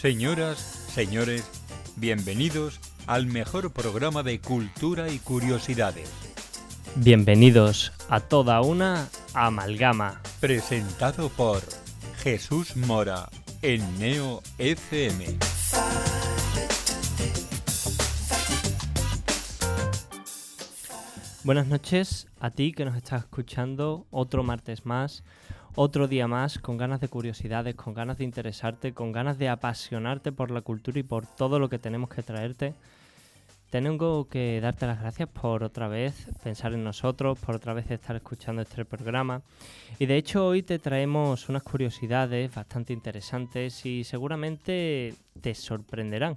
[0.00, 1.44] Señoras, señores,
[1.96, 6.10] bienvenidos al mejor programa de cultura y curiosidades.
[6.96, 10.22] Bienvenidos a toda una amalgama.
[10.40, 11.60] Presentado por
[12.16, 13.28] Jesús Mora
[13.60, 15.36] en Neo FM.
[21.44, 25.22] Buenas noches a ti que nos estás escuchando otro martes más,
[25.74, 30.32] otro día más, con ganas de curiosidades, con ganas de interesarte, con ganas de apasionarte
[30.32, 32.74] por la cultura y por todo lo que tenemos que traerte.
[33.70, 38.16] Tengo que darte las gracias por otra vez pensar en nosotros, por otra vez estar
[38.16, 39.42] escuchando este programa.
[40.00, 46.36] Y de hecho hoy te traemos unas curiosidades bastante interesantes y seguramente te sorprenderán.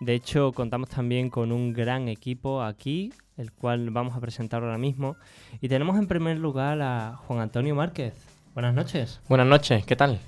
[0.00, 4.78] De hecho contamos también con un gran equipo aquí, el cual vamos a presentar ahora
[4.78, 5.16] mismo.
[5.60, 8.33] Y tenemos en primer lugar a Juan Antonio Márquez.
[8.54, 9.20] Buenas noches.
[9.28, 10.18] Buenas noches, ¿qué tal?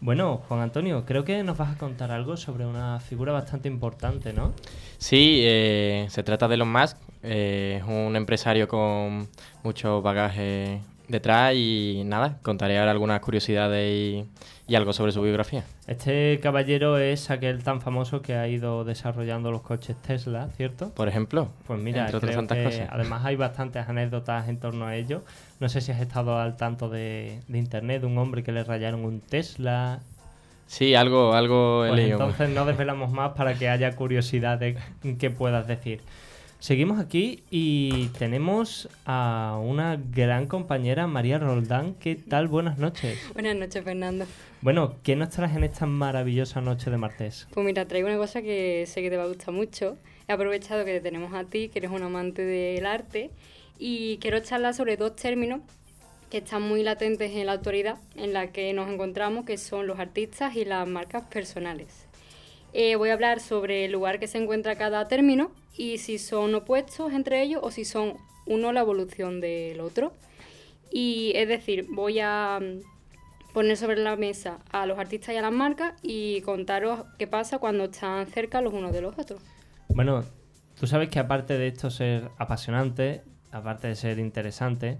[0.00, 4.32] Bueno, Juan Antonio, creo que nos vas a contar algo sobre una figura bastante importante,
[4.32, 4.52] ¿no?
[4.98, 9.28] Sí, eh, se trata de Elon Musk, eh, es un empresario con
[9.62, 14.24] mucho bagaje detrás y nada, contaré ahora algunas curiosidades y,
[14.66, 15.64] y algo sobre su biografía.
[15.86, 20.90] Este caballero es aquel tan famoso que ha ido desarrollando los coches Tesla, ¿cierto?
[20.94, 22.88] Por ejemplo, Pues mira, entre otras creo tantas que cosas.
[22.90, 25.22] además hay bastantes anécdotas en torno a ello.
[25.60, 28.64] No sé si has estado al tanto de, de internet de un hombre que le
[28.64, 30.00] rayaron un Tesla.
[30.66, 32.12] Sí, algo, algo Pues leído.
[32.18, 34.78] entonces no desvelamos más para que haya curiosidades
[35.18, 36.00] que puedas decir.
[36.58, 41.94] Seguimos aquí y tenemos a una gran compañera, María Roldán.
[41.94, 42.48] ¿Qué tal?
[42.48, 43.18] Buenas noches.
[43.34, 44.24] Buenas noches, Fernando.
[44.62, 47.46] Bueno, ¿qué nos traes en esta maravillosa noche de martes?
[47.52, 49.98] Pues mira, traigo una cosa que sé que te va a gustar mucho.
[50.26, 53.30] He aprovechado que te tenemos a ti, que eres un amante del arte,
[53.78, 55.60] y quiero charlar sobre dos términos
[56.30, 59.98] que están muy latentes en la actualidad en la que nos encontramos, que son los
[59.98, 62.06] artistas y las marcas personales.
[62.72, 66.54] Eh, voy a hablar sobre el lugar que se encuentra cada término y si son
[66.54, 68.14] opuestos entre ellos o si son
[68.46, 70.12] uno la evolución del otro.
[70.90, 75.42] Y es decir, voy a mm, poner sobre la mesa a los artistas y a
[75.42, 79.40] las marcas y contaros qué pasa cuando están cerca los unos de los otros.
[79.88, 80.24] Bueno,
[80.78, 83.22] tú sabes que aparte de esto ser apasionante,
[83.54, 84.98] aparte de ser interesante,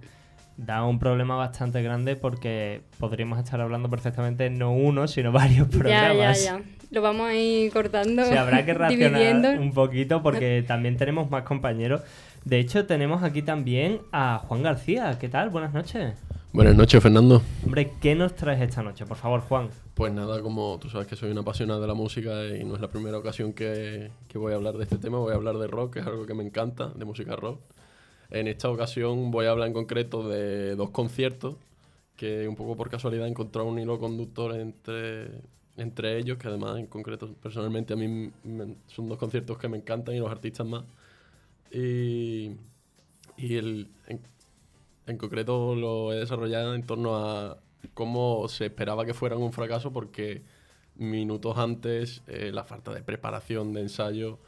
[0.57, 5.79] da un problema bastante grande porque podríamos estar hablando perfectamente no uno, sino varios Ya,
[5.79, 6.45] programas.
[6.45, 6.63] ya, ya.
[6.91, 9.49] Lo vamos a ir cortando, Se habrá que dividiendo.
[9.49, 12.03] racionar un poquito porque también tenemos más compañeros.
[12.45, 15.19] De hecho, tenemos aquí también a Juan García.
[15.19, 15.51] ¿Qué tal?
[15.51, 16.15] Buenas noches.
[16.53, 17.43] Buenas noches, Fernando.
[17.65, 19.07] Hombre, ¿qué nos traes esta noche?
[19.07, 19.71] Por favor, Juan.
[19.95, 22.81] Pues nada, como tú sabes que soy un apasionado de la música y no es
[22.81, 25.67] la primera ocasión que, que voy a hablar de este tema, voy a hablar de
[25.67, 27.61] rock, que es algo que me encanta, de música rock.
[28.35, 31.55] En esta ocasión voy a hablar en concreto de dos conciertos
[32.17, 35.29] que un poco por casualidad he encontrado un hilo conductor entre,
[35.77, 39.77] entre ellos, que además en concreto personalmente a mí me- son dos conciertos que me
[39.79, 40.85] encantan y los artistas más.
[41.73, 42.53] Y,
[43.37, 43.89] y el,
[45.07, 47.59] en, concreto lo he desarrollado en torno a
[47.95, 50.43] cómo se esperaba que fueran un fracaso porque
[50.97, 54.39] minutos antes eh, la falta de preparación, de ensayo,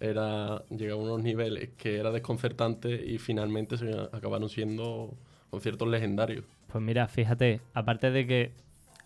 [0.00, 5.14] era llegaba a unos niveles que era desconcertante y finalmente se acabaron siendo
[5.50, 6.44] conciertos legendarios.
[6.70, 8.52] Pues mira, fíjate, aparte de que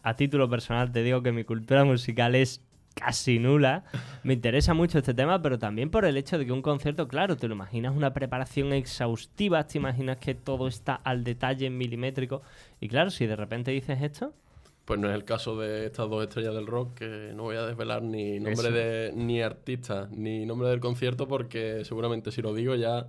[0.02, 2.60] a título personal te digo que mi cultura musical es
[2.94, 3.84] casi nula,
[4.22, 7.36] me interesa mucho este tema, pero también por el hecho de que un concierto, claro,
[7.36, 12.42] te lo imaginas una preparación exhaustiva, te imaginas que todo está al detalle milimétrico,
[12.80, 14.34] y claro, si de repente dices esto,
[14.84, 17.62] Pues no es el caso de estas dos estrellas del rock, que no voy a
[17.66, 18.70] desvelar ni nombre Eso.
[18.72, 23.06] de ni artista ni nombre del concierto, porque seguramente si lo digo ya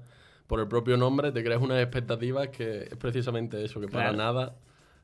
[0.48, 4.54] por el propio nombre te creas unas expectativas que es precisamente eso, que para nada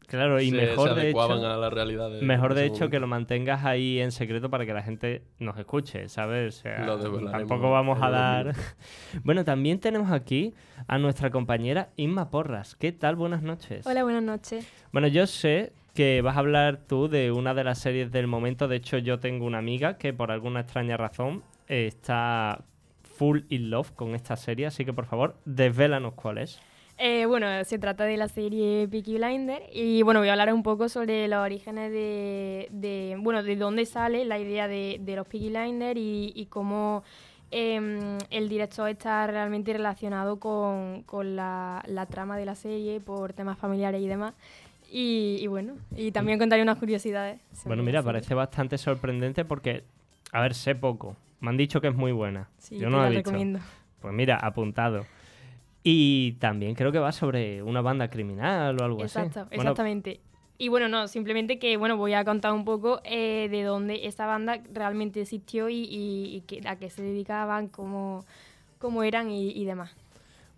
[0.06, 1.48] claro, y se, mejor se de adecuaban hecho...
[1.48, 2.12] a la realidad.
[2.12, 5.58] de- Mejor de hecho que lo mantengas ahí en secreto para que la gente nos
[5.58, 6.60] escuche, ¿sabes?
[6.60, 6.86] O sea,
[7.32, 8.54] tampoco vamos a dar...
[9.24, 10.54] bueno, también tenemos aquí
[10.88, 12.76] a nuestra compañera Inma Porras.
[12.76, 13.16] ¿Qué tal?
[13.16, 13.86] Buenas noches.
[13.88, 14.68] Hola, buenas noches.
[14.92, 18.70] Bueno, yo sé que vas a hablar tú de una de las series del momento.
[18.70, 22.64] De hecho, yo tengo una amiga que por alguna extraña razón eh, está
[23.04, 26.62] full in love con esta serie, así que por favor, desvélanos cuál es.
[26.98, 30.64] Eh, bueno, se trata de la serie Peaky Blinder y bueno, voy a hablar un
[30.64, 35.50] poco sobre los orígenes de, de- bueno, de dónde sale la idea de, los Peaky
[35.50, 37.04] Blinders y, y cómo
[37.52, 43.34] em, el director está realmente relacionado con, con la, la trama de la serie por
[43.34, 44.34] temas familiares y demás.
[44.92, 47.40] Y, y bueno, y también contaré unas curiosidades.
[47.66, 49.84] Bueno, mira, parece bastante sorprendente porque,
[50.32, 51.16] a ver, sé poco.
[51.42, 52.50] Me han dicho que es muy buena.
[52.58, 53.60] Sí, yo no la la recomiendo.
[54.02, 55.06] Pues mira, apuntado.
[55.84, 59.50] Y también creo que va sobre una banda criminal o algo Exacto, así.
[59.50, 60.20] Bueno, exactamente.
[60.58, 64.26] Y bueno, no, simplemente que bueno, voy a contar un poco eh, de dónde esta
[64.26, 68.26] banda realmente existió y, y, y a qué se dedicaban, cómo,
[68.78, 69.96] cómo eran y, y, demás.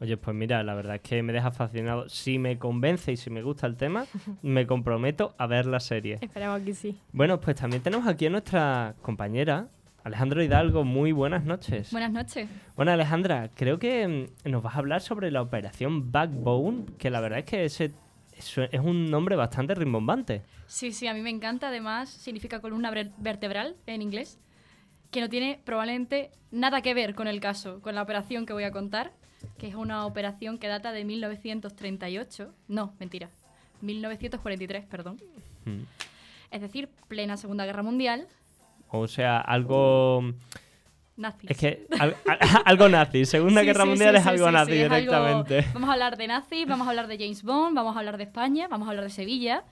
[0.02, 2.10] Oye, pues mira, la verdad es que me deja fascinado.
[2.10, 4.08] Si me convence y si me gusta el tema,
[4.42, 6.18] me comprometo a ver la serie.
[6.22, 6.98] Esperamos que sí.
[7.12, 9.68] Bueno, pues también tenemos aquí a nuestra compañera,
[10.04, 11.92] Alejandro Hidalgo, muy buenas noches.
[11.92, 12.50] Buenas noches.
[12.76, 17.22] Bueno, Alejandra, creo que mm, nos vas a hablar sobre la operación Backbone, que la
[17.22, 17.92] verdad es que ese
[18.36, 20.42] es un nombre bastante rimbombante.
[20.66, 21.68] Sí, sí, a mí me encanta.
[21.68, 24.40] Además, significa columna vertebral en inglés,
[25.12, 28.64] que no tiene probablemente nada que ver con el caso, con la operación que voy
[28.64, 29.14] a contar,
[29.58, 32.54] que es una operación que data de 1938.
[32.68, 33.30] No, mentira.
[33.82, 35.18] 1943, perdón.
[35.66, 35.84] Hmm.
[36.52, 38.28] Es decir, plena Segunda Guerra Mundial.
[38.90, 40.34] O sea, algo
[41.18, 41.48] Nazi.
[41.50, 41.88] Es que
[42.66, 43.26] algo nazi.
[43.26, 45.66] Segunda Guerra Mundial es algo nazi directamente.
[45.74, 48.24] Vamos a hablar de nazis, vamos a hablar de James Bond, vamos a hablar de
[48.24, 49.64] España, vamos a hablar de Sevilla.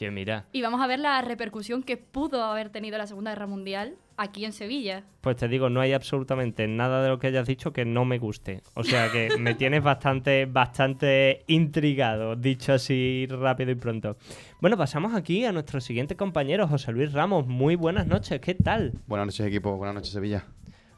[0.00, 0.46] Sí, mira.
[0.52, 4.46] Y vamos a ver la repercusión que pudo haber tenido la Segunda Guerra Mundial aquí
[4.46, 5.04] en Sevilla.
[5.20, 8.18] Pues te digo, no hay absolutamente nada de lo que hayas dicho que no me
[8.18, 8.62] guste.
[8.72, 14.16] O sea que me tienes bastante, bastante intrigado, dicho así rápido y pronto.
[14.62, 17.46] Bueno, pasamos aquí a nuestro siguiente compañero, José Luis Ramos.
[17.46, 18.94] Muy buenas noches, ¿qué tal?
[19.06, 19.76] Buenas noches, equipo.
[19.76, 20.46] Buenas noches, Sevilla.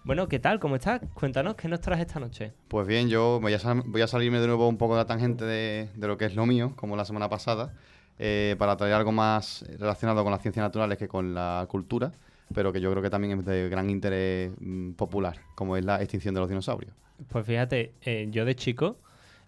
[0.05, 0.59] Bueno, ¿qué tal?
[0.59, 1.01] ¿Cómo estás?
[1.15, 2.53] Cuéntanos, ¿qué nos traes esta noche?
[2.67, 6.19] Pues bien, yo voy a, salirme de nuevo un poco de la tangente de, lo
[6.19, 7.73] que es lo mío, como la semana pasada,
[8.19, 12.13] eh, para traer algo más relacionado con las ciencias naturales que con la cultura,
[12.55, 16.01] pero que yo creo que también es de gran interés mm, popular, como es la
[16.01, 16.93] extinción de los dinosaurios.
[17.29, 18.99] Pues fíjate, eh, yo de chico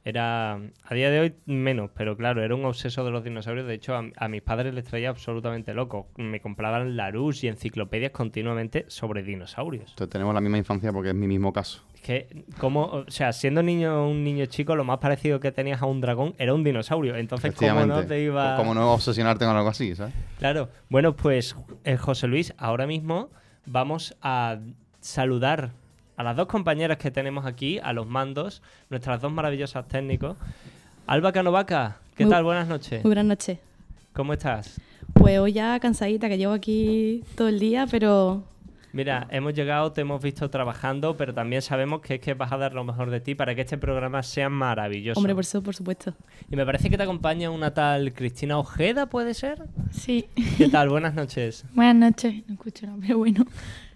[0.05, 3.67] era, a día de hoy menos, pero claro, era un obseso de los dinosaurios.
[3.67, 6.09] De hecho, a, mis padres les traía absolutamente loco.
[6.17, 9.91] Me compraban Larus y enciclopedias continuamente sobre dinosaurios.
[9.91, 11.83] Entonces tenemos la misma infancia porque es mi mismo caso.
[12.05, 15.87] Que, como, o sea, siendo niño un niño chico, lo más parecido que tenías a
[15.87, 17.17] un dragón era un dinosaurio.
[17.17, 18.59] Entonces, ¿cómo no te iba...?
[18.59, 20.13] ¿Cómo no obsesionarte con algo así, sabes?
[20.39, 20.69] Claro.
[20.91, 23.31] Bueno, pues, eh, José Luis, ahora mismo
[23.65, 24.59] vamos a
[25.01, 25.71] saludar
[26.19, 28.61] a las dos compañeras que tenemos aquí, a los mandos,
[28.91, 30.37] nuestras dos maravillosas técnicos.
[31.07, 32.45] Alba Canovaca, ¿qué tal?
[32.45, 33.03] Buenas noches.
[33.03, 33.59] Muy buenas noches.
[34.13, 34.79] ¿Cómo estás?
[35.15, 38.43] Pues hoy ya cansadita, que llevo aquí todo el día, pero...
[38.95, 42.57] Mira, hemos llegado, te hemos visto trabajando, pero también sabemos que es que vas a
[42.57, 45.19] dar lo mejor de ti para que este programa sea maravilloso.
[45.19, 46.15] Hombre, por eso, por supuesto.
[46.49, 49.65] Y me parece que te acompaña una tal Cristina Ojeda, ¿puede ser?
[49.91, 50.27] Sí.
[50.57, 50.91] ¿Qué tal?
[50.91, 51.65] Buenas noches.
[51.75, 52.45] Buenas noches.
[52.47, 53.45] No escucho nada, pero bueno.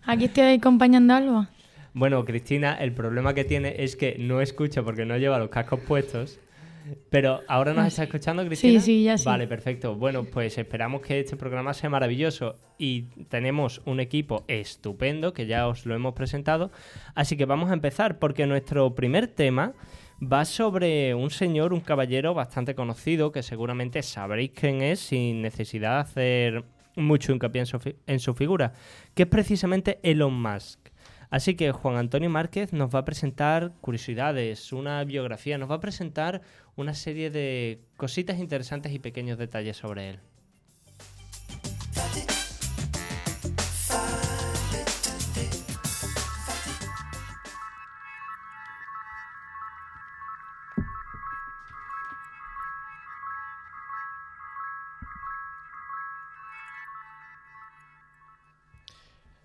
[0.04, 1.50] Aquí estoy acompañando a Alba.
[1.94, 5.78] Bueno, Cristina, el problema que tiene es que no escucha porque no lleva los cascos
[5.78, 6.40] puestos.
[7.10, 8.80] Pero ahora nos está escuchando, Cristina.
[8.80, 9.24] Sí, sí, ya sí.
[9.24, 9.94] Vale, perfecto.
[9.94, 15.66] Bueno, pues esperamos que este programa sea maravilloso y tenemos un equipo estupendo que ya
[15.66, 16.70] os lo hemos presentado.
[17.14, 19.74] Así que vamos a empezar porque nuestro primer tema
[20.20, 25.94] va sobre un señor, un caballero bastante conocido que seguramente sabréis quién es sin necesidad
[25.94, 26.64] de hacer
[26.96, 28.72] mucho hincapié en su, en su figura,
[29.14, 30.88] que es precisamente Elon Musk.
[31.30, 35.80] Así que Juan Antonio Márquez nos va a presentar curiosidades, una biografía, nos va a
[35.80, 36.40] presentar
[36.76, 40.20] una serie de cositas interesantes y pequeños detalles sobre él.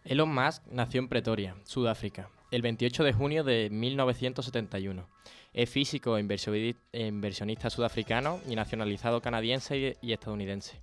[0.06, 5.08] Elon Musk nació en Pretoria, Sudáfrica, el 28 de junio de 1971.
[5.54, 10.82] Es físico e inversionista sudafricano y nacionalizado canadiense y estadounidense.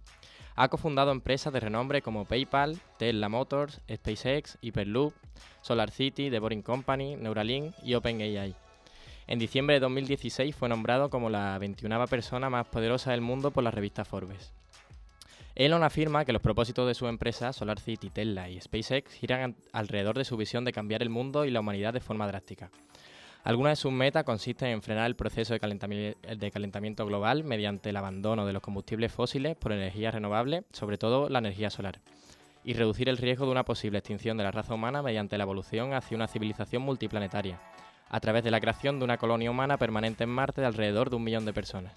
[0.57, 5.13] Ha cofundado empresas de renombre como PayPal, Tesla Motors, SpaceX, Hyperloop,
[5.61, 8.55] SolarCity, The Boring Company, Neuralink y OpenAI.
[9.27, 13.65] En diciembre de 2016 fue nombrado como la 21 persona más poderosa del mundo por
[13.65, 14.55] la revista Forbes.
[15.57, 20.25] Elon afirma que los propósitos de su empresa SolarCity, Tesla y SpaceX giran alrededor de
[20.25, 22.71] su visión de cambiar el mundo y la humanidad de forma drástica.
[23.43, 28.47] Algunas de sus metas consisten en frenar el proceso de calentamiento, global mediante el abandono
[28.47, 32.01] de los combustibles fósiles por energías renovables, sobre todo la energía solar,
[32.65, 35.95] y reducir el riesgo de una posible extinción de la raza humana mediante la evolución
[35.95, 37.59] hacia una civilización multiplanetaria,
[38.11, 41.17] a través de la creación de una colonia humana permanente en Marte de alrededor de
[41.17, 41.95] un millón de personas.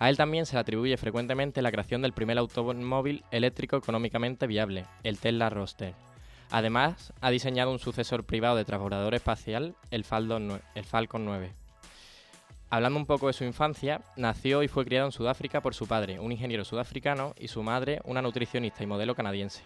[0.00, 4.86] A él también se le atribuye frecuentemente la creación del primer automóvil eléctrico económicamente viable,
[5.02, 5.94] el Tesla Roadster.
[6.50, 10.62] Además, ha diseñado un sucesor privado de transbordador espacial, el, Falcon
[11.26, 11.52] 9.
[12.70, 16.18] Hablando un poco de su infancia, nació y fue criado en Sudáfrica por su padre,
[16.18, 19.64] un ingeniero sudafricano, y su madre, una nutricionista y modelo canadiense.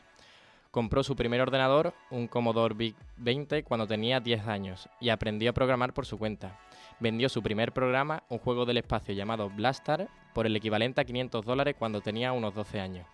[0.72, 5.54] Compró su primer ordenador, un Commodore VIC 20, cuando tenía 10 años, y aprendió a
[5.54, 6.58] programar por su cuenta
[7.00, 11.44] vendió su primer programa, un juego del espacio llamado Blastar, por el equivalente a 500
[11.44, 13.06] dólares cuando tenía unos 12 años.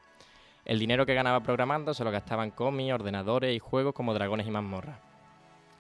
[0.65, 4.47] El dinero que ganaba programando se lo gastaba en cómics, ordenadores y juegos como Dragones
[4.47, 4.99] y Mazmorras.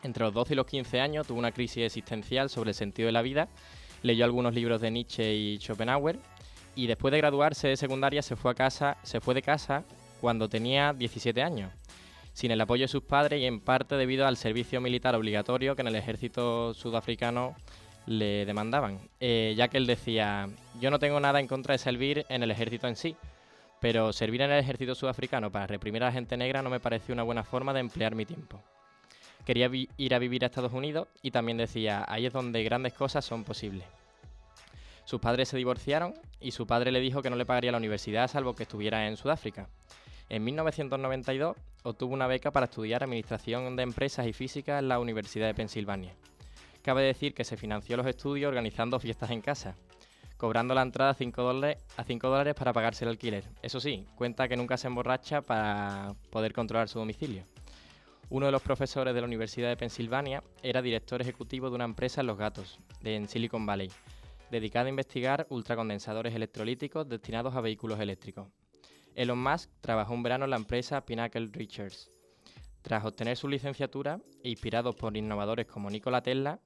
[0.02, 3.12] Entre los 12 y los 15 años tuvo una crisis existencial sobre el sentido de
[3.12, 3.48] la vida,
[4.02, 6.18] leyó algunos libros de Nietzsche y Schopenhauer
[6.74, 9.84] y después de graduarse de secundaria se fue a casa, se fue de casa
[10.20, 11.72] cuando tenía 17 años,
[12.32, 15.82] sin el apoyo de sus padres y en parte debido al servicio militar obligatorio que
[15.82, 17.56] en el ejército sudafricano
[18.06, 20.48] le demandaban, eh, ya que él decía,
[20.80, 23.16] yo no tengo nada en contra de servir en el ejército en sí,
[23.80, 27.12] pero servir en el ejército sudafricano para reprimir a la gente negra no me pareció
[27.12, 28.60] una buena forma de emplear mi tiempo.
[29.44, 33.24] Quería ir a vivir a Estados Unidos y también decía, ahí es donde grandes cosas
[33.24, 33.84] son posibles.
[35.04, 38.28] Sus padres se divorciaron y su padre le dijo que no le pagaría la universidad
[38.28, 39.68] salvo que estuviera en Sudáfrica.
[40.28, 45.46] En 1992 obtuvo una beca para estudiar Administración de Empresas y Física en la Universidad
[45.46, 46.14] de Pensilvania.
[46.82, 49.76] Cabe decir que se financió los estudios organizando fiestas en casa,
[50.38, 53.44] cobrando la entrada a 5 dólares, a 5 dólares para pagarse el alquiler.
[53.62, 57.44] Eso sí, cuenta que nunca se emborracha para poder controlar su domicilio.
[58.30, 62.22] Uno de los profesores de la Universidad de Pensilvania era director ejecutivo de una empresa
[62.22, 63.90] en Los Gatos, en Silicon Valley,
[64.50, 68.48] dedicada a investigar ultracondensadores electrolíticos destinados a vehículos eléctricos.
[69.14, 72.08] Elon Musk trabajó un verano en la empresa Pinnacle Research.
[72.82, 76.60] Tras obtener su licenciatura, e inspirado por innovadores como Nikola Tesla,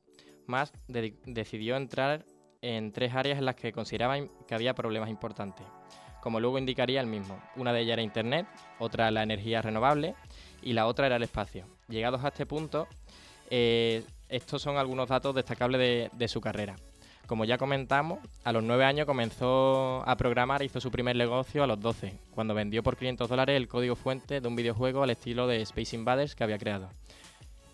[0.46, 2.24] Musk decidió entrar
[2.62, 5.66] en tres áreas en las que consideraba que había problemas importantes,
[6.22, 7.38] como luego indicaría el mismo.
[7.56, 8.46] Una de ellas era Internet,
[8.78, 10.14] otra la energía renovable
[10.62, 11.66] y la otra era el espacio.
[11.88, 12.88] Llegados a este punto,
[13.50, 16.76] eh, estos son algunos datos destacables de, su carrera.
[17.26, 21.62] Como ya comentamos, a los 9 años comenzó a programar e hizo su primer negocio
[21.62, 25.10] a los 12, cuando vendió por 500 dólares el código fuente de un videojuego al
[25.10, 26.90] estilo de Space Invaders que había creado.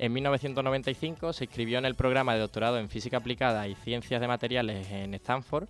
[0.00, 4.28] En 1995 se inscribió en el programa de doctorado en física aplicada y ciencias de
[4.28, 5.68] materiales en Stanford,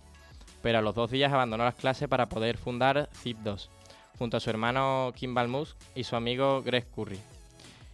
[0.61, 3.67] pero a los dos días abandonó las clases para poder fundar ZIP2,
[4.17, 7.19] junto a su hermano Kimball Musk y su amigo Greg Curry.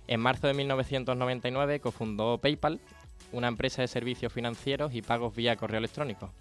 [0.08, 2.80] En marzo de 1999 cofundó PayPal,
[3.32, 6.32] una empresa de servicios financieros y pagos vía correo electrónico.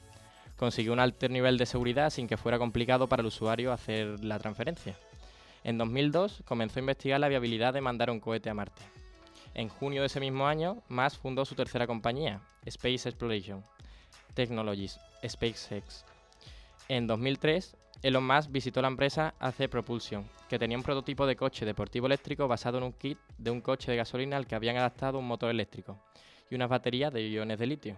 [0.58, 4.38] Consiguió un alto nivel de seguridad sin que fuera complicado para el usuario hacer la
[4.38, 4.94] transferencia.
[5.64, 8.95] En 2002 comenzó a investigar la viabilidad de mandar un cohete a Marte.
[9.54, 13.64] En junio de ese mismo año, Musk fundó su tercera compañía, Space Exploration
[14.34, 16.04] Technologies, SpaceX.
[16.88, 21.64] En 2003 Elon Musk visitó la empresa AC Propulsion, que tenía un prototipo de coche
[21.64, 25.18] deportivo eléctrico basado en un kit de un coche de gasolina al que habían adaptado
[25.18, 25.98] un motor eléctrico
[26.50, 27.96] y unas baterías de iones de litio.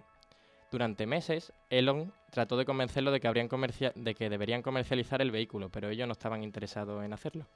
[0.71, 5.88] Durante meses, Elon trató de convencerlo de que, de que deberían comercializar el vehículo, pero
[5.88, 7.47] ellos no estaban interesados en hacerlo.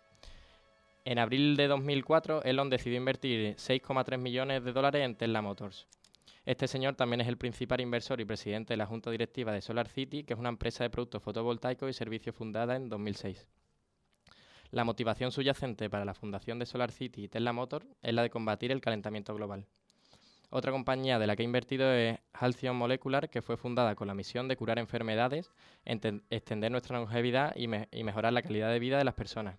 [1.04, 5.86] En abril de 2004, Elon decidió invertir 6,3 millones de dólares en Tesla Motors,
[6.44, 9.86] este señor también es el principal inversor y presidente de la junta directiva de Solar
[9.86, 13.46] City, que es una empresa de productos fotovoltaicos y servicios fundada en 2006.
[14.72, 18.30] La motivación subyacente para la fundación de Solar City y Tesla Motor es la de
[18.30, 19.66] combatir el calentamiento global.
[20.50, 24.14] Otra compañía de la que ha invertido es Halcyon Molecular, que fue fundada con la
[24.14, 25.52] misión de curar enfermedades,
[25.84, 27.68] extender nuestra longevidad y
[28.02, 29.56] mejorar la calidad de vida de las personas.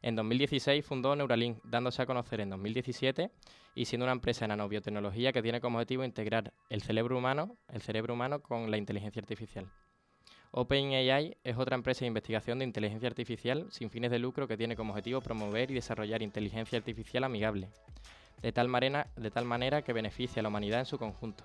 [0.00, 3.30] En 2016 fundó Neuralink, dándose a conocer en 2017
[3.74, 7.82] y siendo una empresa de nanobiotecnología que tiene como objetivo integrar el cerebro humano, el
[7.82, 9.68] cerebro humano con la inteligencia artificial.
[10.52, 14.76] OpenAI es otra empresa de investigación de inteligencia artificial sin fines de lucro que tiene
[14.76, 17.68] como objetivo promover y desarrollar inteligencia artificial amigable,
[18.40, 21.44] de tal, manera, de tal manera que beneficie a la humanidad en su conjunto.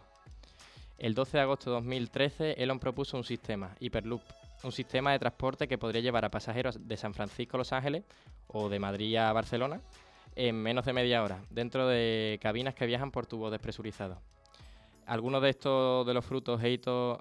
[0.97, 4.21] El 12 de agosto de 2013, Elon propuso un sistema, Hyperloop,
[4.63, 8.03] un sistema de transporte que podría llevar a pasajeros de San Francisco a Los Ángeles
[8.47, 9.81] o de Madrid a Barcelona
[10.35, 14.17] en menos de media hora, dentro de cabinas que viajan por tubos despresurizados.
[15.05, 16.61] Algunos de estos de los frutos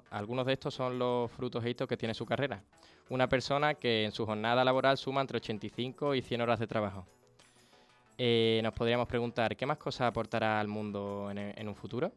[0.09, 2.63] algunos de estos son los frutos e que tiene su carrera.
[3.09, 7.05] Una persona que en su jornada laboral suma entre 85 y 100 horas de trabajo.
[8.17, 12.11] Eh, nos podríamos preguntar, ¿qué más cosas aportará al mundo en un futuro?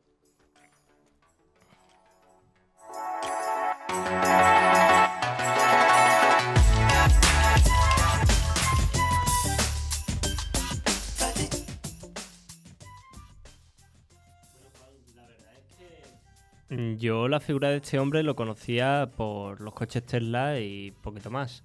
[16.69, 21.63] Yo la figura de este hombre lo conocía por los coches Tesla y poquito más.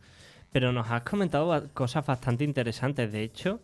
[0.51, 3.11] Pero nos has comentado cosas bastante interesantes.
[3.11, 3.61] De hecho,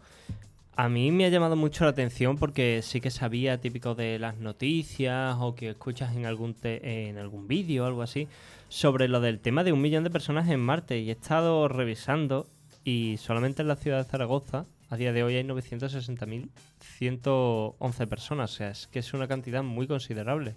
[0.76, 4.38] a mí me ha llamado mucho la atención porque sí que sabía típico de las
[4.38, 8.28] noticias o que escuchas en algún, en algún vídeo o algo así
[8.70, 11.00] sobre lo del tema de un millón de personas en Marte.
[11.00, 12.48] Y he estado revisando
[12.84, 18.54] y solamente en la ciudad de Zaragoza a día de hoy hay 960.111 personas.
[18.54, 20.56] O sea, es que es una cantidad muy considerable.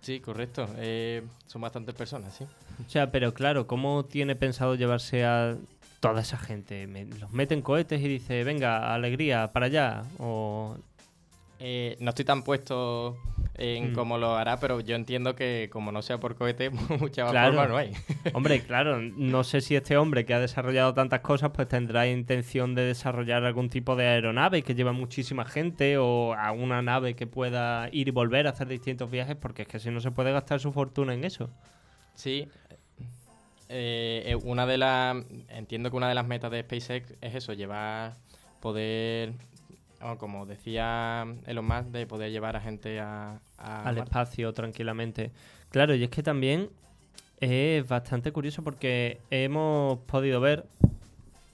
[0.00, 0.68] Sí, correcto.
[0.78, 2.44] Eh, son bastantes personas, sí.
[2.44, 5.56] O sea, pero claro, ¿cómo tiene pensado llevarse a
[6.00, 6.86] toda esa gente?
[7.20, 10.04] ¿Los mete en cohetes y dice, venga, alegría, para allá?
[10.18, 10.76] O
[11.62, 13.18] Eh, no estoy tan puesto
[13.56, 13.94] en Mm.
[13.94, 16.70] cómo lo hará, pero yo entiendo que como no sea por cohete,
[17.12, 17.52] mucha Claro.
[17.52, 17.92] forma no hay.
[18.34, 22.74] Hombre, claro, no sé si este hombre que ha desarrollado tantas cosas pues tendrá intención
[22.74, 27.26] de desarrollar algún tipo de aeronave que lleva muchísima gente o a una nave que
[27.26, 30.32] pueda ir y volver a hacer distintos viajes porque es que si no se puede
[30.32, 31.50] gastar su fortuna en eso.
[32.14, 32.48] Sí.
[33.68, 35.16] Eh, una de las
[35.50, 38.14] entiendo que una de las metas de SpaceX es eso, llevar
[38.60, 39.32] poder
[40.18, 44.10] como decía Elon Musk, de poder llevar a gente a, a al Marte.
[44.10, 45.30] espacio tranquilamente.
[45.70, 46.70] Claro, y es que también
[47.40, 50.66] es bastante curioso porque hemos podido ver,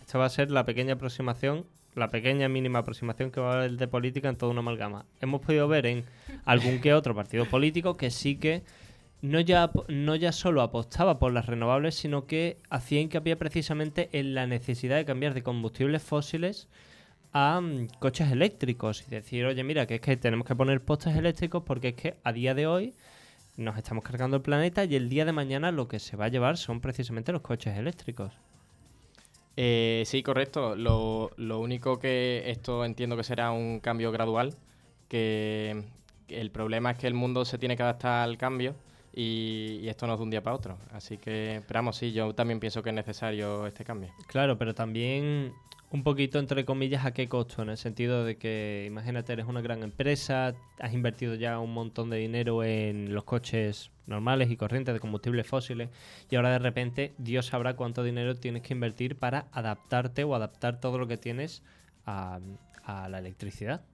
[0.00, 3.72] esta va a ser la pequeña aproximación, la pequeña mínima aproximación que va a haber
[3.72, 5.06] de política en toda una amalgama.
[5.20, 6.04] Hemos podido ver en
[6.44, 8.62] algún que otro partido político que sí que
[9.22, 14.34] no ya, no ya solo apostaba por las renovables, sino que hacía hincapié precisamente en
[14.34, 16.68] la necesidad de cambiar de combustibles fósiles
[17.38, 21.14] a mm, coches eléctricos y decir, oye, mira, que es que tenemos que poner postes
[21.14, 22.94] eléctricos porque es que a día de hoy
[23.58, 26.28] nos estamos cargando el planeta y el día de mañana lo que se va a
[26.28, 28.32] llevar son precisamente los coches eléctricos.
[29.58, 30.76] Eh, sí, correcto.
[30.76, 34.54] Lo, lo único que esto entiendo que será un cambio gradual,
[35.08, 35.84] que,
[36.28, 38.74] el problema es que el mundo se tiene que adaptar al cambio
[39.14, 40.78] y, y esto no es de un día para otro.
[40.90, 44.10] Así que, pero vamos, sí, yo también pienso que es necesario este cambio.
[44.26, 45.52] Claro, pero también
[45.90, 49.60] un poquito entre comillas a qué costo, en el sentido de que imagínate eres una
[49.60, 54.94] gran empresa, has invertido ya un montón de dinero en los coches normales y corrientes
[54.94, 55.90] de combustibles fósiles
[56.30, 60.80] y ahora de repente Dios sabrá cuánto dinero tienes que invertir para adaptarte o adaptar
[60.80, 61.62] todo lo que tienes
[62.04, 62.40] a,
[62.84, 63.84] a la electricidad.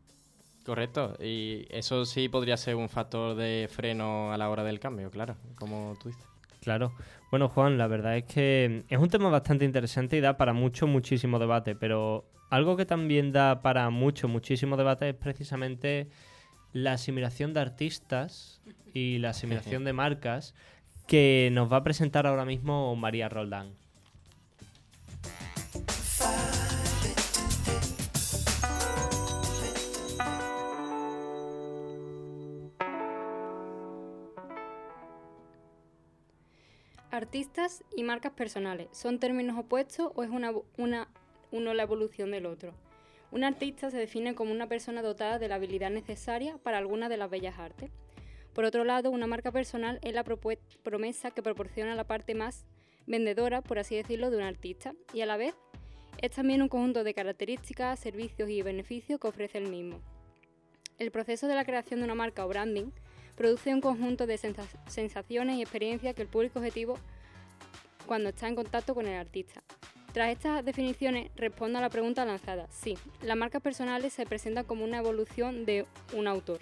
[0.65, 5.11] Correcto, y eso sí podría ser un factor de freno a la hora del cambio,
[5.11, 6.25] claro, como tú dices.
[6.61, 6.93] Claro.
[7.33, 10.87] Bueno, Juan, la verdad es que es un tema bastante interesante y da para mucho,
[10.87, 16.11] muchísimo debate, pero algo que también da para mucho, muchísimo debate es precisamente
[16.75, 18.61] la asimilación de artistas
[18.93, 20.55] y la asimilación de marcas
[21.07, 23.77] que nos va a presentar ahora mismo María Roldán.
[37.13, 41.09] Artistas y marcas personales, ¿son términos opuestos o es una, una,
[41.51, 42.73] uno la evolución del otro?
[43.31, 47.19] Un artista se define como una persona dotada de la habilidad necesaria para alguna de
[47.19, 47.91] las bellas artes.
[48.55, 52.65] Por otro lado, una marca personal es la promesa que proporciona la parte más
[53.07, 55.55] vendedora, por así decirlo, de un artista, y a la vez
[56.17, 60.01] es también un conjunto de características, servicios y beneficios que ofrece el mismo.
[60.97, 62.91] El proceso de la creación de una marca o branding
[63.37, 66.99] produce un conjunto de sensa- sensaciones y experiencias que el público objetivo
[68.07, 69.63] cuando está en contacto con el artista.
[70.13, 72.67] Tras estas definiciones, respondo a la pregunta lanzada.
[72.71, 76.59] Sí, las marcas personales se presentan como una evolución de un autor.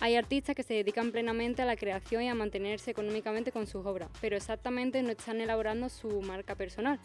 [0.00, 3.84] Hay artistas que se dedican plenamente a la creación y a mantenerse económicamente con sus
[3.84, 6.98] obras, pero exactamente no están elaborando su marca personal,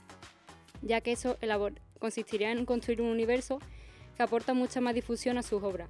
[0.82, 1.38] ya que eso
[2.00, 3.60] consistiría en construir un universo
[4.16, 5.90] que aporta mucha más difusión a sus obras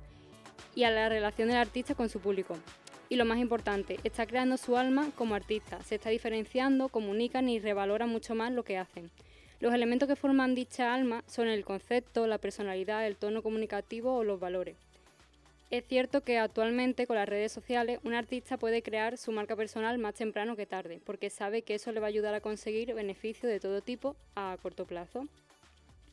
[0.75, 2.55] y a la relación del artista con su público.
[3.11, 7.59] Y lo más importante, está creando su alma como artista, se está diferenciando, comunican y
[7.59, 9.11] revaloran mucho más lo que hacen.
[9.59, 14.23] Los elementos que forman dicha alma son el concepto, la personalidad, el tono comunicativo o
[14.23, 14.77] los valores.
[15.71, 19.97] Es cierto que actualmente con las redes sociales un artista puede crear su marca personal
[19.97, 23.51] más temprano que tarde, porque sabe que eso le va a ayudar a conseguir beneficios
[23.51, 25.27] de todo tipo a corto plazo.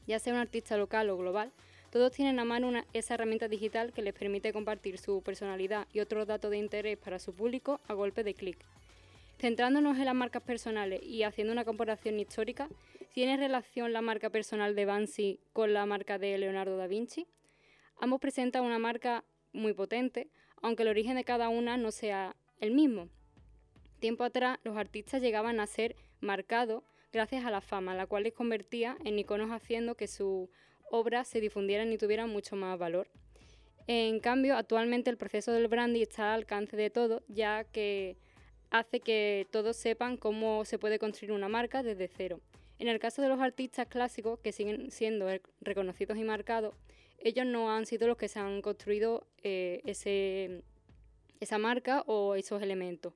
[0.08, 1.52] Ya sea un artista local o global,
[1.90, 6.26] todos tienen a mano esa herramienta digital que les permite compartir su personalidad y otros
[6.26, 8.58] datos de interés para su público a golpe de clic.
[9.38, 12.68] Centrándonos en las marcas personales y haciendo una comparación histórica,
[13.14, 17.26] ¿tiene relación la marca personal de Banksy con la marca de Leonardo da Vinci?
[18.00, 20.28] Ambos presentan una marca muy potente,
[20.60, 23.08] aunque el origen de cada una no sea el mismo.
[24.00, 28.34] Tiempo atrás, los artistas llegaban a ser marcados gracias a la fama, la cual les
[28.34, 30.48] convertía en iconos haciendo que sus
[30.90, 33.08] obras se difundieran y tuvieran mucho más valor.
[33.86, 38.16] En cambio, actualmente el proceso del branding está al alcance de todos, ya que
[38.70, 42.40] hace que todos sepan cómo se puede construir una marca desde cero.
[42.78, 46.74] En el caso de los artistas clásicos, que siguen siendo re- reconocidos y marcados,
[47.18, 49.80] ellos no han sido los que se han construido eh,
[51.40, 53.14] esa marca o esos elementos,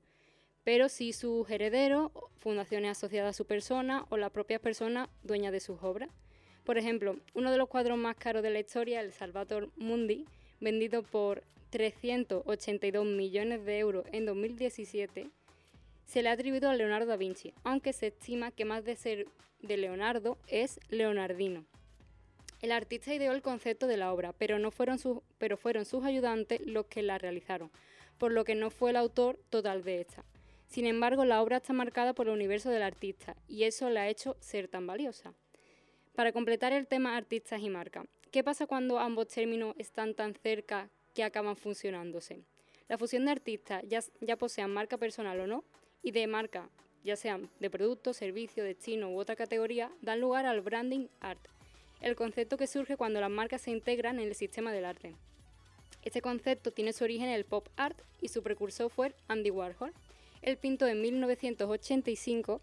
[0.63, 5.59] pero sí sus herederos, fundaciones asociadas a su persona o las propias personas dueñas de
[5.59, 6.09] sus obras.
[6.63, 10.25] Por ejemplo, uno de los cuadros más caros de la historia, el Salvator Mundi,
[10.61, 15.29] vendido por 382 millones de euros en 2017,
[16.05, 19.27] se le ha atribuido a Leonardo da Vinci, aunque se estima que más de ser
[19.61, 21.65] de Leonardo es leonardino.
[22.61, 26.05] El artista ideó el concepto de la obra, pero, no fueron sus, pero fueron sus
[26.05, 27.71] ayudantes los que la realizaron,
[28.17, 30.23] por lo que no fue el autor total de esta.
[30.67, 34.09] Sin embargo, la obra está marcada por el universo del artista y eso la ha
[34.09, 35.33] hecho ser tan valiosa.
[36.15, 40.91] Para completar el tema artistas y marca, ¿qué pasa cuando ambos términos están tan cerca
[41.15, 42.43] que acaban funcionándose?
[42.87, 45.63] La fusión de artistas, ya, ya posean marca personal o no,
[46.03, 46.69] y de marca,
[47.03, 51.39] ya sean de producto, servicio, destino u otra categoría, dan lugar al branding art,
[51.99, 55.15] el concepto que surge cuando las marcas se integran en el sistema del arte.
[56.03, 59.93] Este concepto tiene su origen en el pop art y su precursor fue Andy Warhol.
[60.43, 62.61] Él pintó en 1985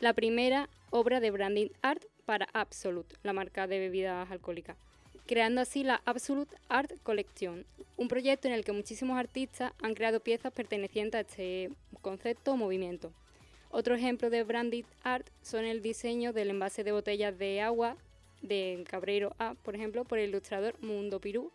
[0.00, 4.76] la primera obra de branding art para Absolute, la marca de bebidas alcohólicas,
[5.24, 7.64] creando así la Absolute Art Collection,
[7.96, 11.70] un proyecto en el que muchísimos artistas han creado piezas pertenecientes a este
[12.02, 13.14] concepto o movimiento.
[13.70, 17.96] Otro ejemplo de branded art son el diseño del envase de botellas de agua
[18.42, 21.50] de Cabreiro A, por ejemplo, por el ilustrador Mundo Pirú,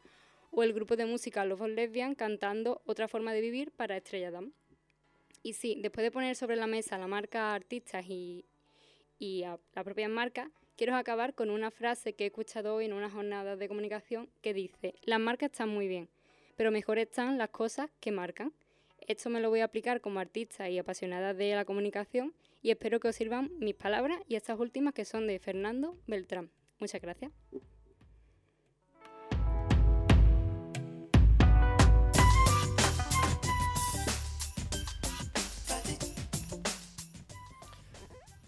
[0.49, 4.31] o el grupo de música Love of Lesbian cantando Otra forma de vivir para Estrella
[4.31, 4.53] Damm.
[5.43, 8.43] Y sí, después de poner sobre la mesa la marca artistas y,
[9.19, 12.93] y a la propia marca, quiero acabar con una frase que he escuchado hoy en
[12.93, 16.09] una jornada de comunicación que dice, las marcas están muy bien,
[16.55, 18.53] pero mejor están las cosas que marcan.
[19.07, 22.99] Esto me lo voy a aplicar como artista y apasionada de la comunicación y espero
[22.99, 26.49] que os sirvan mis palabras y estas últimas que son de Fernando Beltrán.
[26.79, 27.31] Muchas gracias.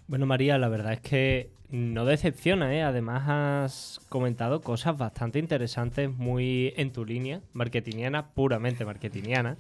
[0.08, 2.82] Bueno, María, la verdad es que no decepciona, ¿eh?
[2.84, 9.58] Además has comentado cosas bastante interesantes, muy en tu línea, marketingiana, puramente marketingiana.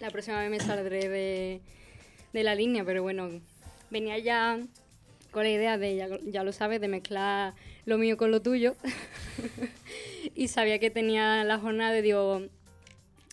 [0.00, 1.60] La próxima vez me saldré de,
[2.32, 3.28] de la línea, pero bueno,
[3.90, 4.58] venía ya
[5.30, 8.74] con la idea de, ya, ya lo sabes, de mezclar lo mío con lo tuyo.
[10.34, 12.42] y sabía que tenía la jornada de, digo,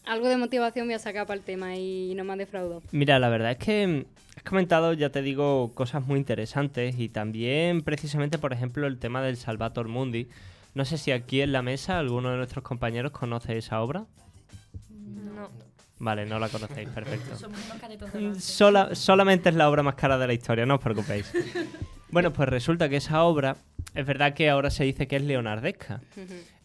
[0.05, 2.81] algo de motivación voy a sacar para el tema y no me han defraudado.
[2.91, 4.05] Mira, la verdad es que
[4.45, 9.37] comentado, ya te digo, cosas muy interesantes y también precisamente, por ejemplo, el tema del
[9.37, 10.27] Salvator Mundi.
[10.73, 14.05] No sé si aquí en la mesa alguno de nuestros compañeros conoce esa obra.
[14.89, 15.49] No.
[15.99, 17.35] Vale, no la conocéis, perfecto.
[17.37, 17.59] Somos
[18.13, 18.43] unos.
[18.43, 21.31] Sola- solamente es la obra más cara de la historia, no os preocupéis.
[22.11, 23.57] Bueno, pues resulta que esa obra,
[23.93, 25.99] es verdad que ahora se dice que es leonardesca.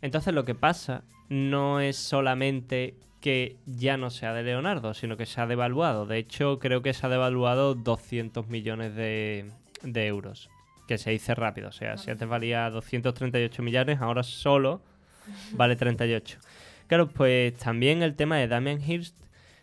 [0.01, 5.26] Entonces lo que pasa no es solamente que ya no sea de Leonardo, sino que
[5.26, 6.06] se ha devaluado.
[6.06, 9.50] De hecho, creo que se ha devaluado 200 millones de,
[9.83, 10.48] de euros.
[10.88, 11.68] Que se dice rápido.
[11.68, 14.80] O sea, si antes valía 238 millones, ahora solo
[15.52, 16.38] vale 38.
[16.87, 19.16] Claro, pues también el tema de Damian Hirst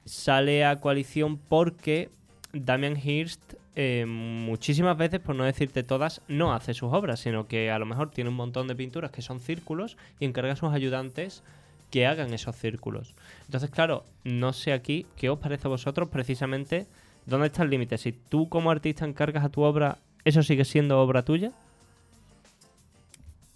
[0.06, 2.10] sale a coalición porque
[2.54, 7.70] Damian Hirst eh, muchísimas veces, por no decirte todas, no hace sus obras, sino que
[7.70, 10.74] a lo mejor tiene un montón de pinturas que son círculos y encarga a sus
[10.74, 11.44] ayudantes
[11.92, 13.14] que hagan esos círculos.
[13.48, 16.86] Entonces, claro, no sé aquí qué os parece a vosotros precisamente
[17.26, 17.98] dónde está el límite.
[17.98, 21.52] Si tú como artista encargas a tu obra, ¿eso sigue siendo obra tuya?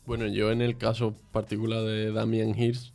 [0.06, 2.94] Bueno, yo en el caso particular de Damien Hirst,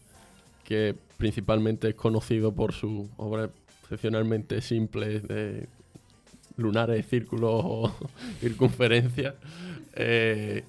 [0.65, 3.51] que principalmente es conocido por sus obras
[3.83, 5.69] excepcionalmente simples de
[6.57, 7.95] lunares, círculos o
[8.41, 9.35] circunferencias,
[9.95, 10.65] eh,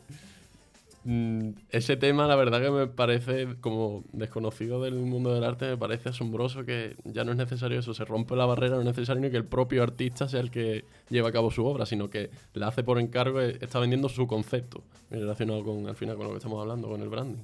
[1.69, 6.09] ese tema la verdad que me parece, como desconocido del mundo del arte, me parece
[6.09, 9.31] asombroso que ya no es necesario eso, se rompe la barrera, no es necesario ni
[9.31, 12.67] que el propio artista sea el que lleve a cabo su obra, sino que la
[12.67, 16.37] hace por encargo, y está vendiendo su concepto, relacionado con, al final con lo que
[16.39, 17.41] estamos hablando, con el branding.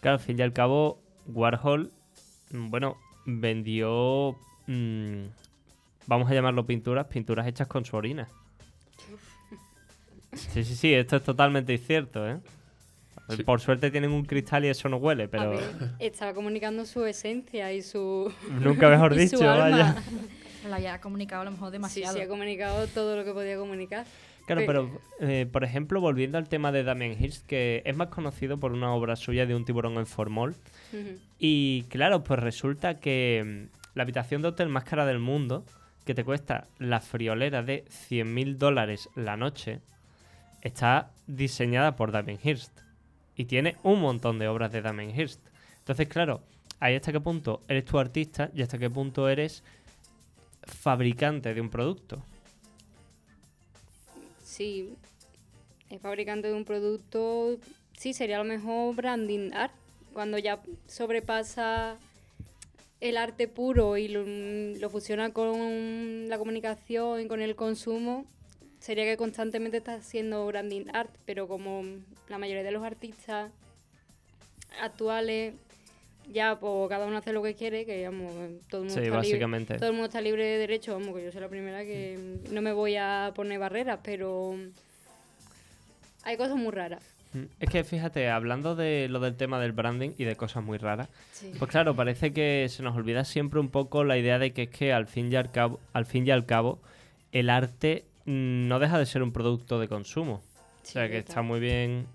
[0.00, 1.90] Claro, al fin y al cabo, Warhol,
[2.52, 2.96] mm, bueno,
[3.26, 4.36] vendió,
[4.68, 5.24] mm,
[6.06, 8.28] vamos a llamarlo pinturas, pinturas hechas con su orina.
[10.32, 12.38] Sí, sí, sí, esto es totalmente cierto, ¿eh?
[13.36, 13.42] Sí.
[13.44, 15.60] Por suerte tienen un cristal y eso no huele, A pero ver,
[15.98, 18.32] estaba comunicando su esencia y su.
[18.60, 19.70] nunca mejor su dicho, alma.
[19.70, 19.96] vaya.
[20.68, 22.14] Lo había comunicado a lo mejor Sí, demasiado.
[22.16, 24.04] sí, ha comunicado todo lo que podía comunicar.
[24.46, 28.08] Claro, Pe- pero eh, por ejemplo, volviendo al tema de Damien Hirst, que es más
[28.08, 30.54] conocido por una obra suya de un tiburón en formol.
[31.38, 35.64] Y claro, pues resulta que mm, la habitación de hotel más cara del mundo,
[36.04, 39.80] que te cuesta la friolera de 100.000 dólares la noche,
[40.62, 42.72] está diseñada por Damien Hirst.
[43.40, 45.40] Y tiene un montón de obras de Damien Hirst.
[45.78, 46.42] Entonces, claro,
[46.78, 49.62] ahí hasta qué punto eres tu artista y hasta qué punto eres
[50.62, 52.22] fabricante de un producto.
[54.44, 54.92] Sí,
[55.88, 57.56] es fabricante de un producto.
[57.96, 59.72] Sí, sería lo mejor branding art.
[60.12, 61.96] Cuando ya sobrepasa
[63.00, 68.26] el arte puro y lo fusiona con la comunicación y con el consumo,
[68.80, 71.82] sería que constantemente está haciendo branding art, pero como
[72.28, 73.52] la mayoría de los artistas
[74.80, 75.54] actuales
[76.32, 78.32] ya pues cada uno hace lo que quiere, que vamos,
[78.68, 79.72] todo el mundo Sí, está básicamente.
[79.74, 82.38] libre, todo el mundo está libre de derecho, vamos, que yo soy la primera que
[82.52, 84.54] no me voy a poner barreras, pero
[86.22, 87.02] hay cosas muy raras.
[87.32, 90.78] Mm, Es que fíjate, hablando de lo del tema del branding y de cosas muy
[90.78, 91.50] raras, Sí.
[91.58, 94.70] pues claro, parece que se nos olvida siempre un poco la idea de que es
[94.70, 96.78] que al fin y al cabo, al fin y al cabo
[97.32, 100.42] el arte mm, no deja de ser un producto de consumo.
[100.82, 102.06] o sea, que está muy bien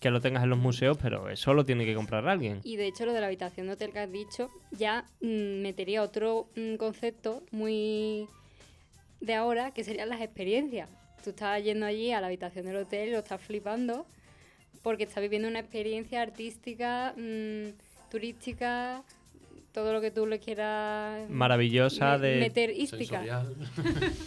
[0.00, 2.60] que lo tengas en los museos, pero eso lo tiene que comprar alguien.
[2.62, 6.02] Y de hecho lo de la habitación de hotel que has dicho ya mm, metería
[6.02, 8.28] otro mm, concepto muy
[9.20, 10.88] de ahora, que serían las experiencias.
[11.24, 14.06] Tú estás yendo allí a la habitación del hotel lo estás flipando
[14.82, 17.70] porque estás viviendo una experiencia artística, mm,
[18.10, 19.02] turística,
[19.72, 22.40] todo lo que tú le quieras Maravillosa me- de...
[22.40, 23.46] meter ística.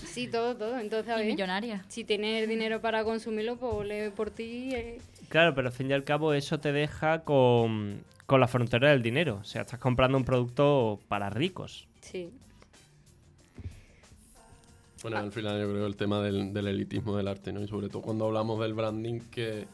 [0.06, 0.80] Sí, todo, todo.
[0.80, 1.84] Entonces, a Y ver, millonaria.
[1.90, 4.74] si tienes el dinero para consumirlo, pues ole por ti.
[4.74, 5.02] eh.
[5.30, 9.02] Claro, pero al fin y al cabo eso te deja con, con la frontera del
[9.02, 9.40] dinero.
[9.42, 11.88] O sea, estás comprando un producto para ricos.
[12.02, 12.30] Sí.
[15.02, 17.62] Bueno, al final yo creo el tema del, del elitismo del arte, ¿no?
[17.62, 19.66] Y sobre todo cuando hablamos del branding, que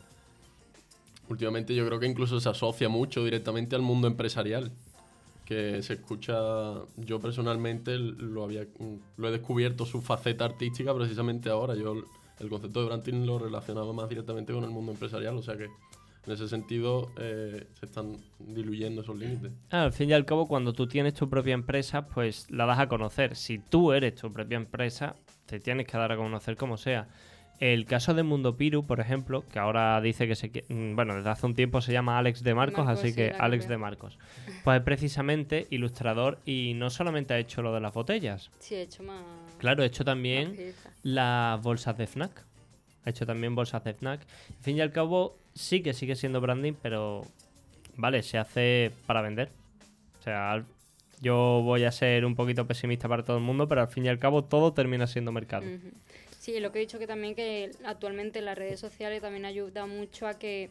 [1.27, 4.71] últimamente yo creo que incluso se asocia mucho directamente al mundo empresarial.
[5.47, 6.35] Que se escucha,
[6.97, 8.67] yo personalmente lo había
[9.15, 11.73] lo he descubierto su faceta artística precisamente ahora.
[11.73, 12.03] Yo
[12.39, 15.63] el concepto de branding lo relacionaba más directamente con el mundo empresarial, o sea que
[16.27, 19.53] en ese sentido eh, se están diluyendo esos límites.
[19.69, 22.79] Ah, al fin y al cabo, cuando tú tienes tu propia empresa, pues la das
[22.79, 23.37] a conocer.
[23.37, 27.07] Si tú eres tu propia empresa, te tienes que dar a conocer como sea.
[27.59, 30.51] El caso de Mundo Piru, por ejemplo, que ahora dice que se...
[30.69, 33.31] mm, Bueno, desde hace un tiempo se llama Alex de Marcos, Marcos, así sí, que
[33.31, 34.19] Alex de Marcos.
[34.63, 38.51] Pues es precisamente ilustrador y no solamente ha hecho lo de las botellas.
[38.59, 39.23] Sí, he hecho más.
[39.57, 42.45] Claro, ha hecho más también las bolsas de FNAC.
[43.05, 44.21] Ha hecho también bolsas de FNAC.
[44.21, 47.23] Al fin y al cabo, sí que sigue siendo branding, pero
[47.95, 49.49] vale, se hace para vender.
[50.19, 50.63] O sea,
[51.21, 54.09] yo voy a ser un poquito pesimista para todo el mundo, pero al fin y
[54.09, 55.65] al cabo todo termina siendo mercado.
[56.47, 60.27] Sí, lo que he dicho que también que actualmente las redes sociales también ayudan mucho
[60.27, 60.69] a que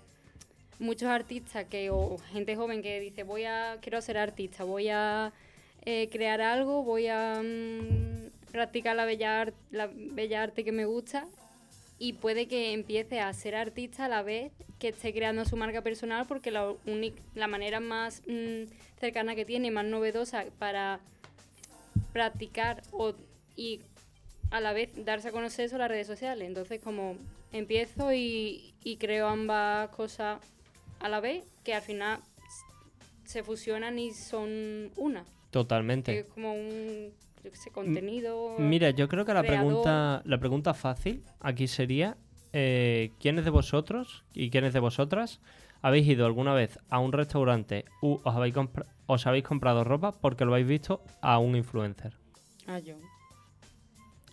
[0.78, 5.34] muchos artistas que o gente joven que dice voy a quiero ser artista, voy a
[5.84, 11.26] eh, crear algo, voy a mm, practicar la bella la bella arte que me gusta
[11.98, 15.82] y puede que empiece a ser artista a la vez que esté creando su marca
[15.82, 16.72] personal porque la,
[17.34, 18.62] la manera más mm,
[18.98, 21.00] cercana que tiene, más novedosa para
[22.14, 23.12] practicar o,
[23.56, 23.82] y
[24.50, 26.46] a la vez darse a conocer son las redes sociales.
[26.46, 27.16] Entonces, como
[27.52, 30.40] empiezo y, y creo ambas cosas
[31.00, 32.20] a la vez, que al final
[33.24, 35.24] se fusionan y son una.
[35.50, 36.18] Totalmente.
[36.18, 38.56] Es como un yo qué sé, contenido.
[38.59, 39.66] Mira, yo creo que la creador.
[39.66, 42.16] pregunta, la pregunta fácil aquí sería,
[42.52, 45.40] eh, ¿quiénes de vosotros y quiénes de vosotras
[45.82, 48.54] habéis ido alguna vez a un restaurante u os habéis,
[49.06, 52.14] os habéis comprado ropa porque lo habéis visto a un influencer?
[52.66, 52.96] Ah, yo.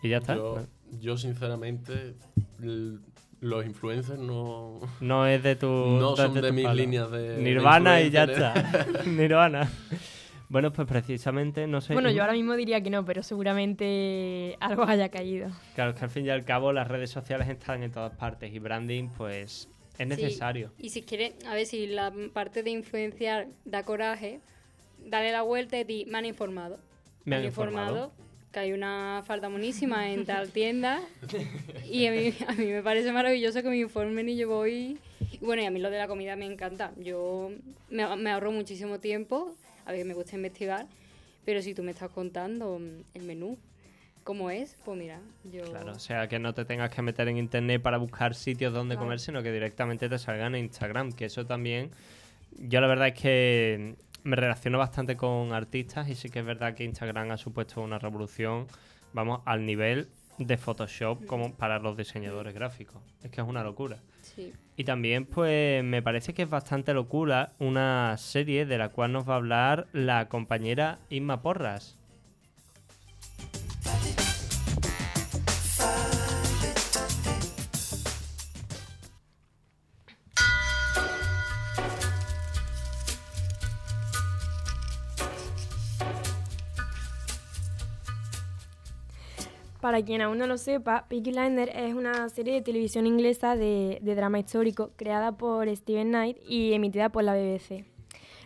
[0.04, 0.36] Y ya está.
[0.36, 0.66] Yo,
[1.00, 2.13] yo sinceramente,
[3.39, 5.68] los influencers no, No es de tu.
[5.68, 6.76] no son de, mis palo.
[6.76, 7.38] líneas de.
[7.38, 8.54] de Nirvana y ya está.
[9.06, 9.70] Nirvana.
[10.50, 11.94] Bueno, pues precisamente, no sé.
[11.94, 15.50] Bueno, yo ahora mismo diría que no, pero seguramente algo haya caído.
[15.74, 18.54] Claro, es que al fin y al cabo las redes sociales están en todas partes
[18.54, 20.72] y branding, pues es Sí, necesario.
[20.78, 24.42] Y si quieres, a ver si la parte de influenciar da coraje,
[25.00, 26.78] dale la vuelta y di, me han informado.
[27.26, 28.12] Me han informado.
[28.54, 31.02] Que hay una falda monísima en tal tienda
[31.89, 35.00] y a mí, a mí me parece maravilloso que me informen y yo voy...
[35.32, 36.92] Y bueno, y a mí lo de la comida me encanta.
[36.98, 37.52] Yo
[37.89, 40.86] me, me ahorro muchísimo tiempo, a ver, me gusta investigar,
[41.44, 42.80] pero si tú me estás contando
[43.16, 43.58] el menú,
[44.24, 45.20] cómo es, pues mira,
[45.52, 45.63] yo...
[45.63, 48.94] Claro, o sea, que no te tengas que meter en internet para buscar sitios donde
[48.96, 49.08] Claro.
[49.08, 51.89] comer, sino que directamente te salgan en Instagram, que eso también...
[52.56, 56.73] Yo la verdad es que me relaciono bastante con artistas y sí que es verdad
[56.73, 58.67] que Instagram ha supuesto una revolución,
[59.13, 63.01] vamos, al nivel de Photoshop como para los diseñadores gráficos.
[63.21, 63.99] Es que es una locura.
[64.21, 64.53] Sí.
[64.75, 69.27] Y también, pues, me parece que es bastante locura una serie de la cual nos
[69.27, 71.99] va a hablar la compañera Inma Porras.
[89.84, 94.00] Para quien aún no lo sepa, Peaky Blinders es una serie de televisión inglesa de,
[94.02, 97.84] drama histórico creada por Steven Knight y emitida por la BBC.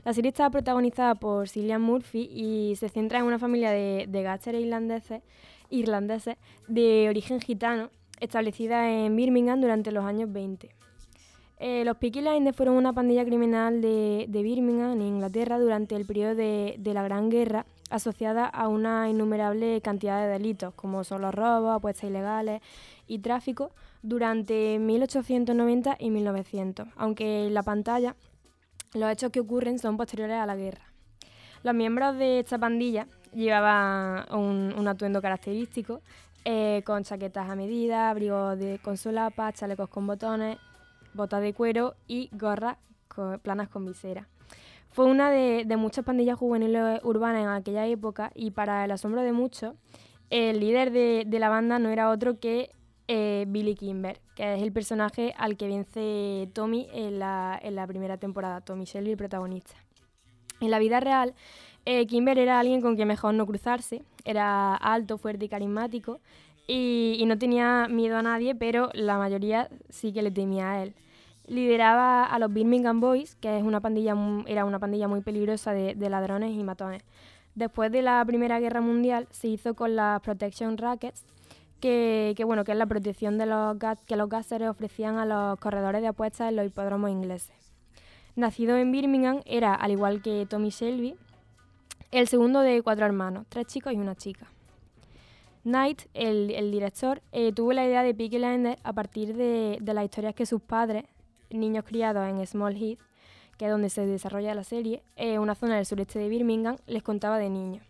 [0.03, 5.21] La serie está protagonizada por Cillian Murphy y se centra en una familia de, de
[5.69, 10.71] irlandeses, de origen gitano establecida en Birmingham durante los años 20.
[11.59, 16.91] Eh, los Peaky Blinders fueron una pandilla criminal de, Birmingham, Inglaterra, durante el periodo de
[16.95, 22.09] la Gran Guerra, asociada a una innumerable cantidad de delitos, como son los robos, apuestas
[22.09, 22.61] ilegales
[23.07, 23.71] y tráfico,
[24.01, 28.15] durante 1890 y 1900, aunque en la pantalla
[28.93, 30.93] los hechos que ocurren son posteriores a la guerra.
[31.63, 36.01] Los miembros de esta pandilla llevaban un, atuendo característico,
[36.45, 40.57] eh, con chaquetas a medida, abrigos de, con solapas, chalecos con botones,
[41.13, 42.77] botas de cuero y gorras
[43.41, 44.27] planas con visera.
[44.97, 49.31] Fue una de, muchas pandillas juveniles urbanas en aquella época y para el asombro de
[49.31, 49.75] muchos,
[50.31, 52.71] el líder de, la banda no era otro que
[53.07, 58.61] eh, Billy Kimber, que es el personaje al que vence Tommy en la, primera temporada,
[58.61, 59.75] Tommy Shelby, el protagonista.
[60.61, 61.35] En la vida real,
[61.85, 66.21] eh, Kimber era alguien con quien mejor no cruzarse, era alto, fuerte y carismático
[66.65, 70.95] y no tenía miedo a nadie, pero la mayoría sí que le temía a él.
[71.47, 74.15] Lideraba a los Birmingham Boys, que es una pandilla,
[74.47, 77.03] era una pandilla muy peligrosa de, ladrones y matones.
[77.55, 81.23] Después de la Primera Guerra Mundial se hizo con las Protection Rackets,
[81.79, 86.01] que, bueno, que es la protección de los que los gáseres ofrecían a los corredores
[86.01, 87.55] de apuestas en los hipódromos ingleses.
[88.35, 91.15] Nacido en Birmingham, era, al igual que Tommy Shelby,
[92.11, 94.47] el segundo de cuatro hermanos, tres chicos y una chica.
[95.63, 100.35] Knight, el, director, eh, tuvo la idea de Peaky Blinders a partir de las historias
[100.35, 101.05] que sus padres,
[101.49, 102.99] niños criados en Small Heath,
[103.57, 107.03] que es donde se desarrolla la serie, eh, una zona del sureste de Birmingham, les
[107.03, 107.83] contaba de niños.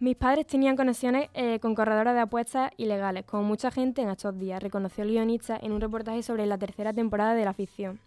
[0.00, 4.38] Mis padres tenían conexiones eh, con corredoras de apuestas ilegales, como mucha gente en estos
[4.38, 8.00] días, reconoció el guionista en un reportaje sobre la tercera temporada de la ficción.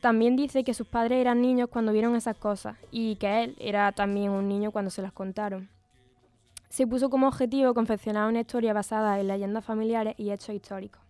[0.00, 3.92] También dice que sus padres eran niños cuando vieron esas cosas y que él era
[3.92, 5.68] también un niño cuando se las contaron.
[6.68, 11.00] Se puso como objetivo confeccionar una historia basada en leyendas familiares y hechos históricos.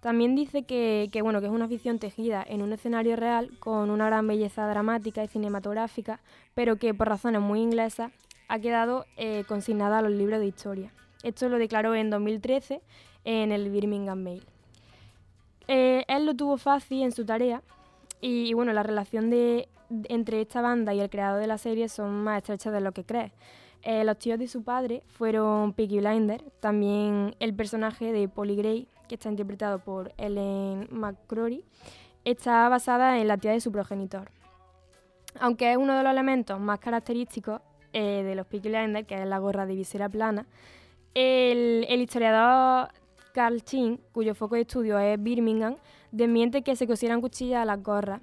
[0.00, 4.06] También dice que, bueno, que es una ficción tejida en un escenario real con una
[4.06, 6.20] gran belleza dramática y cinematográfica,
[6.54, 8.10] pero que por razones muy inglesas
[8.48, 10.92] ha quedado eh, consignada a los libros de historia.
[11.22, 12.80] Esto lo declaró en 2013
[13.24, 14.42] en el Birmingham Mail.
[15.68, 17.62] Eh, él lo tuvo fácil en su tarea
[18.22, 19.68] y, bueno, la relación de,
[20.08, 23.04] entre esta banda y el creador de la serie son más estrechas de lo que
[23.04, 23.32] crees.
[23.82, 28.88] Eh, los tíos de su padre fueron Peaky Blinders, también el personaje de Polly Gray,
[29.10, 31.64] que está interpretado por Ellen McCrory,
[32.24, 34.30] está basada en la tía de su progenitor.
[35.40, 37.60] Aunque es uno de los elementos más característicos
[37.92, 40.46] eh, de los Peaky Blinders, que es la gorra de visera plana,
[41.14, 42.90] el, el historiador
[43.34, 45.74] Carl Chin, cuyo foco de estudio es Birmingham,
[46.12, 48.20] desmiente que se cosieran cuchillas a las gorras,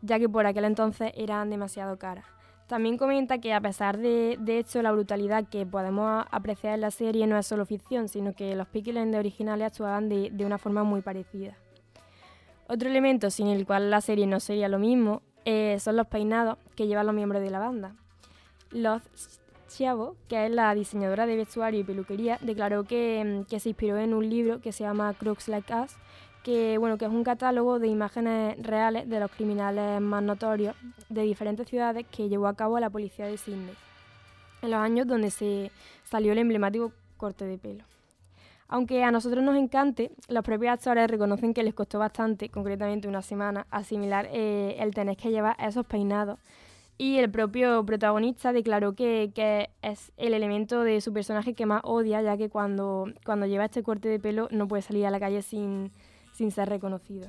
[0.00, 2.24] ya que por aquel entonces eran demasiado caras.
[2.70, 6.92] También comenta que a pesar de, de esto, la brutalidad que podemos apreciar en la
[6.92, 10.56] serie no es solo ficción, sino que los Peaky Blinders originales actuaban de, de una
[10.56, 11.56] forma muy parecida.
[12.68, 16.58] Otro elemento sin el cual la serie no sería lo mismo eh, son los peinados
[16.76, 17.96] que llevan los miembros de la banda.
[18.70, 19.02] Los
[19.68, 23.98] Chiavo, que es la diseñadora de vestuario y peluquería, declaró que, mm, que se inspiró
[23.98, 25.96] en un libro que se llama Crooks Like Us,
[26.42, 30.74] que, bueno, que es un catálogo de imágenes reales de los criminales más notorios
[31.08, 33.74] de diferentes ciudades que llevó a cabo la policía de Sydney,
[34.62, 35.70] en los años donde se
[36.04, 37.84] salió el emblemático corte de pelo.
[38.68, 43.20] Aunque a nosotros nos encante, los propios actores reconocen que les costó bastante, concretamente una
[43.20, 46.38] semana, asimilar eh, el tener que llevar esos peinados.
[46.96, 51.80] Y el propio protagonista declaró que, que es el elemento de su personaje que más
[51.82, 55.18] odia, ya que cuando, cuando lleva este corte de pelo no puede salir a la
[55.18, 55.90] calle sin,
[56.40, 57.28] sin ser reconocido.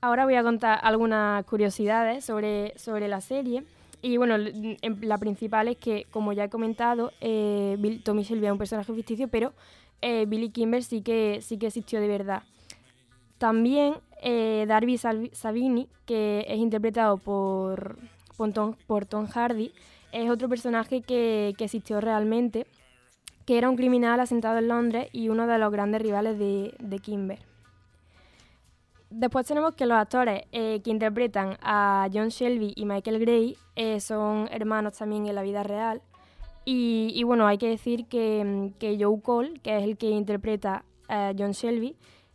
[0.00, 3.64] Ahora voy a contar algunas curiosidades sobre, sobre la serie.
[4.00, 8.52] Y bueno, la principal es que, como ya he comentado, eh, Bill- Tommy Shelby es
[8.52, 9.52] un personaje ficticio, pero
[10.00, 12.44] eh, Billy Kimber sí que, sí que existió de verdad.
[13.36, 17.98] También eh, Darby Savini, que es interpretado por,
[18.38, 19.70] por, Tom, por Tom Hardy,
[20.12, 22.66] es otro personaje que, que existió realmente,
[23.46, 26.98] que era un criminal asentado en Londres y uno de los grandes rivales de, de
[26.98, 27.40] Kimber.
[29.16, 34.00] Después tenemos que los actores eh, que interpretan a John Shelby y Michael Gray eh,
[34.00, 36.02] son hermanos también en la vida real.
[36.64, 40.84] Y, bueno, hay que decir que, mm, que Joe Cole, que es el que interpreta
[41.08, 41.94] a John Shelby,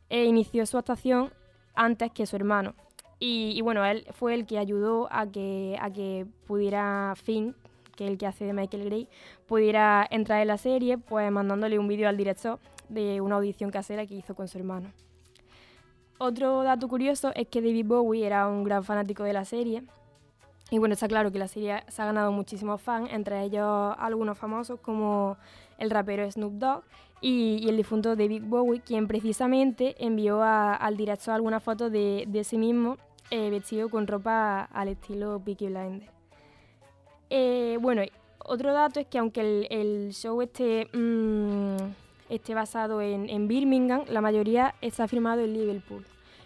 [0.10, 1.34] eh, inició su actuación
[1.74, 2.76] antes que su hermano.
[3.20, 7.56] Y, y bueno, él fue el que ayudó a que, a que pudiera Finn,
[8.00, 9.10] que el que hace de Michael Gray,
[9.46, 14.06] pudiera entrar en la serie, pues mandándole un vídeo al director de una audición casera
[14.06, 14.94] que hizo con su hermano.
[16.18, 19.84] otro dato curioso es que David Bowie era un gran fanático de la serie.
[20.72, 24.38] Y bueno, está claro que la serie se ha ganado muchísimos fans, entre ellos algunos
[24.38, 25.36] famosos como
[25.78, 26.84] el rapero Snoop Dogg
[27.22, 32.58] y, el difunto David Bowie, quien precisamente envió al director algunas fotos de, de sí
[32.58, 32.98] mismo
[33.32, 36.19] eh, vestido con ropa al estilo Peaky Blinders.
[37.30, 38.02] Eh, bueno,
[38.46, 41.78] otro dato es que aunque el, el show esté, mm,
[42.30, 46.06] esté basado en, en Birmingham, la mayoría está filmado en Liverpool.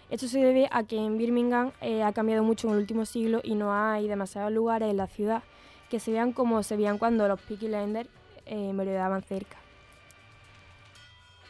[0.10, 3.42] Esto se debe a que en Birmingham eh, ha cambiado mucho en el último siglo
[3.44, 5.42] y no hay demasiados lugares en la ciudad
[5.90, 8.10] que se vean como se veían cuando los Peaky Blinders
[8.46, 9.58] eh, merodeaban cerca.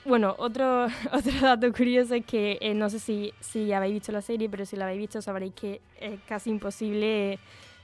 [0.06, 4.22] Bueno, otro, otro dato curioso es que eh, no sé si, si habéis visto la
[4.22, 7.40] serie, pero si la habéis visto sabréis que es casi imposible,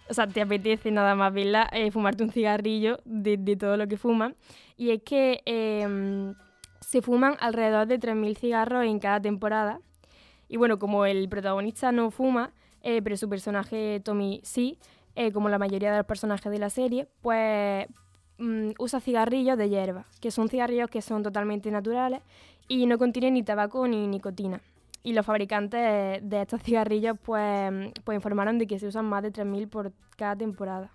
[0.09, 3.97] o sea, te apetece nada más verla, eh, fumarte un cigarrillo de, todo lo que
[3.97, 4.35] fuman.
[4.75, 6.33] Y es que em,
[6.81, 9.79] se fuman alrededor de 3.000 cigarros en cada temporada.
[10.47, 12.51] Y bueno, como el protagonista no fuma,
[12.81, 14.79] eh, pero su personaje Tommy sí,
[15.15, 17.85] eh, como la mayoría de los personajes de la serie, pues
[18.39, 22.21] mm, usa cigarrillos de hierba, que son cigarrillos que son totalmente naturales
[22.67, 24.61] y no contienen ni tabaco ni nicotina.
[25.03, 27.71] Y los fabricantes de estos cigarrillos pues,
[28.03, 30.91] pues informaron de que se usan más de 3.000 por cada temporada.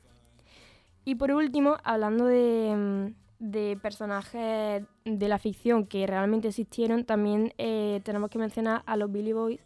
[1.05, 8.01] Y por último, hablando de, de personajes de la ficción que realmente existieron, también eh,
[8.05, 9.61] tenemos que mencionar a los Billy Boys,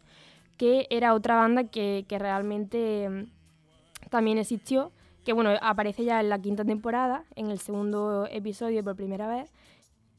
[0.57, 4.91] que era otra banda que, que realmente mm, también existió,
[5.25, 9.53] que bueno, aparece ya en la quinta temporada, en el segundo episodio por primera vez.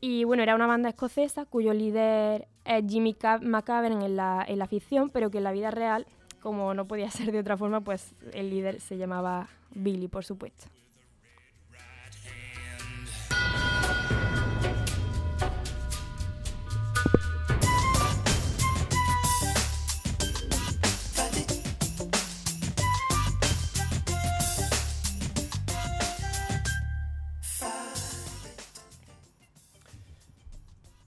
[0.02, 4.60] Y bueno, era una banda escocesa cuyo líder es Jimmy Ca- McCavern en la, en
[4.60, 6.06] la ficción, pero que en la vida real,
[6.42, 10.66] como no podía ser de otra forma, pues el líder se llamaba Billy, por supuesto.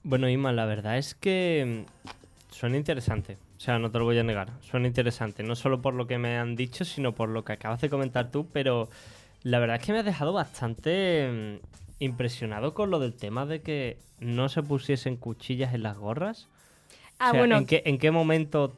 [0.03, 3.37] Bueno, Isma, la verdad es que mm, suena interesante.
[3.57, 4.49] O sea, no te lo voy a negar.
[4.61, 5.43] Suena interesante.
[5.43, 8.29] No solo por lo que me han dicho, sino por lo que acabas de comentar
[8.29, 8.47] tú.
[8.51, 8.89] Pero
[9.43, 13.61] la verdad es que me has dejado bastante mm, impresionado con lo del tema de
[13.61, 16.47] que no se pusiesen cuchillas en las gorras.
[17.19, 18.75] Ah, O sea, bueno, ¿en qué, ¿en qué momento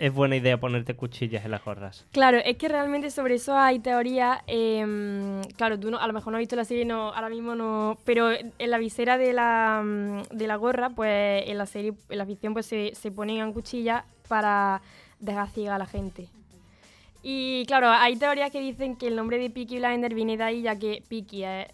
[0.00, 2.06] es buena idea ponerte cuchillas en las gorras?
[2.10, 4.40] Claro, es que realmente sobre eso hay teorías.
[4.46, 7.54] em, claro, tú no, a lo mejor no has visto la serie, no, ahora mismo
[7.54, 7.98] no.
[8.04, 12.18] Pero en la visera de la, mm, de la gorra, pues en la serie, en
[12.18, 14.80] la ficción, pues se, se ponían cuchillas para
[15.20, 16.28] dejar a la gente.
[17.22, 20.62] Y claro, hay teorías que dicen que el nombre de Peaky Blinder viene de ahí,
[20.62, 21.66] ya que Peaky es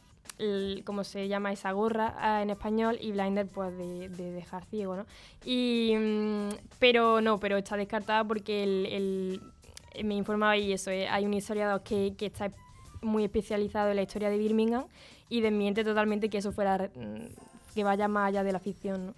[0.85, 4.97] como se llama esa gorra ah, en español y Blinder pues de, de dejar ciego,
[4.97, 5.07] ¿no?
[5.45, 9.41] Y, mm, pero no, pero está descartada porque
[10.05, 12.51] me informaba y eso, eh, hay un historiador que, está
[13.03, 14.85] muy especializado en la historia de Birmingham
[15.29, 19.15] y desmiente totalmente que eso fuera, mm, que vaya más allá de la ficción.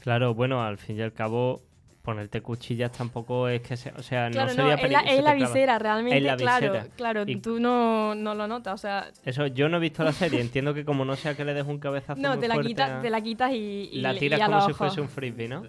[0.00, 1.60] Claro, bueno, al fin y al cabo,
[2.08, 3.92] ponerte cuchillas tampoco es que sea.
[3.98, 6.36] O sea, Claro, no no, sería es la, se es la visera, realmente, En la
[6.38, 6.86] claro, visera.
[6.96, 10.12] claro, Y- tú no, no lo notas, o sea, Eso, yo no he visto la
[10.14, 10.40] serie.
[10.40, 12.90] Entiendo que como no sea que le des un cabezazo no, muy te la, quitas,
[12.92, 15.48] a- te la quitas y, y la y tiras a como si fuese un frisbee,
[15.48, 15.64] ¿no?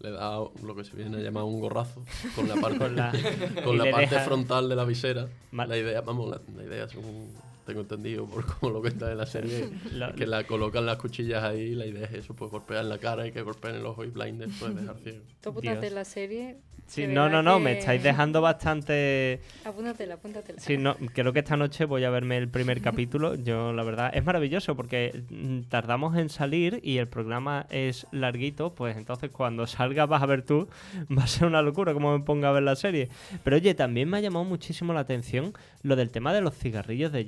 [0.00, 2.02] Le da lo que se viene a llamar un gorrazo
[2.34, 3.12] con la parte, Con la-
[3.64, 5.26] con y la parte deja- frontal de la visera.
[5.52, 7.34] La idea, vamos, la, la idea, según
[7.66, 9.70] tengo entendido por como lo cuenta en la serie,
[10.16, 11.74] que la colocan las cuchillas ahí.
[11.74, 14.08] La idea es eso, pues golpear en la cara y que golpeen el ojo y
[14.08, 15.20] blinder, pues dejar ciego.
[15.40, 16.56] Tú apúntate la serie.
[16.84, 19.40] Sí, de no, no, no, que- me estáis dejando bastante...
[19.64, 20.58] Apúntatela, apúntatela.
[20.60, 23.34] Sí, no, creo que esta noche voy a verme el primer capítulo.
[23.36, 28.74] Yo, la verdad, es maravilloso porque mm, tardamos en salir y el programa es larguito,
[28.74, 30.68] pues entonces cuando salga vas a ver tú,
[31.16, 33.08] va a ser una locura como me ponga a ver la serie.
[33.44, 37.12] Pero oye, también me ha llamado muchísimo la atención lo del tema de los cigarrillos
[37.12, 37.24] de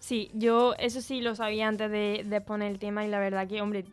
[0.00, 3.48] Sí, yo eso sí lo sabía antes de, de poner el tema y la verdad
[3.48, 3.84] que, hombre,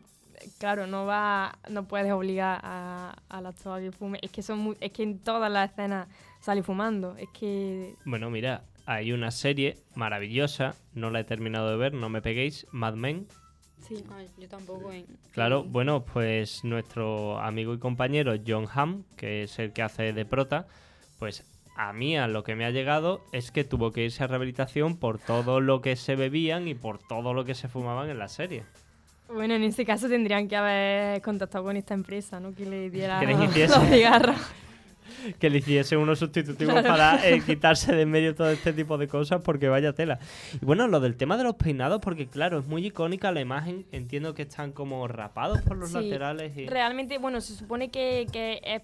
[0.58, 4.18] claro, no va, no puedes obligar a, al actor a que fume.
[4.22, 6.08] Es que son muy- es que en todas las escenas
[6.40, 7.16] sale fumando.
[7.16, 12.08] Es que Bueno, mira, hay una serie maravillosa, no la he terminado de ver, no
[12.10, 13.26] me peguéis, Mad Men.
[13.88, 14.04] sí.
[14.12, 14.92] Ay, yo tampoco.
[14.92, 15.06] En...
[15.32, 20.26] Claro, bueno, pues nuestro amigo y compañero John Hamm, que es el que hace de
[20.26, 20.66] prota,
[21.18, 21.44] pues
[21.76, 24.96] a mí a lo que me ha llegado es que tuvo que irse a rehabilitación
[24.96, 28.28] por todo lo que se bebían y por todo lo que se fumaban en la
[28.28, 28.62] serie.
[29.28, 32.54] Bueno, en ese caso tendrían que haber contactado con esta empresa, ¿no?
[32.54, 33.74] Que le diera Que les hiciese.
[33.78, 34.36] los cigarros.
[35.38, 39.08] que le hiciese unos sustitutivos para eh, quitarse de en medio todo este tipo de
[39.08, 40.18] cosas porque vaya tela.
[40.60, 43.86] Y bueno, lo del tema de los peinados, porque claro, es muy icónica la imagen.
[43.92, 46.56] Entiendo que están como rapados por los Sí, laterales.
[46.56, 46.66] Y...
[46.66, 48.82] Realmente, bueno, se supone que, que es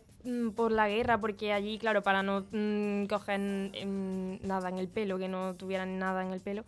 [0.54, 5.18] por la guerra, porque allí, claro, para no mm, coger mm, nada en el pelo,
[5.18, 6.64] que no tuvieran nada en el pelo,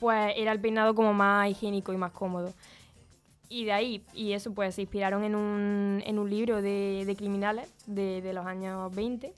[0.00, 2.52] pues era el peinado como más higiénico y más cómodo.
[3.48, 7.16] Y de ahí, y eso, pues se inspiraron en un, en un libro de, de
[7.16, 9.32] criminales de, de los años 20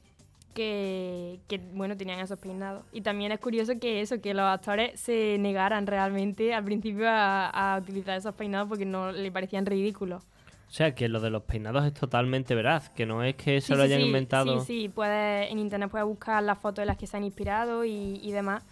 [0.54, 2.82] que, que, bueno, tenían esos peinados.
[2.92, 7.48] Y también es curioso que eso, que los actores se negaran realmente al principio a,
[7.74, 10.22] a utilizar esos peinados porque no le parecían ridículos.
[10.68, 13.68] O sea, que lo de los peinados es totalmente veraz, que no es que se
[13.68, 14.60] Sí, lo hayan sí, inventado.
[14.60, 17.84] Sí, sí, puedes, en internet puedes buscar las fotos de las que se han inspirado
[17.84, 18.64] y, y demás.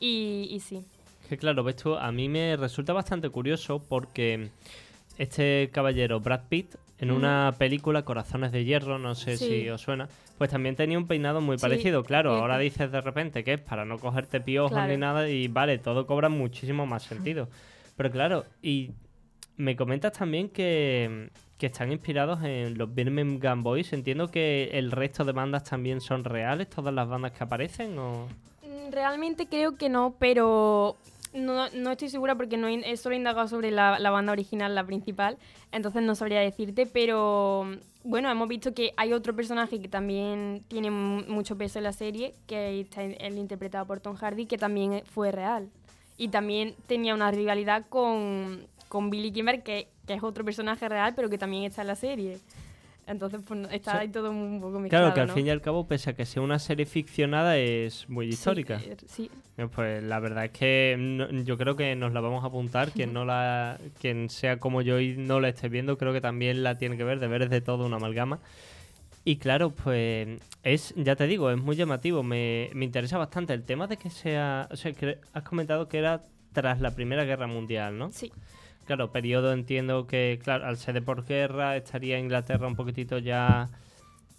[0.00, 0.82] Y, y sí.
[1.28, 4.48] Que claro, ves tú, a mí me resulta bastante curioso porque
[5.18, 9.46] este caballero, Brad Pitt, en una película, Corazones de Hierro, no sé Sí.
[9.62, 12.04] si os suena, pues también tenía un peinado muy parecido.
[12.04, 14.90] Claro, ahora dices de repente que es para no cogerte piojos Claro.
[14.90, 17.48] ni nada y vale, todo cobra muchísimo más sentido.
[17.96, 18.92] Pero claro, y
[19.56, 21.30] me comentas también que,
[21.60, 23.92] están inspirados en los Birmingham Boys.
[23.92, 28.26] Entiendo que el resto de bandas también son reales, todas las bandas que aparecen o...
[28.62, 30.96] Mm, Realmente creo que no, pero
[31.34, 34.84] no, estoy segura porque no he, he solo indagado sobre la, la banda original, la
[34.84, 35.38] principal,
[35.70, 37.64] entonces no sabría decirte, pero
[38.02, 41.92] bueno, hemos visto que hay otro personaje que también tiene mu- mucho peso en la
[41.92, 45.68] serie, que está él interpretado por Tom Hardy, que también fue real.
[46.18, 51.14] Y también tenía una rivalidad con, con Billy Kimber, que, que es otro personaje real,
[51.16, 52.38] pero que también está en la serie.
[53.06, 53.96] Entonces, pues está Sí.
[54.00, 55.34] ahí todo un poco mezclado, Claro, que al ¿no?
[55.34, 58.78] fin y al cabo, pese a que sea una serie ficcionada, es muy Sí, histórica.
[58.84, 62.44] eh, sí, Eh, Pues la verdad es que no- yo creo que nos la vamos
[62.44, 62.90] a apuntar.
[62.90, 66.62] Quien no la, quien sea como yo y no la esté viendo, creo que también
[66.62, 67.18] la tiene que ver.
[67.18, 68.40] De ver es de todo una amalgama.
[69.24, 72.22] Y claro, pues es, ya te digo, es muy llamativo.
[72.22, 74.68] Me, me interesa bastante el tema de que sea.
[74.70, 76.22] O sea, que has comentado que era
[76.52, 78.12] tras la Primera Guerra Mundial, ¿no?
[78.12, 78.30] sí.
[78.92, 83.70] Claro, periodo entiendo que, claro, al ser de por guerra, estaría Inglaterra un poquitito ya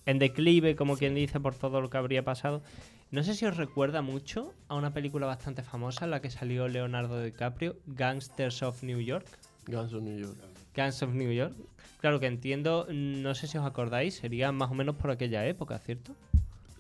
[0.05, 2.61] en declive, como quien dice, por todo lo que habría pasado.
[3.09, 6.67] No sé si os recuerda mucho a una película bastante famosa en la que salió
[6.67, 9.25] Leonardo DiCaprio, Gangsters of New York.
[9.65, 10.37] Guns of New York.
[10.75, 11.55] Gangs of New York.
[11.99, 15.79] Claro que entiendo, no sé si os acordáis, sería más o menos por aquella época,
[15.79, 16.13] ¿cierto?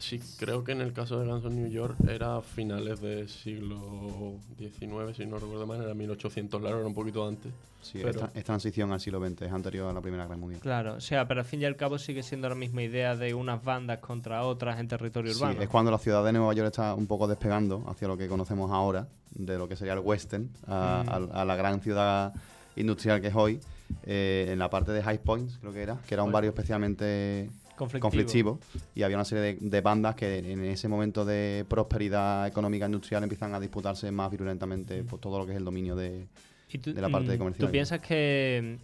[0.03, 3.29] Sí, creo que en el caso de Guns of New York era a finales del
[3.29, 7.53] siglo XIX, si no recuerdo mal, era 1800 largo, era un poquito antes.
[7.81, 10.59] Sí, Pero- es transición al siglo XX, es anterior a la Primera Guerra Mundial.
[10.61, 13.33] Claro, o sea, pero al fin y al cabo sigue siendo la misma idea de
[13.33, 15.61] unas bandas contra otras en territorio Sí, urbano.
[15.61, 18.71] es cuando la ciudad de Nueva York está un poco despegando hacia lo que conocemos
[18.71, 21.09] ahora, de lo que sería el western, a, Mm.
[21.33, 22.33] a- a la gran ciudad
[22.75, 23.59] industrial que es hoy,
[24.05, 26.33] eh, en la parte de High Points, creo que era, que era un Bueno.
[26.35, 28.01] barrio especialmente Conflictivo.
[28.01, 28.59] conflictivo,
[28.93, 33.23] y había una serie de, de bandas que en ese momento de prosperidad económica industrial
[33.23, 36.27] empiezan a disputarse más virulentamente por todo lo que es el dominio de...
[36.81, 37.67] Tú, de la parte mm, comercial.
[37.67, 38.79] ¿Tú piensas que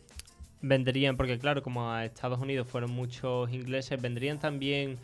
[0.62, 4.98] vendrían, porque claro, como a Estados Unidos fueron muchos ingleses, vendrían también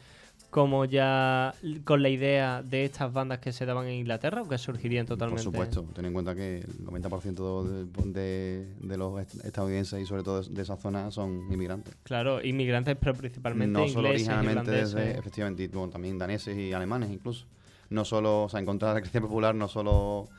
[0.55, 1.53] como ya
[1.83, 5.43] con la idea de estas bandas que se daban en Inglaterra o que surgirían totalmente?
[5.43, 10.05] Por supuesto, ten en cuenta que el 90% de, de- de los est- estadounidenses y
[10.05, 11.93] sobre todo de esa zona son inmigrantes.
[12.03, 17.09] Claro, inmigrantes, pero principalmente no solo originalmente desde, efectivamente, y, bueno, también daneses y alemanes
[17.11, 17.47] incluso.
[17.89, 20.29] No solo, o sea, en contra de la creencia popular, no solo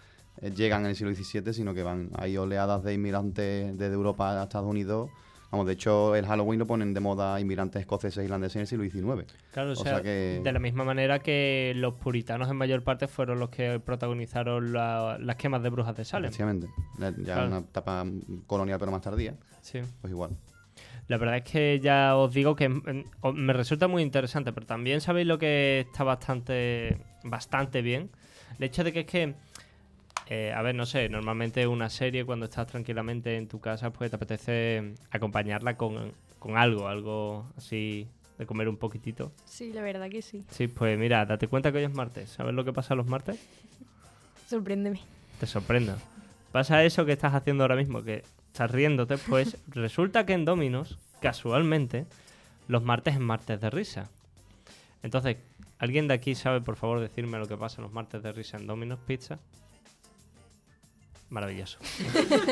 [0.40, 4.40] eh, llegan en el siglo XVII, sino que van, hay oleadas de inmigrantes desde Europa
[4.40, 5.10] a Estados Unidos.
[5.56, 8.66] Vamos, de hecho, el Halloween lo ponen de moda inmigrantes escoceses e irlandeses en el
[8.66, 9.26] siglo XIX.
[9.52, 12.82] Claro, o, o sea, sea que- de la misma manera que los puritanos en mayor
[12.82, 16.28] parte fueron los que protagonizaron la- las quemas de brujas de Salem.
[16.28, 16.68] Efectivamente.
[16.98, 17.46] Ya Claro.
[17.46, 18.04] una etapa
[18.46, 19.34] colonial, pero más tardía.
[19.62, 19.80] Sí.
[20.02, 20.36] Pues igual.
[21.08, 23.04] La verdad es que ya os digo que mm,
[23.34, 28.10] me resulta muy interesante, pero también sabéis lo que está bastante, bastante bien.
[28.58, 29.34] El hecho de que es que,
[30.28, 34.10] eh, a ver, no sé, normalmente una serie cuando estás tranquilamente en tu casa, pues
[34.10, 38.08] te apetece acompañarla con, con algo, algo así
[38.38, 39.32] de comer un poquitito.
[39.44, 40.44] Sí, la verdad que sí.
[40.50, 42.30] Sí, pues mira, date cuenta que hoy es martes.
[42.30, 43.38] ¿Sabes lo que pasa los martes?
[44.48, 45.00] Sorpréndeme.
[45.40, 45.96] te sorprenda.
[46.52, 50.98] Pasa eso que estás haciendo ahora mismo, que estás riéndote, pues resulta que en Dominos,
[51.20, 52.06] casualmente,
[52.68, 54.08] los martes es martes de risa.
[55.02, 55.36] Entonces,
[55.78, 58.66] ¿alguien de aquí sabe, por favor, decirme lo que pasa los martes de risa en
[58.66, 59.38] Dominos Pizza?
[61.30, 61.78] Maravilloso.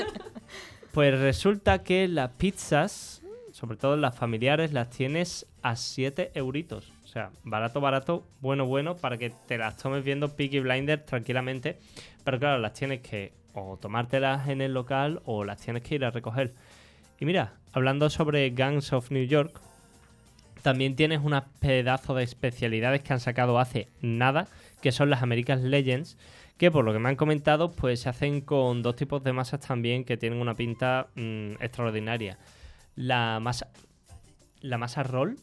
[0.92, 3.22] pues resulta que las pizzas,
[3.52, 6.92] sobre todo las familiares, las tienes a 7 euritos.
[7.04, 11.78] O sea, barato, barato, bueno, bueno, para que te las tomes viendo Peaky Blinders tranquilamente.
[12.24, 16.04] Pero claro, las tienes que o tomártelas en el local o las tienes que ir
[16.04, 16.52] a recoger.
[17.20, 19.60] Y mira, hablando sobre Gangs of New York,
[20.62, 24.48] también tienes unas pedazos de especialidades que han sacado hace nada,
[24.82, 26.16] que son las American Legends,
[26.56, 29.60] que por lo que me han comentado, pues se hacen con dos tipos de masas
[29.60, 32.38] también que tienen una pinta mm, extraordinaria.
[32.94, 33.68] La masa,
[34.60, 35.36] la masa roll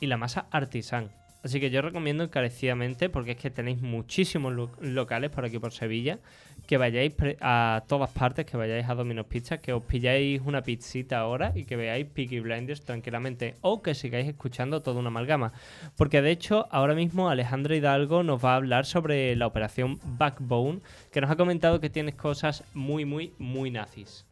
[0.00, 1.10] y la masa artisan.
[1.42, 5.72] Así que yo recomiendo encarecidamente, porque es que tenéis muchísimos lo- locales por aquí por
[5.72, 6.20] Sevilla,
[6.66, 11.18] que vayáis a todas partes, que vayáis a Domino's Pizza, que os pilláis una pizzita
[11.18, 15.52] ahora y que veáis Peaky Blinders tranquilamente, o que sigáis escuchando toda una amalgama.
[15.96, 20.80] Porque de hecho, ahora mismo Alejandro Hidalgo nos va a hablar sobre la operación Backbone,
[21.10, 24.24] que nos ha comentado que tienes cosas muy, muy, muy nazis.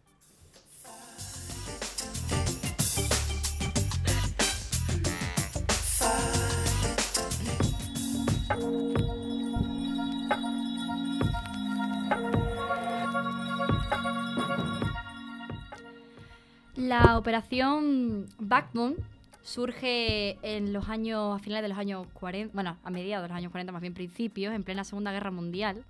[16.80, 18.96] La operación Backbone
[19.42, 23.36] surge en los años, a finales de los años 40, bueno, a mediados de los
[23.36, 25.84] años 40, más bien principios, en plena Segunda Guerra Mundial.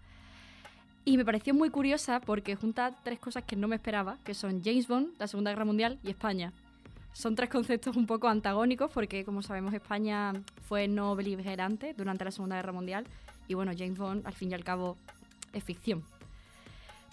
[1.04, 4.64] Y me pareció muy curiosa porque junta tres cosas que no me esperaba, que son
[4.64, 6.52] James Bond, la Segunda Guerra Mundial y España.
[7.12, 10.32] Son tres conceptos un poco antagónicos porque, como sabemos, España
[10.68, 13.06] fue no beligerante durante la Segunda Guerra Mundial
[13.46, 14.96] y, bueno, James Bond, al fin y al cabo,
[15.52, 16.02] es ficción.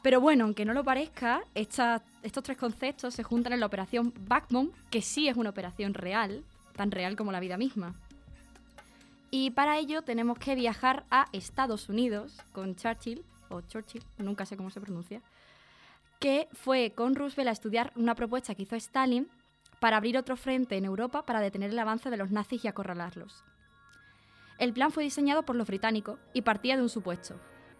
[0.01, 4.71] Pero bueno, aunque no lo parezca, estos tres conceptos se juntan en la operación Backbone,
[4.89, 6.43] que sí es una operación real,
[6.75, 7.95] tan real como la vida misma.
[9.31, 14.55] Y para ello tenemos que viajar a Estados Unidos con Churchill, o Churchill, nunca sé
[14.55, 15.21] cómo se pronuncia,
[16.19, 19.27] que fue con Roosevelt a estudiar una propuesta que hizo Stalin
[19.79, 23.43] para abrir otro frente en Europa para detener el avance de los nazis y acorralarlos.
[24.57, 27.39] El plan fue diseñado por los británicos y partía de un supuesto.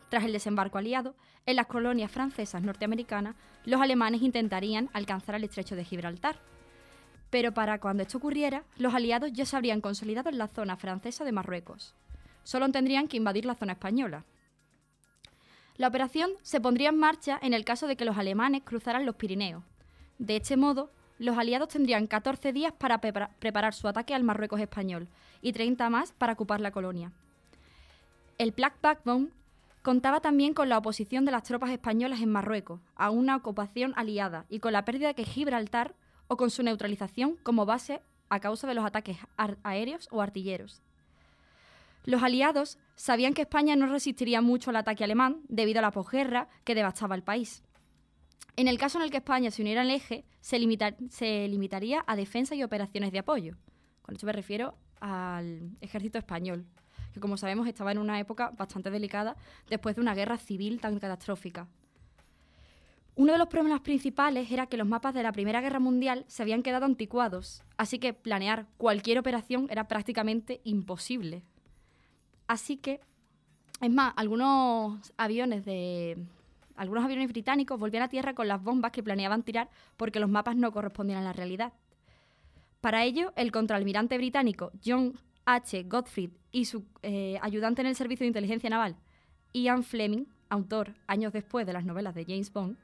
[0.10, 3.36] Tras el desembarco aliado, en las colonias francesas norteamericanas,
[3.66, 6.38] los alemanes intentarían alcanzar el estrecho de Gibraltar.
[7.30, 11.26] Pero para cuando esto ocurriera, los aliados ya se habrían consolidado en la zona francesa
[11.26, 11.94] de Marruecos.
[12.44, 14.24] Solo tendrían que invadir la zona española.
[15.76, 19.16] La operación se pondría en marcha en el caso de que los alemanes cruzaran los
[19.16, 19.64] Pirineos.
[20.18, 20.90] De este modo,
[21.20, 25.08] los aliados tendrían 14 días para prepara- preparar su ataque al Marruecos español
[25.42, 27.12] y 30 más para ocupar la colonia.
[28.38, 29.30] El Black Backbone
[29.88, 34.46] contaba también con la oposición de las tropas españolas en Marruecos a una ocupación aliada
[34.50, 35.96] y con la pérdida de Gibraltar
[36.28, 39.16] o con su neutralización como base a causa de los ataques
[39.64, 40.82] aéreos o artilleros.
[42.04, 46.50] Los aliados sabían que España no resistiría mucho al ataque alemán debido a la posguerra
[46.66, 47.64] que devastaba el país.
[48.58, 50.58] En el caso en el que España se uniera al eje, se,
[51.10, 53.56] se limitaría a defensa y operaciones de apoyo.
[54.02, 56.66] Con esto me refiero al ejército español,
[57.18, 59.36] que como sabemos estaba en una época bastante delicada
[59.70, 61.68] después de una guerra civil tan catastrófica.
[63.16, 66.44] Uno de los problemas principales era que los mapas de la Primera Guerra Mundial se
[66.44, 71.42] habían quedado anticuados, así que planear cualquier operación era prácticamente imposible.
[72.46, 73.02] Así que,
[73.82, 76.24] es más, algunos aviones de
[76.76, 80.56] algunos aviones británicos volvían a tierra con las bombas que planeaban tirar porque los mapas
[80.56, 81.74] no correspondían a la realidad.
[82.82, 85.18] Para ello, el contraalmirante británico John
[85.48, 85.84] H.
[85.84, 88.98] Gottfried y su eh, ayudante en el Servicio de Inteligencia Naval,
[89.54, 92.78] Ian Fleming, autor años después de las novelas de James Bond,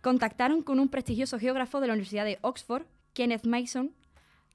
[0.00, 3.92] contactaron con un prestigioso geógrafo de la Universidad de Oxford, Kenneth Mason,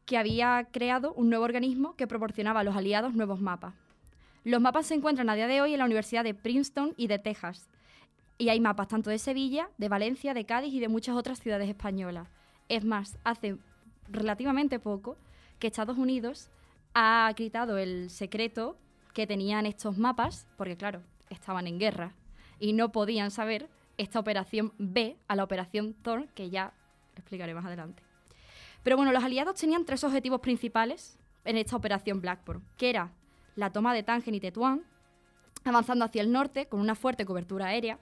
[0.07, 3.75] que había creado un nuevo organismo que proporcionaba a los aliados nuevos mapas.
[4.43, 7.19] Los mapas se encuentran a día de hoy en la Universidad de Princeton y de
[7.19, 7.69] Texas.
[8.39, 11.69] Y hay mapas tanto de Sevilla, de Valencia, de Cádiz y de muchas otras ciudades
[11.69, 12.27] españolas.
[12.69, 13.57] Es más, hace
[14.09, 15.15] relativamente poco
[15.59, 16.49] que Estados Unidos
[16.93, 18.77] ha gritado el secreto
[19.13, 22.13] que tenían estos mapas, porque claro, estaban en guerra
[22.59, 26.73] y no podían saber esta operación B a la operación Thor, que ya
[27.15, 28.03] explicaré más adelante.
[28.83, 33.11] Pero bueno, los aliados tenían tres objetivos principales en esta operación Blackburn, que era
[33.55, 34.83] la toma de Tánger y Tetuán,
[35.63, 37.99] avanzando hacia el norte con una fuerte cobertura aérea,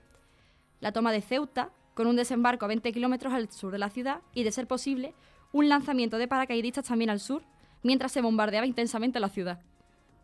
[0.79, 4.21] la toma de Ceuta, con un desembarco a 20 kilómetros al sur de la ciudad
[4.33, 5.13] y, de ser posible,
[5.51, 7.43] un lanzamiento de paracaidistas también al sur,
[7.83, 9.61] mientras se bombardeaba intensamente la ciudad.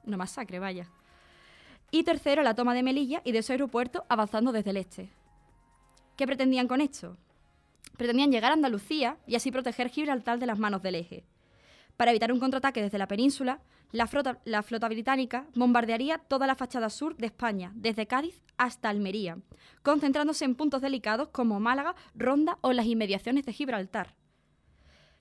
[0.05, 0.87] Una masacre, vaya.
[1.91, 5.09] Y tercero, la toma de Melilla y de su aeropuerto avanzando desde el este.
[6.15, 7.17] ¿Qué pretendían con esto?
[7.97, 11.23] Pretendían llegar a Andalucía y así proteger Gibraltar de las manos del eje.
[11.97, 16.55] Para evitar un contraataque desde la península, la flota, la flota británica bombardearía toda la
[16.55, 19.37] fachada sur de España, desde Cádiz hasta Almería,
[19.83, 24.15] concentrándose en puntos delicados como Málaga, Ronda o las inmediaciones de Gibraltar.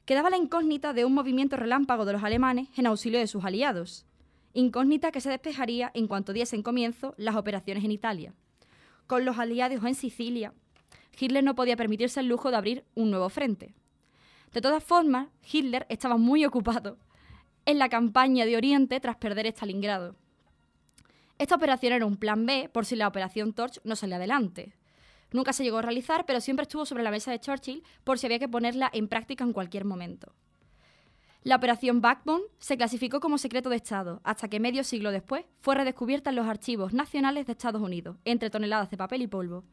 [0.04, 4.04] Quedaba la incógnita de un movimiento relámpago de los alemanes en auxilio de sus aliados,
[4.52, 8.34] incógnita que se despejaría en cuanto diesen comienzo las operaciones en Italia.
[9.06, 10.52] Con los aliados en Sicilia,
[11.18, 13.74] Hitler no podía permitirse el lujo de abrir un nuevo frente.
[14.52, 16.98] De todas formas, Hitler estaba muy ocupado
[17.64, 20.16] en la campaña de Oriente tras perder Stalingrado.
[21.38, 24.74] Esta operación era un plan B por si la operación Torch no salía adelante.
[25.34, 28.26] Nunca se llegó a realizar, pero siempre estuvo sobre la mesa de Churchill por si
[28.26, 30.32] había que ponerla en práctica en cualquier momento.
[31.42, 35.74] La operación Backbone se clasificó como secreto de Estado, hasta que medio siglo después fue
[35.74, 39.64] redescubierta en los archivos nacionales de Estados Unidos, entre toneladas de papel y polvo.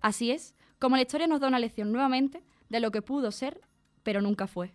[0.00, 3.60] Así es, como la historia nos da una lección nuevamente de lo que pudo ser,
[4.04, 4.72] pero nunca fue.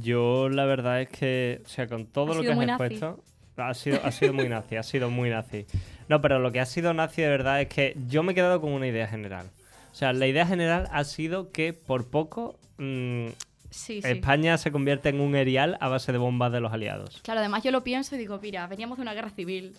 [0.00, 3.22] Yo la verdad es que, o sea, con todo Ha lo que has expuesto,
[3.56, 5.66] ha sido, ha sido muy nazi, ha sido muy nazi.
[6.08, 8.60] No, pero lo que ha sido nazi de verdad es que yo me he quedado
[8.60, 9.50] con una idea general.
[9.92, 13.28] O sea, la idea general ha sido que por poco mm,
[13.70, 14.08] Sí, sí.
[14.08, 17.20] España se convierte en un erial a base de bombas de los aliados.
[17.22, 19.76] Claro, además yo lo pienso y digo, mira, veníamos de una guerra civil.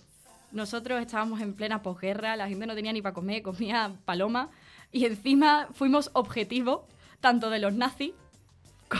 [0.51, 4.49] Nosotros estábamos en plena posguerra, la gente no tenía ni para comer, comía paloma.
[4.91, 6.87] Y encima fuimos objetivo
[7.19, 8.11] tanto de los nazis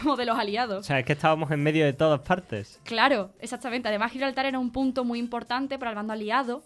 [0.02, 0.86] como de los O aliados.
[0.86, 2.80] sea, es que estábamos en medio de todas partes.
[2.84, 3.88] Claro, exactamente.
[3.90, 6.64] Además, Gibraltar era un punto muy importante para el bando aliado,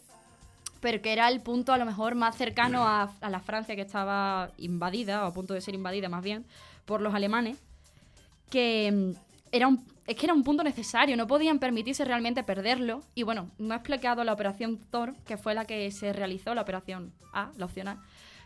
[0.80, 3.82] pero que era el punto a lo mejor más cercano a, a la Francia que
[3.82, 6.46] estaba invadida, o a punto de ser invadida más bien,
[6.86, 7.58] por los alemanes,
[8.50, 9.12] que mm,
[9.52, 13.02] era un, es que era un punto necesario, no podían permitirse realmente perderlo.
[13.16, 16.62] Y bueno, no he explicado la operación Thor, que fue la que se realizó, la
[16.62, 18.04] operación A, la opción A,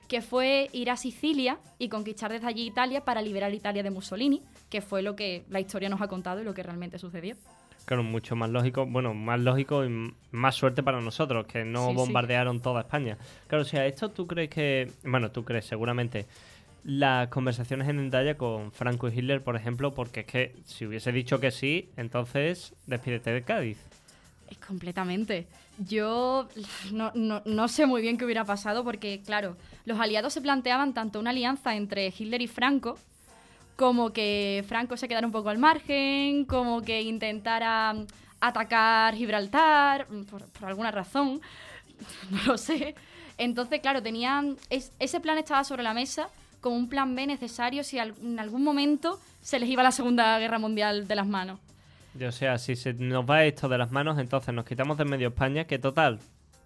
[0.09, 4.41] que fue ir a Sicilia y conquistar desde allí Italia para liberar Italia de Mussolini,
[4.69, 7.35] que fue lo que la historia nos ha contado y lo que realmente sucedió.
[7.85, 11.91] Claro, mucho más lógico, bueno, más lógico y más suerte para nosotros, que no Sí,
[11.91, 11.95] sí.
[11.95, 13.17] bombardearon toda España.
[13.47, 16.25] Claro, o sea, esto tú crees que, bueno, tú crees seguramente,
[16.83, 21.11] las conversaciones en Endaya con Franco y Hitler, por ejemplo, porque es que si hubiese
[21.11, 23.77] dicho que sí, entonces despídete de Cádiz.
[24.49, 25.47] Es completamente.
[25.79, 26.49] Yo
[26.91, 29.55] no, no- no sé muy bien qué hubiera pasado porque, claro,
[29.85, 32.97] los aliados se planteaban tanto una alianza entre Hitler y Franco,
[33.77, 38.07] como que Franco se quedara un poco al margen, como que intentara mm,
[38.41, 41.39] atacar Gibraltar, mm, por, alguna razón,
[42.31, 42.95] no lo sé.
[43.37, 46.29] Entonces, claro, tenían es- ese plan estaba sobre la mesa
[46.61, 50.59] como un plan B necesario si en algún momento se les iba la Segunda Guerra
[50.59, 51.59] Mundial de las manos.
[52.25, 55.29] O sea, si se nos va esto de las manos, entonces nos quitamos de medio
[55.29, 56.19] España, que total,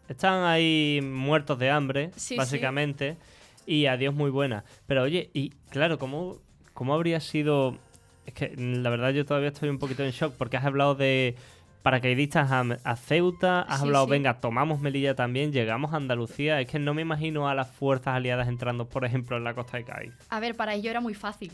[0.08, 2.36] están ahí muertos de hambre, Sí, sí.
[2.38, 3.18] básicamente,
[3.66, 4.64] y adiós muy buena.
[4.88, 6.38] Pero oye, y claro, ¿cómo,
[6.74, 7.78] ¿cómo habría sido...?
[8.26, 10.96] Es que mm, la verdad yo todavía estoy un poquito en shock, porque has hablado
[10.96, 11.36] de
[11.82, 16.70] paracaidistas a, a Ceuta, has Sí, hablado, venga, tomamos Melilla también, llegamos a Andalucía, es
[16.70, 19.84] que no me imagino a las fuerzas aliadas entrando, por ejemplo, en la costa de
[19.84, 20.14] Cádiz.
[20.30, 21.52] A ver, para ello era muy fácil.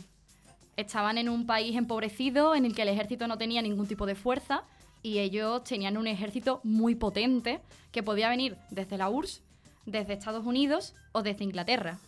[0.80, 4.14] Estaban en un país empobrecido en el que el ejército no tenía ningún tipo de
[4.14, 4.64] fuerza
[5.02, 7.60] y ellos tenían un ejército muy potente
[7.92, 9.42] que podía venir desde la URSS,
[9.84, 11.98] desde Estados Unidos o desde Inglaterra.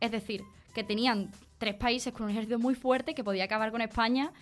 [0.00, 0.42] Es decir,
[0.74, 4.32] que tenían tres países con un ejército muy fuerte que podía acabar con España.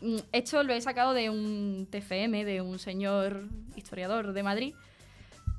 [0.00, 4.74] Mm, Esto lo he sacado de un TFM, de un señor historiador de Madrid.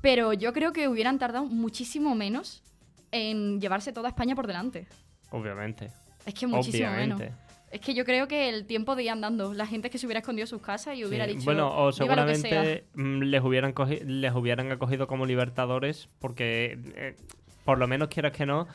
[0.02, 2.64] Pero yo creo que hubieran tardado muchísimo menos
[3.12, 4.88] en llevarse toda España por delante.
[5.30, 5.92] Obviamente.
[6.28, 7.24] Es que muchísimo Obviamente.
[7.24, 7.38] menos.
[7.70, 9.52] Es que yo creo que el tiempo de ir andando.
[9.54, 11.44] La gente que se hubiera escondido en sus casas y hubiera Sí, dicho.
[11.44, 12.50] Bueno, o "Viva lo que sea".
[12.50, 13.74] seguramente mm, les hubieran
[14.06, 17.16] les hubieran acogido como libertadores porque eh,
[17.64, 18.66] por lo menos quieras que no,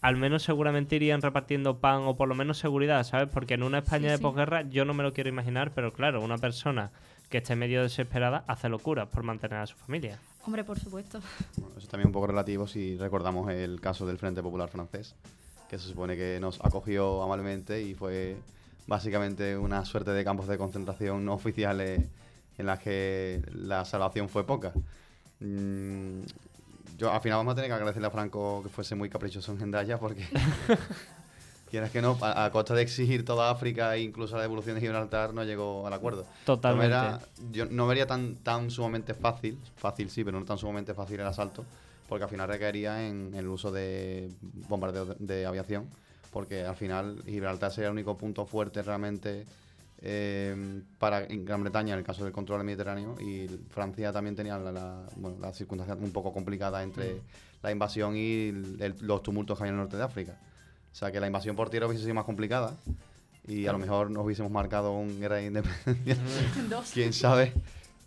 [0.00, 3.28] al menos seguramente irían repartiendo pan o por lo menos seguridad, ¿sabes?
[3.32, 4.22] Porque en una España Sí, de sí.
[4.22, 6.90] posguerra yo no me lo quiero imaginar, pero claro, una persona
[7.30, 10.18] que esté medio desesperada hace locuras por mantener a su familia.
[10.44, 11.20] Hombre, por supuesto.
[11.58, 15.14] Bueno, eso también un poco relativo si recordamos el caso del Frente Popular francés,
[15.72, 18.36] que se supone que nos acogió amablemente y fue
[18.86, 22.02] básicamente una suerte de campos de concentración no oficiales
[22.58, 24.74] en las que la salvación fue poca.
[25.40, 26.20] Mm,
[26.98, 29.62] yo al final vamos a tener que agradecerle a Franco que fuese muy caprichoso en
[29.62, 30.26] Hendaya porque
[31.70, 34.82] quieras que no, a, a costa de exigir toda África e incluso la devolución de
[34.82, 36.26] Gibraltar no llegó al acuerdo.
[36.44, 36.90] Totalmente.
[36.90, 37.20] No era-
[37.50, 41.26] yo no vería tan, tan sumamente fácil, fácil sí, pero no tan sumamente fácil el
[41.26, 41.64] asalto,
[42.12, 44.30] porque al final recaería en, el uso de
[44.68, 45.86] bombardeos de, de aviación,
[46.32, 49.44] porque al final Gibraltar sería el único punto fuerte realmente
[50.04, 54.34] eh, para en Gran Bretaña en el caso del control del Mediterráneo y Francia también
[54.34, 57.20] tenía la, la, bueno, la circunstancia un poco complicada entre
[57.62, 60.36] la invasión y el- los tumultos que había en el norte de África.
[60.92, 62.74] O sea que la invasión por tierra hubiese sido más complicada
[63.46, 66.16] y a lo mejor nos hubiésemos marcado un guerra de independencia.
[66.68, 66.90] Dos.
[66.94, 67.52] Quién sabe.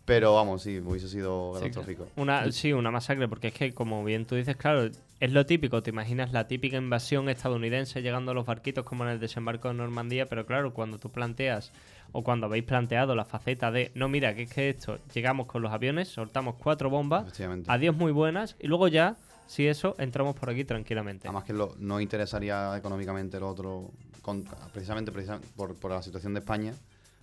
[0.06, 2.08] Pero vamos, sí, hubiese sido Sí, catastrófico.
[2.16, 4.86] Una, sí, una masacre, porque es que, como bien tú dices, claro,
[5.20, 5.82] es lo típico.
[5.82, 9.74] Te imaginas la típica invasión estadounidense llegando a los barquitos como en el desembarco de
[9.74, 11.72] Normandía, pero claro, cuando tú planteas
[12.12, 15.64] o cuando habéis planteado la faceta de, no, mira, que es que esto, llegamos con
[15.64, 17.26] los aviones, soltamos cuatro bombas,
[17.68, 19.16] adiós muy buenas, y luego ya,
[19.48, 21.28] si eso, entramos por aquí tranquilamente.
[21.28, 23.90] Además que lo- no interesaría económicamente lo otro,
[24.22, 26.74] con- precisamente, precisamente por, por la situación de España,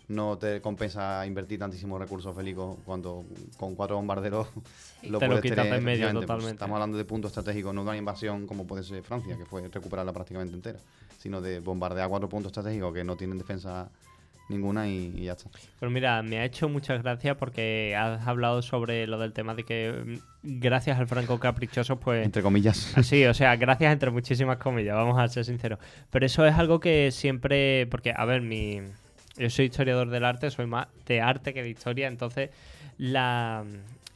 [0.09, 3.25] no te compensa invertir tantísimos recursos bélicos cuando
[3.57, 4.49] con cuatro bombarderos
[5.03, 6.53] lo Te lo puedes quitas tener, en medio pues, totalmente.
[6.53, 9.67] estamos hablando de puntos estratégicos, no de una invasión como puede ser Francia, que fue
[9.69, 10.79] recuperarla prácticamente entera,
[11.19, 13.91] sino de bombardear cuatro puntos estratégicos que no tienen defensa
[14.49, 15.51] ninguna y, y ya está.
[15.81, 19.65] Pero mira, me ha hecho muchas gracias porque has hablado sobre lo del tema de
[19.65, 22.25] que mm, gracias al Franco Caprichoso, pues...
[22.25, 22.95] Entre comillas.
[23.03, 25.79] Sí, o sea, gracias entre muchísimas comillas, vamos a ser sinceros.
[26.11, 28.81] Pero eso es algo que siempre, porque, a ver, mi,
[29.43, 32.51] yo soy historiador del arte, soy más de arte que de historia, entonces
[32.99, 33.65] la-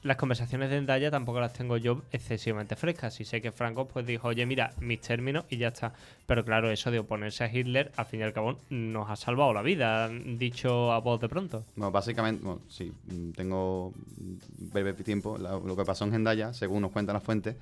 [0.03, 3.19] las conversaciones de Endaya tampoco las tengo yo excesivamente frescas.
[3.21, 5.95] Y sé que Franco pues dijo, oye, mira, mis términos y ya está.
[6.27, 9.53] Pero claro, eso de oponerse a Hitler, al fin y al cabo, nos ha salvado
[9.53, 11.65] la vida, dicho a voz de pronto.
[11.75, 12.93] Bueno, básicamente, bueno, sí,
[13.35, 13.93] tengo
[14.73, 15.39] breve tiempo.
[15.39, 17.57] Lo que pasó en Gendaya, según nos cuentan las fuentes,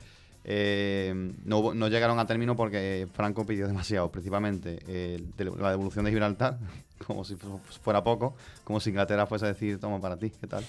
[0.44, 5.22] eh, no, llegaron a término porque Franco pidió demasiado, principalmente eh,
[5.58, 6.58] la devolución de Gibraltar,
[7.06, 10.46] como si fu- fuera poco, como si Inglaterra fuese a decir, toma para ti, ¿qué
[10.46, 10.64] tal?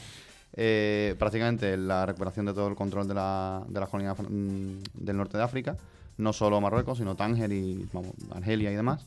[0.58, 5.18] Eh, prácticamente la recuperación de todo el control de la, de las colonias mm, del
[5.18, 5.76] norte de África,
[6.18, 9.06] no solo Marruecos, sino Tánger y vamos, Argelia y demás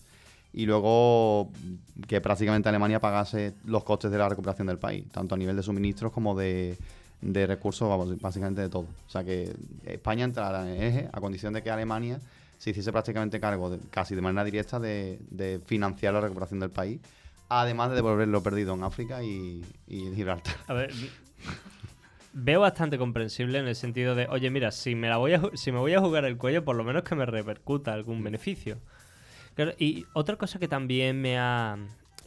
[0.51, 1.51] y luego
[2.07, 5.63] que prácticamente Alemania pagase los costes de la recuperación del país, tanto a nivel de
[5.63, 6.77] suministros como de,
[7.21, 8.87] de recursos, básicamente de todo.
[9.07, 9.53] O sea que
[9.85, 12.21] España entrará en eje a condición de que Alemania
[12.59, 17.01] se hiciese prácticamente cargo, casi de manera directa, de, financiar la recuperación del país,
[17.49, 20.57] además de devolver lo perdido en África y, en Gibraltar.
[20.67, 20.93] A ver,
[22.33, 25.73] veo bastante comprensible en el sentido de, oye, mira, si me, la voy a, si
[25.73, 28.79] me voy a jugar el cuello, por lo menos que me repercuta algún beneficio.
[29.79, 31.77] Y otra cosa que también me ha...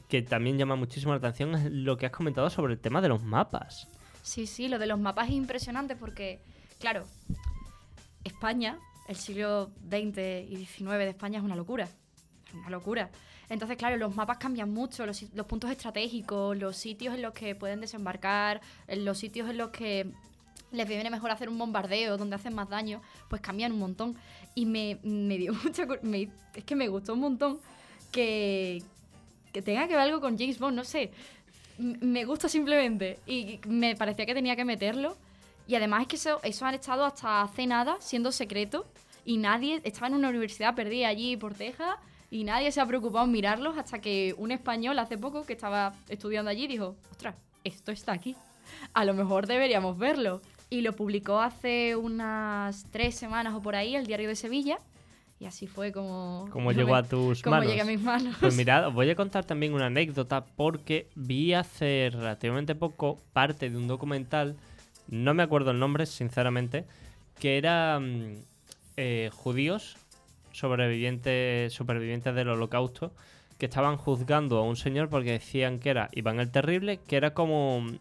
[0.10, 3.08] que también llama muchísimo la atención es lo que has comentado sobre el tema de
[3.08, 3.88] los mapas.
[4.24, 6.40] Sí, sí, lo de los mapas es impresionante porque,
[6.80, 7.06] claro,
[8.24, 10.18] España, el siglo XX
[10.50, 11.86] y XIX de España es una locura.
[12.48, 13.10] Es una locura.
[13.50, 17.82] Entonces, claro, los mapas cambian mucho, los, puntos estratégicos, los sitios en los que pueden
[17.82, 20.10] desembarcar, los sitios en los que
[20.72, 24.16] les viene mejor hacer un bombardeo, donde hacen más daño, pues cambian un montón.
[24.56, 25.86] Y me, me dio mucha...
[26.02, 27.60] me- es que me gustó un montón
[28.12, 28.82] que,
[29.52, 31.12] que tenga que ver algo con James Bond, no sé.
[31.82, 33.20] Me gusta simplemente.
[33.26, 35.18] Y me parecía que tenía que meterlo.
[35.68, 38.86] Y además es que eso, eso han estado hasta hace nada siendo secreto.
[39.26, 41.96] Y nadie estaba en una universidad perdida allí por Texas.
[42.30, 45.94] Y nadie se ha preocupado en mirarlos hasta que un español hace poco que estaba
[46.08, 48.36] estudiando allí dijo, ostras, esto está aquí.
[48.94, 50.42] A lo mejor deberíamos verlo.
[50.70, 54.80] Y lo publicó hace unas tres semanas o por ahí el Diario de Sevilla.
[55.42, 56.48] Y así fue como...
[56.52, 57.70] ¿Cómo llegó a tus como manos?
[57.70, 58.36] llegué a mis manos.
[58.40, 63.72] Pues mirad, os voy a contar también una anécdota porque vi hace relativamente poco parte
[63.72, 64.56] de un documental,
[65.08, 66.86] no me acuerdo el nombre, sinceramente,
[67.40, 68.36] que era mm,
[68.98, 69.98] eh, judíos
[70.52, 73.12] sobrevivientes, supervivientes del holocausto
[73.58, 77.34] que estaban juzgando a un señor porque decían que era Iván el Terrible, que era
[77.34, 77.98] como mm,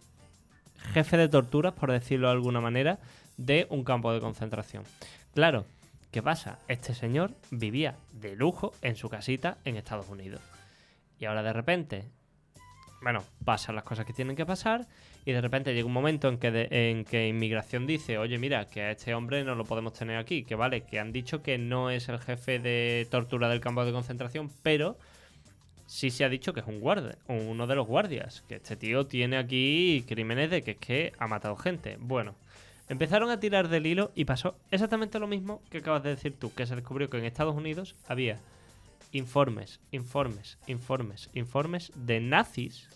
[0.93, 2.99] jefe de torturas, por decirlo de alguna manera,
[3.38, 4.84] de un campo de concentración.
[5.32, 5.64] Claro,
[6.11, 6.58] ¿qué pasa?
[6.68, 10.40] Este señor vivía de lujo en su casita en Estados Unidos.
[11.18, 12.04] Y ahora de repente,
[13.02, 14.86] bueno, pasan las cosas que tienen que pasar
[15.24, 18.82] y de repente llega un momento en que, en que inmigración dice, oye mira, que
[18.82, 21.90] a este hombre no lo podemos tener aquí, que vale, que han dicho que no
[21.90, 24.96] es el jefe de tortura del campo de concentración, pero
[25.86, 29.06] sí se ha dicho que es un guardia, uno de los guardias, que este tío
[29.06, 31.96] tiene aquí crímenes de que es que ha matado gente.
[32.00, 32.34] Bueno,
[32.91, 36.53] empezaron a tirar del hilo y pasó exactamente lo mismo que acabas de decir tú,
[36.53, 38.41] que se descubrió que en Estados Unidos había
[39.12, 42.88] informes, informes, informes, informes de nazis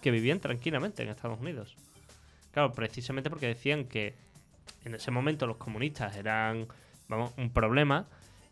[0.00, 1.76] que vivían tranquilamente en Estados Unidos.
[2.52, 4.14] Claro, precisamente porque decían que
[4.86, 6.66] en ese momento los comunistas eran,
[7.08, 8.06] vamos, un problema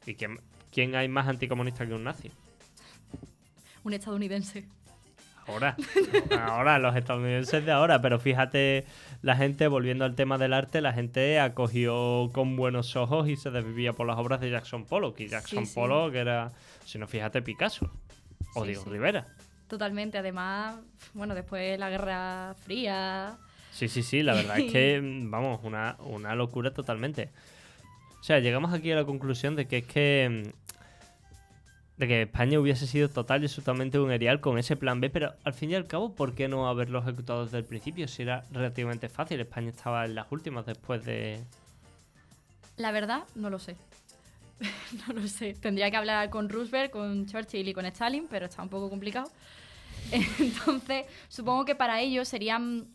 [0.05, 0.37] y que
[0.71, 2.31] ¿quién hay más anticomunista que un nazi?
[3.85, 4.69] Un estadounidense.
[5.47, 5.77] Ahora,
[6.47, 8.85] ahora, los estadounidenses de ahora, pero fíjate,
[9.23, 13.51] la gente, volviendo al tema del arte, la gente acogió con buenos ojos y se
[13.51, 15.21] desvivía por las obras de Jackson Pollock.
[15.21, 15.75] Y Jackson sí.
[15.75, 16.53] Pollock era,
[16.85, 17.91] si no fíjate, Picasso.
[18.55, 18.85] O Sí, Diego.
[18.87, 19.27] Rivera.
[19.69, 20.19] Totalmente.
[20.19, 20.77] Además,
[21.15, 23.39] bueno, después la Guerra Fría.
[23.71, 27.31] Sí, sí, sí, la verdad es que, vamos, una, una locura totalmente.
[28.21, 30.53] O sea, llegamos aquí a la conclusión de que es que.
[32.01, 35.11] Mm, de que España hubiese sido total y absolutamente un erial con ese plan B,
[35.11, 38.09] pero al fin y al cabo, ¿por qué no haberlo ejecutado desde el principio?
[38.09, 41.41] Si era relativamente fácil, España estaba en las últimas después de.
[42.77, 43.77] La verdad, no lo sé.
[45.07, 45.55] no lo sé.
[45.55, 49.31] Tendría que hablar con Roosevelt, con Churchill y con Stalin, pero está un poco complicado.
[50.39, 52.87] Entonces, supongo que para ellos serían...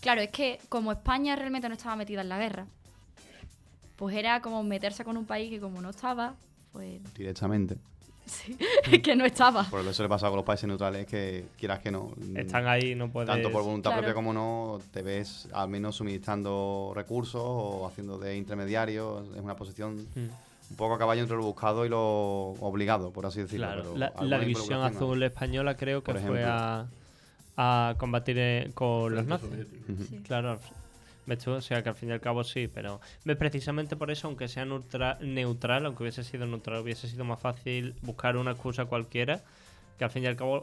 [0.00, 2.66] Claro, es que como España realmente no estaba metida en la guerra,
[3.96, 6.34] pues era como meterse con un país que como no estaba,
[6.72, 7.78] pues Directamente.
[8.26, 8.56] Sí,
[8.92, 9.64] es que no estaba.
[9.64, 12.12] Por eso le pasa con los países neutrales que quieras que no.
[12.16, 13.28] mm, Están ahí, no puedes...
[13.28, 14.02] Tanto por voluntad Claro.
[14.02, 19.24] propia como no, te ves al menos suministrando recursos o haciendo de intermediario.
[19.36, 20.28] Es una posición Mm.
[20.70, 22.00] un poco a caballo entre lo buscado y lo
[22.60, 23.66] obligado, por así decirlo.
[23.66, 26.52] Claro, pero la, división azul española creo que Por fue ejemplo.
[27.56, 29.50] a, a combatir eh, con los nazis.
[30.08, 30.20] Sí.
[30.26, 30.58] Claro,
[31.26, 31.52] ¿ves tú?
[31.52, 34.48] O sea que al fin y al cabo sí, pero ves precisamente por eso, aunque
[34.48, 39.42] sea neutra- neutral, aunque hubiese sido neutral, hubiese sido más fácil buscar una excusa cualquiera,
[39.98, 40.62] que al fin y al cabo...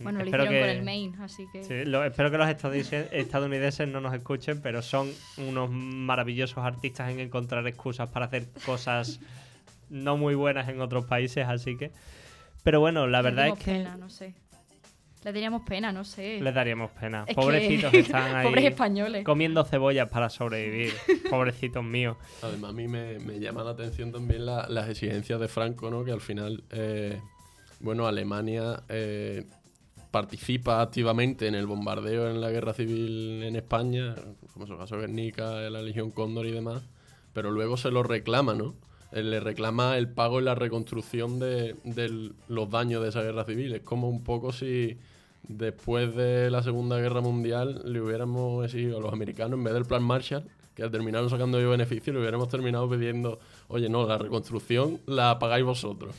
[0.00, 1.62] Bueno, lo espero hicieron con el Maine, así que...
[1.62, 7.20] Sí, lo- espero que los estadounidenses, no nos escuchen, pero son unos maravillosos artistas en
[7.20, 9.20] encontrar excusas para hacer cosas
[9.88, 11.92] no muy buenas en otros países, así que...
[12.64, 14.34] Pero bueno, la verdad es que pena, no sé.
[15.26, 16.38] Le teníamos pena, no sé.
[16.40, 17.22] les daríamos pena.
[17.26, 19.24] Es que- Pobrecitos están ahí Pobres españoles.
[19.24, 20.92] comiendo cebollas para sobrevivir.
[21.30, 22.16] Pobrecitos míos.
[22.42, 26.04] Además, a mí me, me llama la atención también la- las exigencias de Franco, ¿no?
[26.04, 27.20] Que al final, eh,
[27.80, 29.46] bueno, Alemania eh,
[30.12, 34.14] participa activamente en el bombardeo en la guerra civil en España,
[34.52, 36.84] como es el caso de Guernica, la Legión Cóndor y demás,
[37.32, 38.76] pero luego se lo reclama, ¿no?
[39.10, 43.44] Eh, Le reclama el pago y la reconstrucción de, de los daños de esa guerra
[43.44, 43.72] civil.
[43.74, 44.96] Es como un poco si
[45.48, 49.84] después de la Segunda Guerra Mundial le hubiéramos exigido a los americanos, en vez del
[49.84, 50.44] plan Marshall,
[50.74, 53.38] que terminaron sacando yo beneficio, le hubiéramos terminado pidiendo,
[53.68, 56.14] oye, no, la reconstrucción la pagáis vosotros.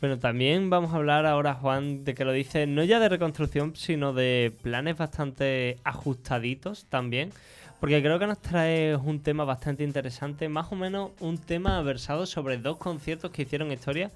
[0.00, 3.76] Bueno, también vamos a hablar ahora, Juan, de que lo dice no ya de reconstrucción,
[3.76, 7.30] sino de planes bastante ajustaditos también.
[7.78, 12.26] Porque creo que nos trae un tema bastante interesante, más o menos un tema versado
[12.26, 14.10] sobre dos conciertos que hicieron historia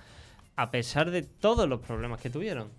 [0.57, 2.71] a pesar de todos los problemas que tuvieron.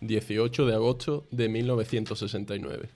[0.00, 2.88] ...18 de agosto de 1969.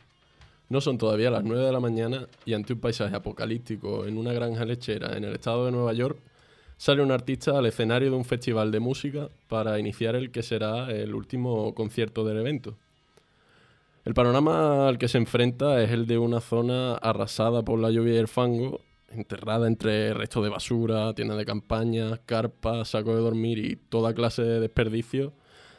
[0.73, 4.33] No son todavía las 9 de la mañana y ante un paisaje apocalíptico en una
[4.33, 6.19] granja lechera en el estado de Nueva York,
[6.79, 10.91] sale un artista al escenario de un festival de música para iniciar el que será
[10.91, 12.79] el último concierto del evento.
[14.07, 18.15] El panorama al que se enfrenta es el de una zona arrasada por la lluvia
[18.15, 23.59] y el fango, enterrada entre restos de basura, tiendas de campaña, carpas, sacos de dormir
[23.59, 25.35] y toda clase de desperdicios,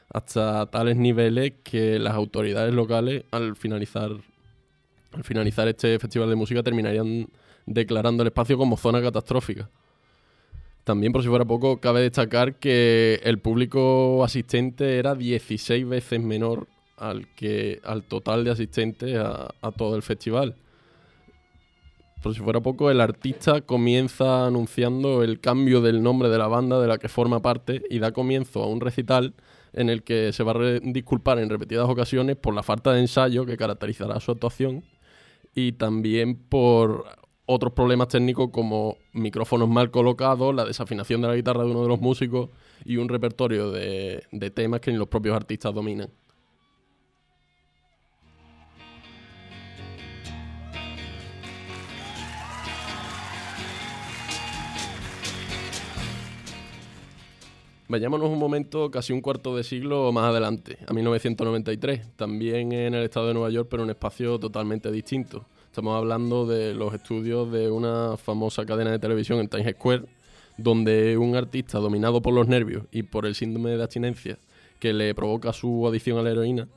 [0.10, 4.12] hasta tales niveles que las autoridades locales, al finalizar,
[5.14, 7.28] al finalizar este festival de música, terminarían
[7.66, 9.70] declarando el espacio como zona catastrófica.
[10.84, 16.68] También, por si fuera poco, cabe destacar que el público asistente era 16 veces menor
[16.98, 20.56] al, que, al total de asistentes a, a todo el festival.
[22.22, 26.80] Por si fuera poco, el artista comienza anunciando el cambio del nombre de la banda
[26.80, 29.34] de la que forma parte y da comienzo a un recital
[29.74, 33.46] en el que se va a disculpar en repetidas ocasiones por la falta de ensayo
[33.46, 34.84] que caracterizará su actuación
[35.56, 37.06] y también por
[37.46, 41.90] otros problemas técnicos como micrófonos mal colocados, la desafinación de la guitarra de uno de
[41.90, 42.50] los músicos
[42.86, 46.10] y un repertorio de, de temas que ni los propios artistas dominan.
[57.90, 63.04] Vayámonos un momento, casi un cuarto de siglo más adelante, a 1993, también en el
[63.04, 65.46] estado de Nueva York, pero en un espacio totalmente distinto.
[65.66, 70.06] Estamos hablando de los estudios de una famosa cadena de televisión en Times Square,
[70.58, 74.40] donde un artista dominado por los nervios y por el síndrome de abstinencia
[74.80, 76.70] que le provoca su adicción a la heroína,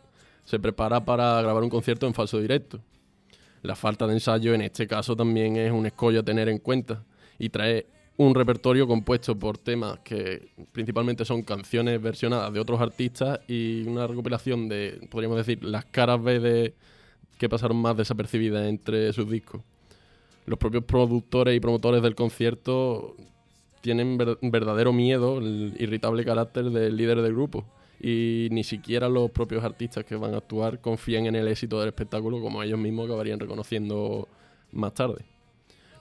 [0.44, 2.80] se prepara para grabar un concierto en falso directo.
[3.62, 7.04] La falta de ensayo en este caso también es un escollo a tener en cuenta
[7.38, 7.86] y trae
[8.18, 14.06] un repertorio compuesto por temas que principalmente son canciones versionadas de otros artistas y una
[14.06, 16.74] recopilación de, podríamos decir, las caras B de
[17.38, 19.62] que pasaron más desapercibidas entre sus discos.
[20.46, 23.16] Los propios productores y promotores del concierto
[23.82, 27.66] tienen ver- verdadero miedo, el irritable carácter del líder del grupo.
[28.00, 31.88] Y ni siquiera los propios artistas que van a actuar confían en el éxito del
[31.88, 34.28] espectáculo, como ellos mismos acabarían reconociendo
[34.72, 35.24] más tarde.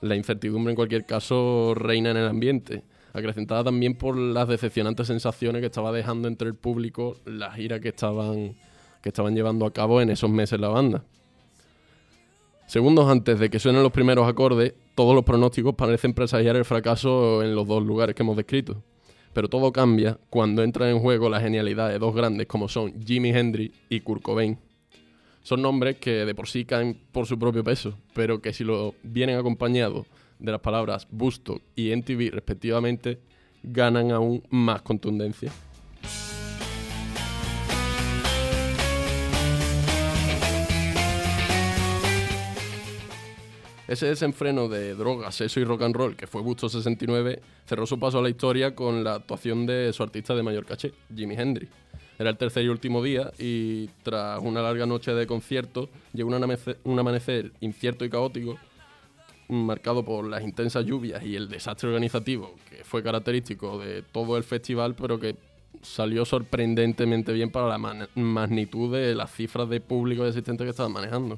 [0.06, 5.62] La incertidumbre en cualquier caso reina en el ambiente, acrecentada también por las decepcionantes sensaciones
[5.62, 8.54] que estaba dejando entre el público la gira que estaban,
[9.02, 11.04] que estaban llevando a cabo en esos meses la banda.
[12.68, 17.42] Segundos antes de que suenen los primeros acordes, todos los pronósticos parecen presagiar el fracaso
[17.42, 18.84] en los dos lugares que hemos descrito.
[19.34, 23.30] Pero todo cambia cuando entra en juego la genialidad de dos grandes como son Jimi
[23.30, 24.60] Hendrix y Kurt Cobain.
[25.46, 28.96] Son nombres que de por sí caen por su propio peso, pero que si lo
[29.04, 30.08] vienen acompañados
[30.40, 33.20] de las palabras Busto y MTV respectivamente,
[33.62, 35.52] ganan aún más contundencia.
[43.88, 48.00] Ese desenfreno de drogas, sexo y rock and roll que fue Busto 69 cerró su
[48.00, 51.85] paso a la historia con la actuación de su artista de mayor caché, Jimi Hendrix.
[52.18, 57.00] Era el tercer y último día y tras una larga noche de conciertos llegó un
[57.00, 58.58] amanecer, incierto y caótico
[59.48, 64.44] marcado por las intensas lluvias y el desastre organizativo que fue característico de todo el
[64.44, 65.36] festival, pero que
[65.82, 67.78] salió sorprendentemente bien para la
[68.16, 71.38] magnitud de las cifras de público y asistentes que estaban manejando.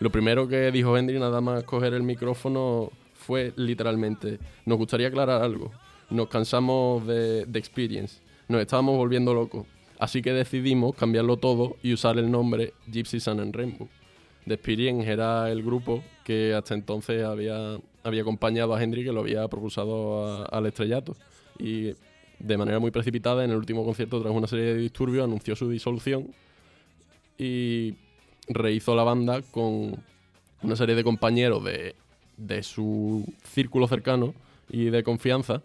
[0.00, 5.42] Lo primero que dijo Hendry nada más coger el micrófono fue literalmente, nos gustaría aclarar
[5.42, 5.70] algo,
[6.10, 9.64] nos cansamos de, de Experience, nos estábamos volviendo locos,
[10.02, 13.88] así que decidimos cambiarlo todo y usar el nombre Gypsy Sun and Rainbow.
[14.48, 19.20] The Experience era el grupo que hasta entonces había, había acompañado a Hendry que lo
[19.20, 21.14] había propulsado al estrellato.
[21.56, 21.94] Y
[22.40, 25.70] de manera muy precipitada, en el último concierto, tras una serie de disturbios, anunció su
[25.70, 26.34] disolución
[27.38, 27.94] y
[28.48, 30.02] rehizo la banda con
[30.64, 31.94] una serie de compañeros de,
[32.36, 34.34] de su círculo cercano
[34.68, 35.62] y de confianza.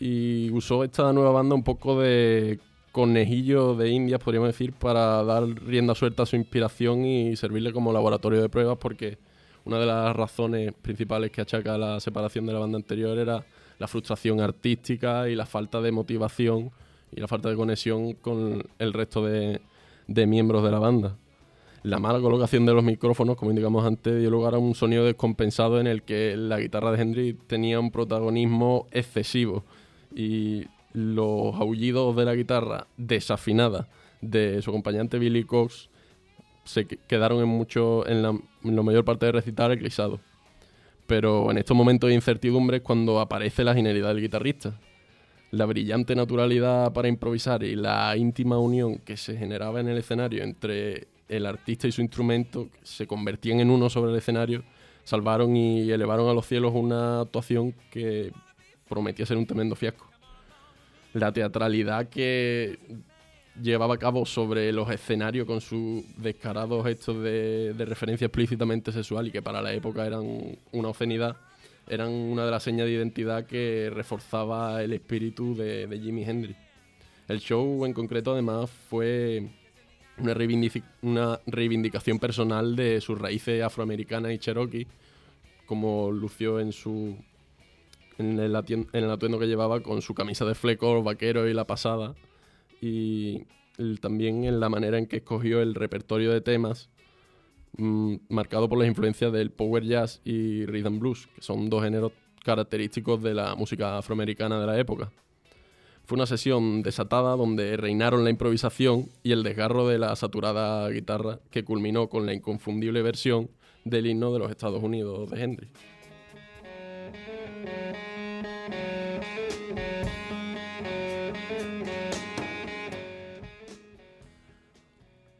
[0.00, 2.58] Y usó esta nueva banda un poco de
[2.92, 7.92] conejillo de indias, podríamos decir, para dar rienda suelta a su inspiración y servirle como
[7.92, 9.18] laboratorio de pruebas, porque
[9.64, 13.44] una de las razones principales que achaca la separación de la banda anterior era
[13.78, 16.70] la frustración artística y la falta de motivación
[17.10, 19.60] y la falta de conexión con el resto de,
[20.06, 21.16] de miembros de la banda.
[21.82, 25.80] La mala colocación de los micrófonos, como indicamos antes, dio lugar a un sonido descompensado
[25.80, 29.64] en el que la guitarra de Hendrix tenía un protagonismo excesivo
[30.14, 33.88] y los aullidos de la guitarra desafinada
[34.20, 35.88] de su acompañante Billy Cox
[36.64, 40.20] se que- quedaron en mucho en la, en la mayor parte del recital eclipsados.
[41.06, 44.78] Pero en estos momentos de incertidumbre es cuando aparece la genialidad del guitarrista.
[45.50, 50.44] La brillante naturalidad para improvisar y la íntima unión que se generaba en el escenario
[50.44, 54.62] entre el artista y su instrumento que se convertían en uno sobre el escenario,
[55.04, 58.32] salvaron y elevaron a los cielos una actuación que
[58.88, 60.06] prometía ser un tremendo fiasco.
[61.14, 62.78] La teatralidad que
[63.60, 69.28] llevaba a cabo sobre los escenarios con sus descarados gestos de, de referencia explícitamente sexual
[69.28, 70.24] y que para la época eran
[70.72, 71.36] una obscenidad,
[71.88, 76.58] eran una de las señas de identidad que reforzaba el espíritu de, Jimi Hendrix.
[77.28, 79.48] El show en concreto además fue
[80.18, 80.34] una
[81.46, 84.86] reivindicación personal de sus raíces afroamericanas y cherokee,
[85.66, 87.16] como lució en su
[88.22, 91.66] en el, en el atuendo que llevaba con su camisa de flecos, vaquero y la
[91.66, 92.14] pasada,
[92.80, 93.44] y
[94.00, 96.90] también en la manera en que escogió el repertorio de temas,
[97.76, 102.12] mm, marcado por las influencias del power jazz y rhythm blues, que son dos géneros
[102.44, 105.12] característicos de la música afroamericana de la época.
[106.04, 111.38] Fue una sesión desatada donde reinaron la improvisación y el desgarro de la saturada guitarra
[111.50, 113.50] que culminó con la inconfundible versión
[113.84, 115.70] del himno de los Estados Unidos de Hendrix.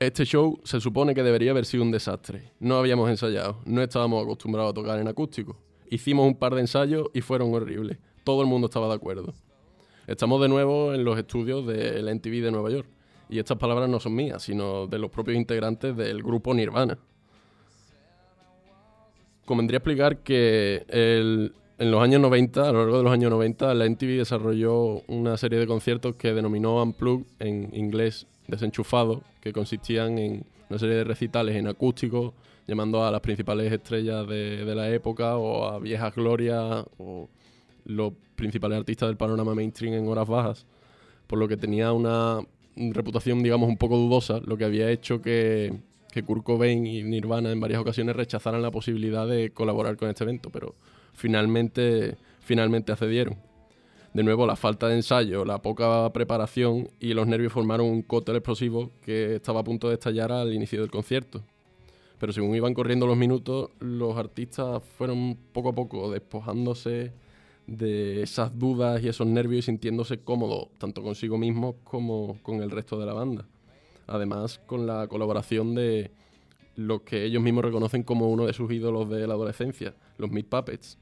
[0.02, 2.50] Este show se supone que debería haber sido un desastre.
[2.58, 5.56] No habíamos ensayado, no estábamos acostumbrados a tocar en acústico.
[5.90, 7.98] Hicimos un par de ensayos y fueron horribles.
[8.24, 9.32] Todo el mundo estaba de acuerdo.
[10.08, 12.88] Estamos de nuevo en los estudios del NTV de Nueva York.
[13.28, 16.98] Y estas palabras no son mías, sino de los propios integrantes del grupo Nirvana.
[19.44, 23.72] Convendría explicar que el- en los años 90, a lo largo de los años 90,
[23.74, 30.18] la NTV desarrolló una serie de conciertos que denominó Unplugged, en inglés desenchufado, que consistían
[30.18, 32.34] en una serie de recitales en acústico,
[32.66, 37.28] llamando a las principales estrellas de, de la época o a viejas glorias o
[37.84, 40.66] los principales artistas del panorama mainstream en horas bajas,
[41.26, 42.40] por lo que tenía una
[42.76, 45.74] reputación, digamos, un poco dudosa, lo que había hecho que,
[46.10, 50.24] que Kurt Cobain y Nirvana en varias ocasiones rechazaran la posibilidad de colaborar con este
[50.24, 50.74] evento, pero
[51.12, 53.36] finalmente, finalmente accedieron.
[54.14, 58.36] De nuevo, la falta de ensayo, la poca preparación y los nervios formaron un cóctel
[58.36, 61.42] explosivo que estaba a punto de estallar al inicio del concierto.
[62.18, 67.12] Pero según iban corriendo los minutos, los artistas fueron poco a poco despojándose
[67.66, 72.70] de esas dudas y esos nervios y sintiéndose cómodos, tanto consigo mismos como con el
[72.70, 73.46] resto de la banda.
[74.06, 76.10] Además, con la colaboración de
[76.76, 80.48] los que ellos mismos reconocen como uno de sus ídolos de la adolescencia, los Meat
[80.48, 80.98] Puppets.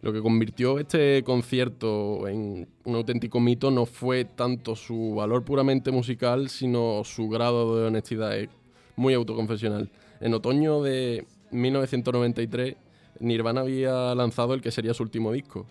[0.00, 5.90] Lo que convirtió este concierto en un auténtico mito no fue tanto su valor puramente
[5.90, 8.38] musical, sino su grado de honestidad.
[8.38, 8.48] Es
[8.94, 9.90] muy autoconfesional.
[10.20, 12.76] En otoño de 1993,
[13.18, 15.66] Nirvana había lanzado el que sería su último disco,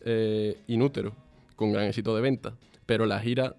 [0.00, 1.12] eh, Inútero,
[1.54, 2.56] con gran éxito de venta.
[2.84, 3.54] Pero la gira,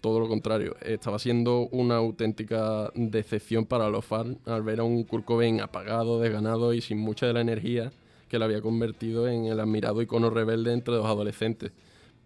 [0.00, 5.02] todo lo contrario, estaba siendo una auténtica decepción para los fans al ver a un
[5.02, 7.90] Kurt Cobain apagado, desganado y sin mucha de la energía
[8.30, 11.72] que lo había convertido en el admirado icono rebelde entre los adolescentes.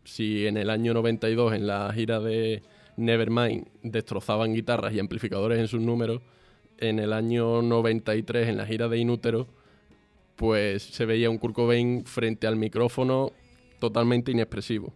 [0.04, 2.62] Si en el año 92, en la gira de
[2.98, 6.20] Nevermind, destrozaban guitarras y amplificadores en sus números,
[6.76, 9.48] en el año 93, en la gira de Inútero,
[10.36, 13.32] pues se veía un Kurt Cobain frente al micrófono
[13.80, 14.92] totalmente inexpresivo.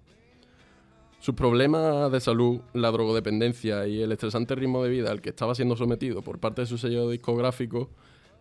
[1.21, 5.55] Sus problemas de salud, la drogodependencia y el estresante ritmo de vida al que estaba
[5.55, 7.89] siendo sometido por parte de su sello discográfico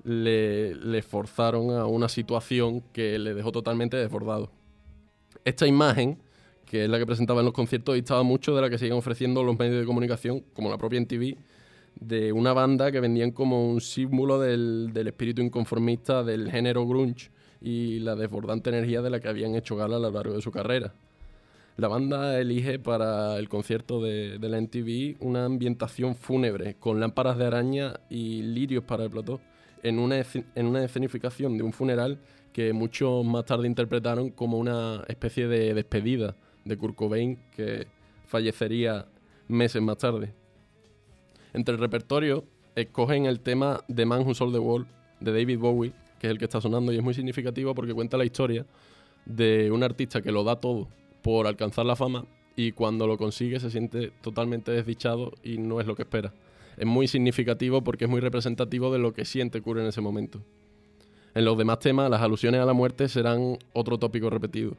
[0.08, 4.50] le, forzaron a una situación que le dejó totalmente desbordado.
[5.44, 6.18] Esta imagen,
[6.66, 9.44] que es la que presentaba en los conciertos, distaba mucho de la que siguen ofreciendo
[9.44, 11.36] los medios de comunicación, como la propia NTV,
[12.00, 17.30] de una banda que vendían como un símbolo del, espíritu inconformista del género grunge
[17.60, 20.52] y la desbordante energía de la que habían hecho gala a lo largo de su
[20.52, 20.94] carrera.
[21.76, 27.38] La banda elige para el concierto de, de la NTV una ambientación fúnebre, con lámparas
[27.38, 29.42] de araña y lirios para el plató
[29.84, 30.24] en una,
[30.56, 32.20] en una escenificación de un funeral
[32.54, 36.36] que muchos más tarde interpretaron como una especie de despedida
[36.66, 37.88] de Kurt Cobain que
[38.26, 39.06] fallecería
[39.48, 40.34] meses más tarde.
[41.54, 42.46] Entre el repertorio
[42.76, 44.88] escogen el tema The Man Who Sold the World
[45.20, 48.18] de David Bowie, que es el que está sonando y es muy significativo porque cuenta
[48.18, 48.66] la historia
[49.26, 50.88] de un artista que lo da todo
[51.22, 52.26] por alcanzar la fama
[52.56, 56.34] y cuando lo consigue se siente totalmente desdichado y no es lo que espera
[56.78, 60.42] es muy significativo porque es muy representativo de lo que siente Kurt en ese momento.
[61.34, 64.78] En los demás temas, las alusiones a la muerte serán otro tópico repetido.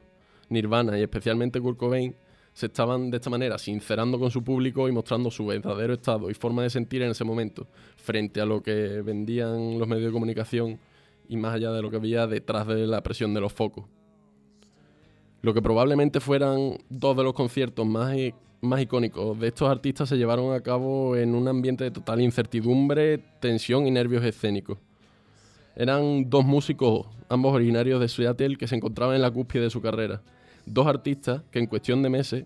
[0.49, 2.15] Nirvana y especialmente Kurt Cobain
[2.53, 6.35] se estaban de esta manera sincerando con su público y mostrando su verdadero estado y
[6.35, 10.81] forma de sentir en ese momento, frente a lo que vendían los medios de comunicación
[11.29, 13.85] y más allá de lo que había detrás de la presión de los focos.
[15.43, 18.17] Lo que probablemente fueran dos de los conciertos más
[18.61, 23.19] más icónicos de estos artistas se llevaron a cabo en un ambiente de total incertidumbre,
[23.41, 24.79] tensión y nervios escénicos.
[25.77, 29.81] Eran dos músicos, ambos originarios de Seattle, que se encontraban en la cúspide de su
[29.81, 30.23] carrera.
[30.67, 32.45] Dos artistas que en cuestión de meses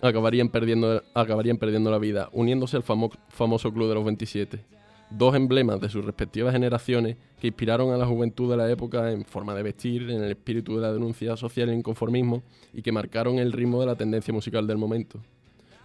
[0.00, 4.73] acabarían perdiendo, acabarían perdiendo la vida, uniéndose al famoso Club de los 27
[5.10, 9.24] dos emblemas de sus respectivas generaciones que inspiraron a la juventud de la época en
[9.24, 13.38] forma de vestir, en el espíritu de la denuncia social e inconformismo y que marcaron
[13.38, 15.20] el ritmo de la tendencia musical del momento.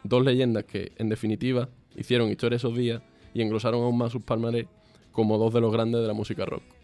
[0.03, 3.01] Dos leyendas que, en definitiva, hicieron historia esos días
[3.33, 4.67] y engrosaron aún más sus palmarés
[5.11, 6.78] como dos de los grandes de la música rock.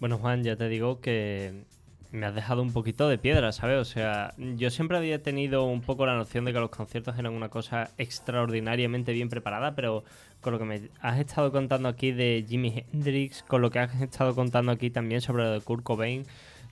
[0.00, 1.64] Bueno, Juan, ya te digo que
[2.10, 3.78] me has dejado un poquito de piedra, ¿sabes?
[3.78, 7.32] O sea, yo siempre había tenido un poco la noción de que los conciertos eran
[7.32, 10.04] una cosa extraordinariamente bien preparada, pero
[10.40, 14.00] con lo que me has estado contando aquí de Jimi Hendrix, con lo que has
[14.00, 16.24] estado contando aquí también sobre lo de Kurt Cobain,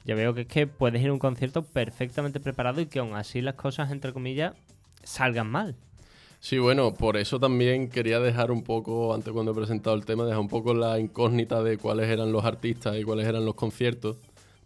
[0.05, 3.15] ya veo que es que puedes ir a un concierto perfectamente preparado y que aún
[3.15, 4.55] así las cosas, entre comillas,
[5.03, 5.77] salgan mal.
[6.45, 10.25] Sí, bueno, por eso también quería dejar un poco, antes cuando he presentado el tema,
[10.25, 14.17] dejar un poco la incógnita de cuáles eran los artistas y cuáles eran los conciertos,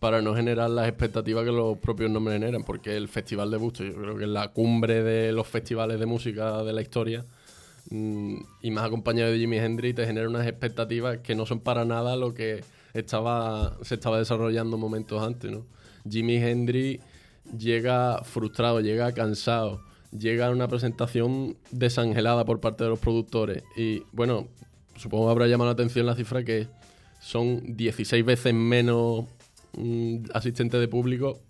[0.00, 3.84] para no generar las expectativas que los propios nombres generan, porque el Festival de Busto
[3.84, 7.26] yo creo que es la cumbre de los festivales de música de la historia,
[7.90, 11.84] mm, y más acompañado de Jimi Hendrix, te genera unas expectativas que no son para
[11.84, 15.66] nada lo que estaba, se estaba desarrollando momentos antes, ¿no?
[16.08, 17.04] Jimi Hendrix
[17.54, 23.62] llega frustrado, llega cansado, llega una presentación desangelada por parte de los productores.
[23.76, 24.48] Y bueno,
[24.96, 26.68] supongo que habrá llamado la atención la cifra que
[27.20, 29.24] son 16 veces menos
[29.76, 31.40] mm, asistentes de público,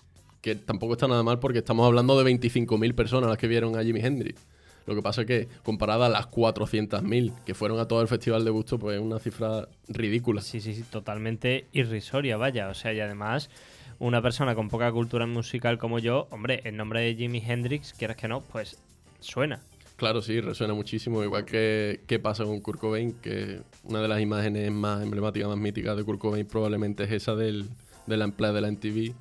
[0.41, 3.83] que tampoco está nada mal porque estamos hablando de 25.000 personas las que vieron a
[3.83, 4.41] Jimi Hendrix.
[4.87, 8.45] Lo que pasa es que comparada a las 400.000 que fueron a todo el festival
[8.45, 10.41] de Busto, pues es una cifra ridícula.
[10.41, 12.69] Sí, sí, sí, totalmente irrisoria, vaya.
[12.69, 13.51] O sea, y además
[13.98, 18.16] una persona con poca cultura musical como yo, hombre, el nombre de Jimi Hendrix, quieras
[18.16, 18.78] que no, pues
[19.20, 19.60] suena.
[19.97, 21.24] Claro, sí, resuena muchísimo.
[21.24, 25.56] Igual que, que pasa con Kurt Cobain, que una de las imágenes más emblemáticas, más
[25.56, 27.66] míticas de Kurt Cobain probablemente es esa del,
[28.06, 29.14] de la empleada de la MTV,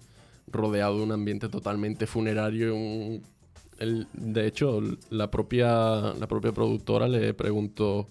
[0.48, 2.76] rodeado de un ambiente totalmente funerario,
[3.80, 8.08] de hecho, la propia, la propia productora le preguntó,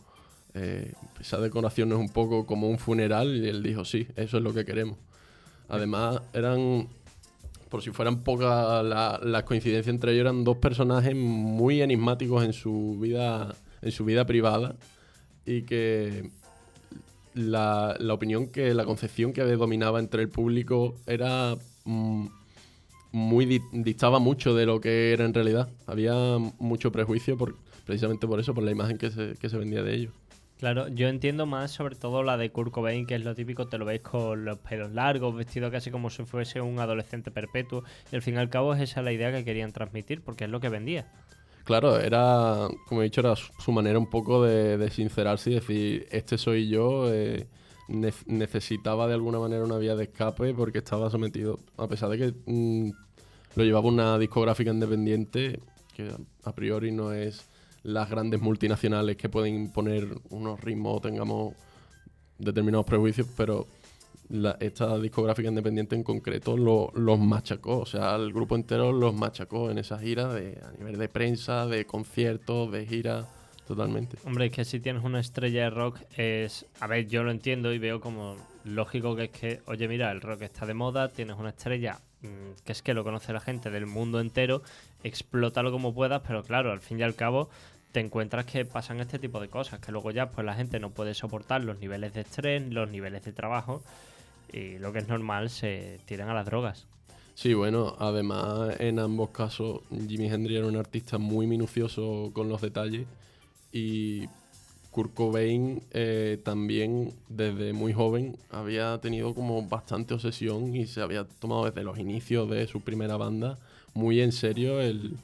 [0.52, 4.42] eh, esa decoración es un poco como un funeral, y él dijo, sí, eso es
[4.42, 4.98] lo que queremos.
[5.68, 6.88] Además, eran,
[7.68, 12.98] por si fueran pocas las coincidencias entre ellos, eran dos personajes muy enigmáticos en su
[13.00, 14.76] vida, en su vida privada
[15.46, 16.30] y que
[17.34, 21.56] la, la opinión que, la concepción que dominaba entre el público era...
[21.84, 22.26] Mm,
[23.14, 25.68] muy dictaba mucho de lo que era en realidad.
[25.86, 26.14] Había
[26.58, 27.38] mucho prejuicio
[27.86, 30.12] precisamente por eso, por la imagen que se vendía de ellos.
[30.58, 33.76] Claro, yo entiendo más sobre todo la de Kurt Cobain, que es lo típico, te
[33.76, 37.82] lo veis con los pelos largos, vestido casi como si fuese un adolescente perpetuo,
[38.12, 40.50] y al fin y al cabo es esa la idea que querían transmitir, porque es
[40.50, 41.10] lo que vendía.
[41.64, 46.38] Claro, era, como he dicho, era su manera un poco de, sincerarse y decir, este
[46.38, 47.48] soy yo, eh,
[47.88, 52.34] necesitaba de alguna manera una vía de escape porque estaba sometido, a pesar de que
[52.46, 52.90] mm,
[53.56, 55.58] lo llevaba una discográfica independiente,
[55.94, 56.10] que
[56.44, 57.48] a priori no es
[57.84, 61.54] las grandes multinacionales que pueden imponer unos ritmos o tengamos
[62.38, 63.66] determinados prejuicios, pero
[64.58, 69.78] esta discográfica independiente en concreto los machacó, o sea, el grupo entero los machacó en
[69.78, 73.28] esa gira de, a nivel de prensa, de conciertos, de gira,
[73.66, 74.16] totalmente.
[74.24, 77.72] Hombre, es que si tienes una estrella de rock es, a ver, yo lo entiendo
[77.72, 81.36] y veo como lógico que es que, oye, mira, el rock está de moda, tienes
[81.38, 84.62] una estrella mm, que es que lo conoce la gente del mundo entero,
[85.02, 87.50] explótalo como puedas, pero claro, al fin y al cabo
[87.94, 90.90] te encuentras que pasan este tipo de cosas, que luego ya pues la gente no
[90.90, 93.84] puede soportar los niveles de estrés, los niveles de trabajo
[94.52, 96.86] y lo que es normal se tiran a las drogas.
[97.36, 102.60] Sí, bueno, además en ambos casos Jimi Hendrix era un artista muy minucioso con los
[102.60, 103.06] detalles
[103.70, 104.26] y
[104.90, 111.28] Kurt Cobain eh, también desde muy joven había tenido como bastante obsesión y se había
[111.38, 113.56] tomado desde los inicios de su primera banda
[113.94, 115.16] muy en serio el,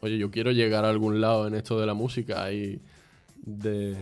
[0.00, 2.80] oye, yo quiero llegar a algún lado en esto de la música y
[3.44, 3.96] de,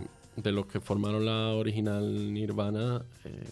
[0.44, 3.44] los que formaron la original Nirvana eh,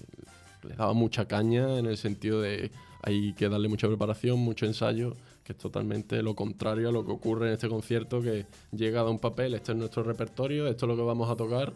[0.66, 2.70] les daba mucha caña en el sentido de
[3.02, 5.14] hay que darle mucha preparación, mucho ensayo,
[5.44, 9.08] que es totalmente lo contrario a lo que ocurre en este concierto, que llega a
[9.10, 11.74] un papel, este es nuestro repertorio, esto es lo que vamos a tocar,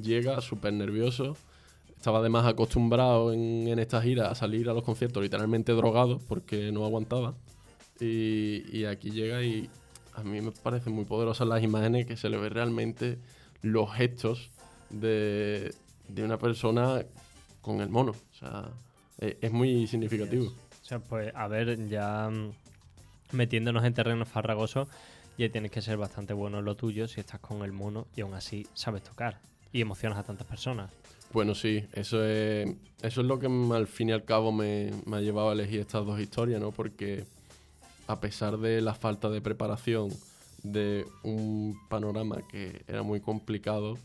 [0.00, 1.36] llega súper nervioso,
[1.96, 6.70] estaba además acostumbrado en, en esta gira a salir a los conciertos literalmente drogado porque
[6.70, 7.34] no aguantaba.
[7.98, 9.68] Y, y, aquí llega y
[10.20, 13.18] a mí me parecen muy poderosas las imágenes que se le ve realmente
[13.62, 14.50] los gestos
[14.90, 15.74] de,
[16.08, 17.04] de una persona
[17.60, 18.12] con el mono.
[18.12, 18.70] O sea,
[19.18, 20.46] e, es, muy significativo.
[20.46, 22.52] O sea, pues a ver, ya mm,
[23.32, 24.88] metiéndonos en terreno farragoso,
[25.38, 28.22] ya tienes que ser bastante bueno en lo tuyo si estás con el mono y
[28.22, 29.40] aún así sabes tocar
[29.72, 30.90] y emocionas a tantas personas.
[31.32, 35.18] Bueno, sí, eso es, eso es lo que al fin y al cabo me, me
[35.18, 36.72] ha llevado a elegir estas dos historias, ¿no?
[36.72, 37.24] Porque
[38.10, 40.10] a pesar de la falta de preparación
[40.62, 43.96] de un panorama que era muy complicado,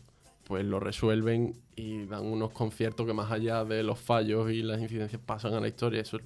[0.44, 4.80] pues lo resuelven y dan unos conciertos que más allá de los fallos y las
[4.80, 6.00] incidencias pasan a la historia.
[6.00, 6.22] Eso es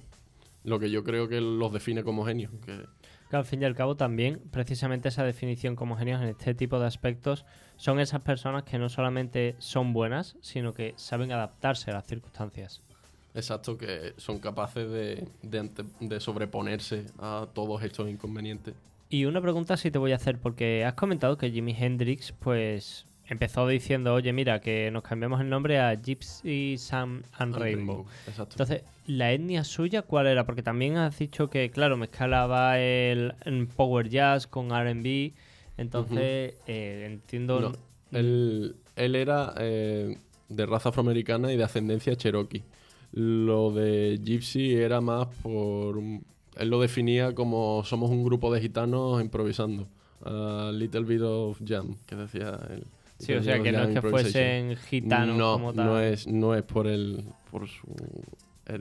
[0.63, 2.51] lo que yo creo que los define como genios.
[2.63, 2.85] Que...
[3.35, 6.85] al fin y al cabo también, precisamente esa definición como genios en este tipo de
[6.85, 7.45] aspectos
[7.77, 12.83] son esas personas que no solamente son buenas, sino que saben adaptarse a las circunstancias.
[13.33, 18.73] Exacto, que son capaces de, de, sobreponerse a todos estos inconvenientes.
[19.09, 23.05] Y una pregunta sí te voy a hacer, porque has comentado que Jimi Hendrix, pues,
[23.25, 28.05] empezó diciendo, oye, mira, que nos cambiamos el nombre a Gypsy Sam and Rainbow.
[28.27, 28.55] Exacto.
[28.55, 30.45] Entonces, ¿la etnia suya cuál era?
[30.45, 33.33] Porque también has dicho que, claro, mezclaba el,
[33.77, 35.33] power jazz con R&B.
[35.77, 37.71] Entonces, eh, entiendo...
[38.11, 40.17] él, él, era eh,
[40.49, 42.63] de raza afroamericana y de ascendencia cherokee.
[43.13, 45.99] Lo de Gypsy era más por...
[46.57, 49.87] Él lo definía como somos un grupo de gitanos improvisando.
[50.23, 52.85] A little bit of jam, que decía él.
[53.17, 55.85] Sí, o sea, que no es que fuesen gitanos no, como tal.
[55.85, 57.87] No es, no es por, el, por su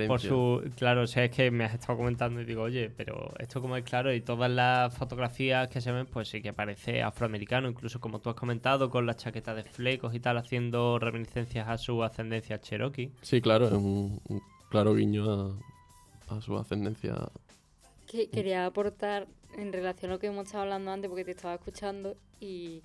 [0.06, 3.32] por su, claro, o sea, es que me has estado comentando y digo, oye, pero
[3.38, 7.02] esto como es claro y todas las fotografías que se ven, pues sí que parece
[7.02, 11.66] afroamericano, incluso como tú has comentado, con la chaqueta de flecos y tal, haciendo reminiscencias
[11.66, 13.10] a su ascendencia cherokee.
[13.22, 14.20] Sí, claro, es un,
[14.68, 15.58] claro guiño
[16.28, 17.14] a, su ascendencia.
[18.06, 22.16] quería aportar en relación a lo que hemos estado hablando antes, porque te estaba escuchando
[22.38, 22.82] y,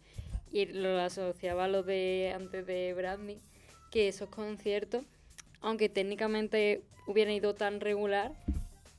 [0.51, 3.41] y lo asociaba a lo de antes de Bradley,
[3.91, 5.03] que esos conciertos
[5.65, 8.33] aunque técnicamente hubieran ido tan regular,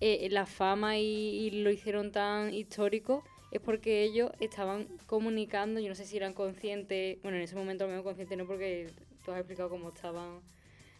[0.00, 3.22] eh, la fama y, lo hicieron tan histórico
[3.52, 7.84] es porque ellos estaban comunicando, yo no sé si eran conscientes, bueno, en ese momento
[7.84, 8.88] al menos conscientes no porque
[9.24, 10.40] tú has explicado cómo estaban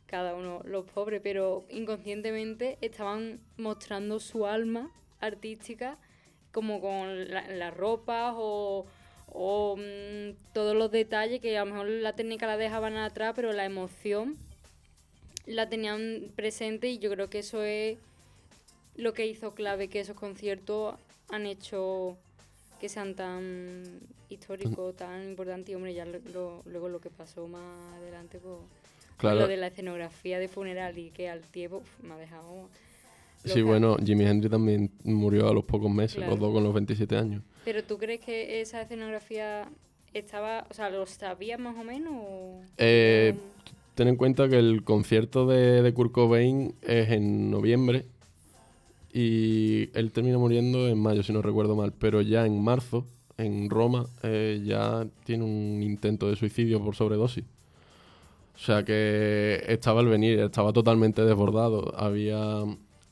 [0.07, 5.99] cada uno los pobres, pero inconscientemente estaban mostrando su alma artística
[6.53, 8.87] como con la- las ropas o,
[9.27, 13.53] o, mm, todos los detalles que a lo mejor la técnica la dejaban atrás, pero
[13.53, 14.46] la emoción
[15.47, 17.99] la tenían presente y yo creo que eso es
[18.97, 20.95] lo que hizo clave que esos conciertos
[21.31, 22.17] han hecho
[22.81, 23.85] que sean tan
[24.29, 28.57] históricos, tan importantes y hombre, ya lo- lo- luego lo que pasó más adelante, pues
[29.19, 29.41] Claro.
[29.41, 32.69] lo de la escenografía de funeral y que al tiempo uf, me ha dejado...
[33.45, 36.33] Sí, bueno, Jimi Hendrix también murió a los pocos meses, Claro.
[36.33, 37.43] los dos con los 27 años.
[37.65, 39.69] Pero tú crees que esa escenografía
[40.13, 43.35] estaba, o sea, lo sabías más o menos o- Eh,
[43.97, 48.05] Ten en cuenta que el concierto de, de Kurt Cobain es en noviembre
[49.11, 53.07] y él termina muriendo en mayo, si no recuerdo mal, pero ya en marzo,
[53.39, 57.45] en Roma, eh, ya tiene un intento de suicidio por sobredosis.
[58.55, 61.95] O sea que estaba al venir, estaba totalmente desbordado.
[61.97, 62.65] Había,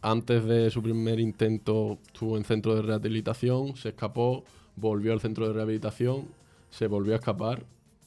[0.02, 4.44] antes de su primer intento, estuvo en centro de rehabilitación, se escapó,
[4.76, 6.26] volvió al centro de rehabilitación,
[6.68, 7.64] se volvió a escapar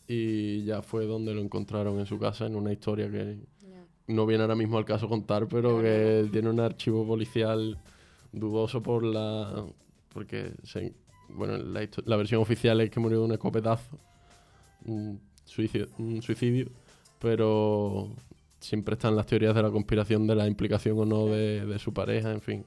[0.08, 3.38] y ya fue donde lo encontraron en su casa en una historia que
[4.08, 7.78] no viene ahora mismo al caso contar, pero que tiene un archivo policial
[8.32, 9.66] dudoso por la
[10.14, 10.94] porque se-
[11.30, 13.98] bueno, la, versión oficial es que murió de un escopetazo,
[14.86, 16.68] un suicidio, un suicidio,
[17.20, 18.10] pero
[18.60, 21.94] siempre están las teorías de la conspiración de la implicación o no de, de su
[21.94, 22.66] pareja, en fin,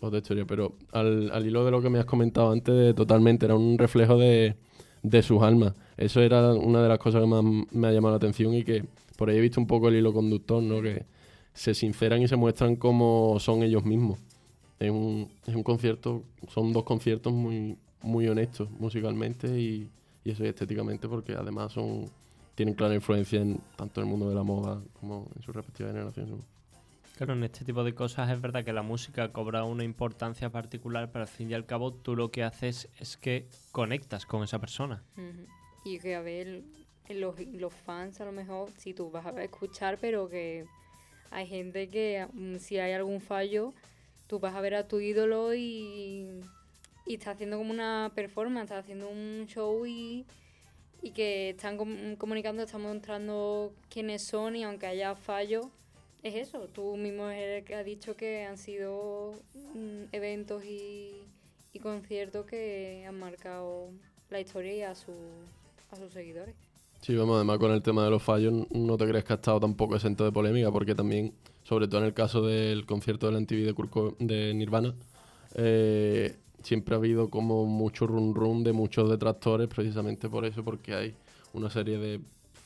[0.00, 0.44] otra historia.
[0.46, 3.78] Pero al, al hilo de lo que me has comentado antes, de- totalmente, era un
[3.78, 4.56] reflejo de,
[5.02, 5.74] de sus almas.
[5.96, 8.84] Eso era una de las cosas que más me ha llamado la atención y que
[9.16, 10.82] por ahí he visto un poco el hilo conductor, ¿no?
[10.82, 11.06] Que
[11.54, 14.18] se sinceran y se muestran como son ellos mismos.
[14.78, 19.88] Es un, es un concierto, son dos conciertos muy, muy honestos musicalmente y,
[20.22, 22.10] y eso y estéticamente porque además son
[22.54, 25.90] tienen clara influencia en tanto en el mundo de la moda como en su respectiva
[25.90, 26.42] generación.
[27.16, 31.10] Claro, en este tipo de cosas es verdad que la música cobra una importancia particular,
[31.10, 34.58] pero al fin y al cabo tú lo que haces es que conectas con esa
[34.58, 35.02] persona.
[35.84, 36.62] Y que a ver,
[37.08, 40.66] los, los fans a lo mejor, si tú vas a escuchar, pero que
[41.30, 43.72] hay gente que mm, si hay algún fallo,
[44.26, 46.28] tú vas a ver a tu ídolo y,
[47.06, 50.26] y está haciendo como una performance, está haciendo un show y,
[51.00, 55.66] y que están com- comunicando, están mostrando quiénes son y aunque haya fallos,
[56.26, 56.68] es eso.
[56.68, 59.34] Tú mismo eres el que ha dicho que han sido
[59.74, 61.12] mm, eventos y,
[61.82, 63.90] conciertos que han marcado
[64.30, 65.12] la historia y a, su,
[65.90, 66.54] a sus seguidores.
[67.02, 69.60] Sí, vamos, además con el tema de los fallos, no te crees que ha estado
[69.60, 71.34] tampoco exento de polémica, porque también,
[71.64, 74.94] sobre todo en el caso del concierto de la MTV de, Kurt Co- de Nirvana,
[75.54, 80.94] eh, siempre ha habido como mucho run run de muchos detractores, precisamente por eso, porque
[80.94, 81.14] hay
[81.52, 82.20] una serie de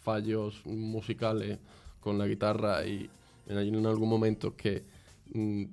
[0.05, 1.59] fallos musicales
[2.01, 3.11] con la guitarra y
[3.51, 4.85] en, algún momento que
[5.33, 5.65] mm,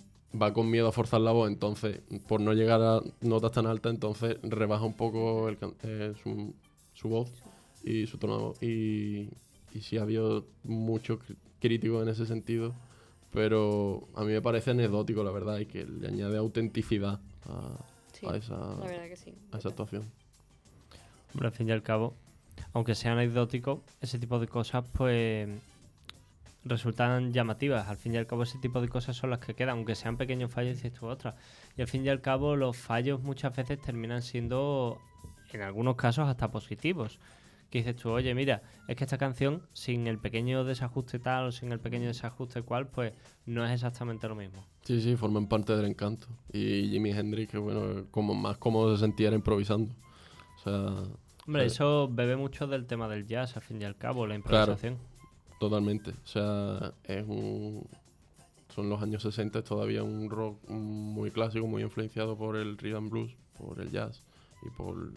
[0.41, 3.93] va con miedo a forzar la voz, entonces por no llegar a notas tan altas,
[3.93, 6.53] entonces rebaja un poco el eh, su,
[6.93, 7.31] su voz
[7.83, 8.63] y su tono de voz.
[8.63, 9.29] Y,
[9.73, 11.19] y sí ha habido muchos
[11.59, 12.73] críticos en ese sentido,
[13.31, 17.77] pero a mí me parece anecdótico, la verdad, y que le añade autenticidad a,
[18.13, 19.33] Sí, a esa, la verdad que sí.
[19.51, 20.03] a esa actuación.
[21.33, 22.15] Hombre, al fin y al cabo,
[22.73, 25.47] aunque sea anecdótico, ese tipo de cosas pues
[26.68, 27.88] resultan llamativas.
[27.88, 30.18] Al fin y al cabo ese tipo de cosas son las que quedan, aunque sean
[30.18, 31.35] pequeños fallos, dices tú otra.
[31.76, 34.99] Y al fin y al cabo los fallos muchas veces terminan siendo,
[35.52, 37.19] en algunos casos, hasta positivos.
[37.69, 41.52] Que dices tú, oye, mira, es que esta canción, sin el pequeño desajuste tal o
[41.52, 43.14] sin el pequeño desajuste cual, pues
[43.45, 44.65] no es exactamente lo mismo.
[44.84, 46.27] Sí, sí, forman parte del encanto.
[46.53, 49.94] Y Jimi Hendrix, que bueno, como más cómodo se sentía era improvisando.
[50.56, 51.03] O sea,
[51.48, 54.39] Hombre, eh, eso bebe mucho del tema del jazz, al fin y al cabo, la
[54.39, 54.77] Claro.
[55.59, 56.11] Totalmente.
[56.11, 57.88] O sea, es un.
[58.75, 63.09] Son los años 60, es todavía un rock muy clásico, muy influenciado por el rhythm
[63.09, 64.21] blues, por el jazz
[64.61, 65.13] y por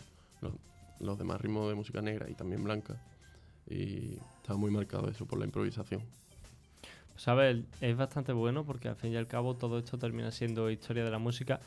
[0.98, 3.02] los, demás ritmos de música negra y también blanca.
[3.68, 6.02] Y está muy marcado eso por la improvisación.
[7.16, 7.58] ¿Sabes?
[7.82, 11.10] Es bastante bueno porque al fin y al cabo todo esto termina siendo historia de
[11.10, 11.60] la música.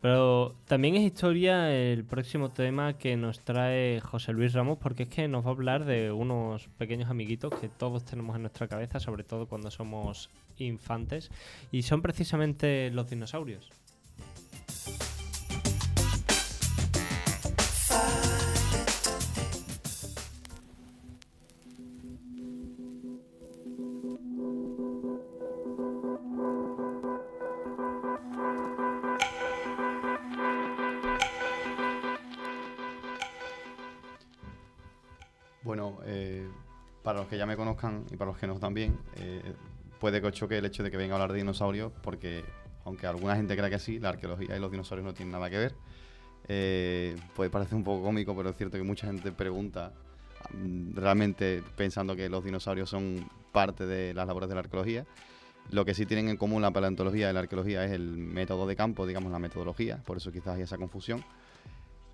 [0.00, 5.08] Pero también es historia el próximo tema que nos trae José Luis Ramos porque es
[5.10, 8.98] que nos va a hablar de unos pequeños amiguitos que todos tenemos en nuestra cabeza,
[8.98, 11.30] sobre todo cuando somos infantes,
[11.70, 13.70] y son precisamente los dinosaurios.
[38.10, 39.54] Y para los que no también, eh,
[39.98, 42.44] puede que os choque el hecho de que venga a hablar de dinosaurios, porque
[42.84, 45.58] aunque alguna gente crea que sí, la arqueología y los dinosaurios no tienen nada que
[45.58, 45.74] ver.
[46.48, 49.92] Eh, puede parecer un poco cómico, pero es cierto que mucha gente pregunta
[50.54, 55.06] mm, realmente pensando que los dinosaurios son parte de las labores de la arqueología.
[55.70, 58.74] Lo que sí tienen en común la paleontología y la arqueología es el método de
[58.74, 61.22] campo, digamos la metodología, por eso quizás hay esa confusión.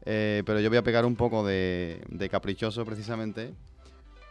[0.04, 3.54] Eh, pero yo voy a pegar un poco de, de caprichoso precisamente,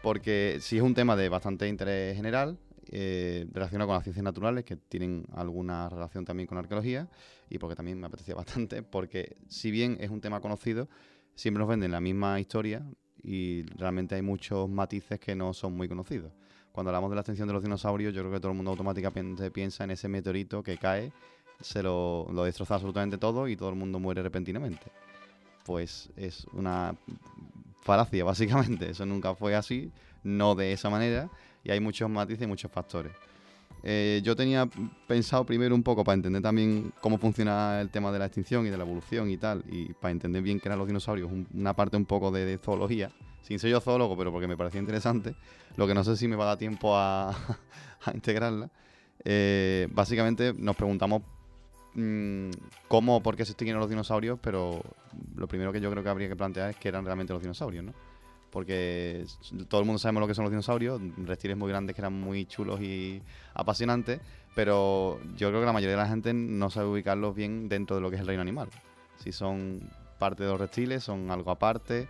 [0.06, 2.60] porque sí es un tema de bastante interés general,
[2.92, 7.10] eh, relacionado con las ciencias naturales, que tienen alguna relación también con la arqueología,
[7.50, 10.88] y porque también me apetecía bastante, porque si bien es un tema conocido,
[11.34, 12.86] siempre nos venden la misma historia
[13.24, 16.32] y realmente hay muchos matices que no son muy conocidos.
[16.72, 19.50] Cuando hablamos de la extinción de los dinosaurios, yo creo que todo el mundo automáticamente
[19.50, 21.12] piensa en ese meteorito que cae,
[21.62, 24.86] se lo, lo destroza absolutamente todo y todo el mundo muere repentinamente.
[25.66, 26.96] Pues es una
[27.86, 28.90] falacia, básicamente.
[28.90, 29.92] Eso nunca fue así,
[30.24, 31.30] no de esa manera,
[31.64, 33.14] y hay muchos matices y muchos factores.
[33.84, 34.68] Eh, yo tenía
[35.06, 38.72] pensado primero un poco para entender también cómo funciona el tema de la extinción y
[38.72, 41.74] de la evolución y tal, y para entender bien qué eran los dinosaurios, un- una
[41.76, 43.12] parte un poco de, de zoología,
[43.44, 45.36] sin ser yo zoólogo, pero porque me parecía interesante,
[45.78, 47.30] lo que no sé si me va a dar tiempo a,
[48.06, 48.72] a integrarla.
[49.24, 51.22] Eh, básicamente nos preguntamos
[51.96, 52.50] mm,
[52.88, 54.82] cómo, por qué se extinguieron los dinosaurios, pero
[55.36, 57.84] lo primero que yo creo que habría que plantear es qué eran realmente los dinosaurios,
[57.84, 57.94] ¿no?
[58.52, 59.26] Porque
[59.68, 62.46] todo el mundo sabemos lo que son los dinosaurios, reptiles muy grandes que eran muy
[62.46, 63.22] chulos y
[63.54, 64.22] apasionantes,
[64.56, 68.02] pero yo creo que la mayoría de la gente no sabe ubicarlos bien dentro de
[68.02, 68.70] lo que es el reino animal.
[69.18, 69.82] Si son
[70.18, 72.08] parte de los reptiles, son algo aparte.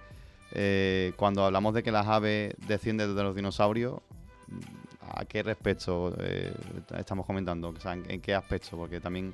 [0.51, 3.99] Eh, cuando hablamos de que las aves descienden de los dinosaurios,
[5.01, 6.53] ¿a qué respecto eh,
[6.97, 7.69] estamos comentando?
[7.69, 8.77] O sea, ¿en, en qué aspecto?
[8.77, 9.33] Porque también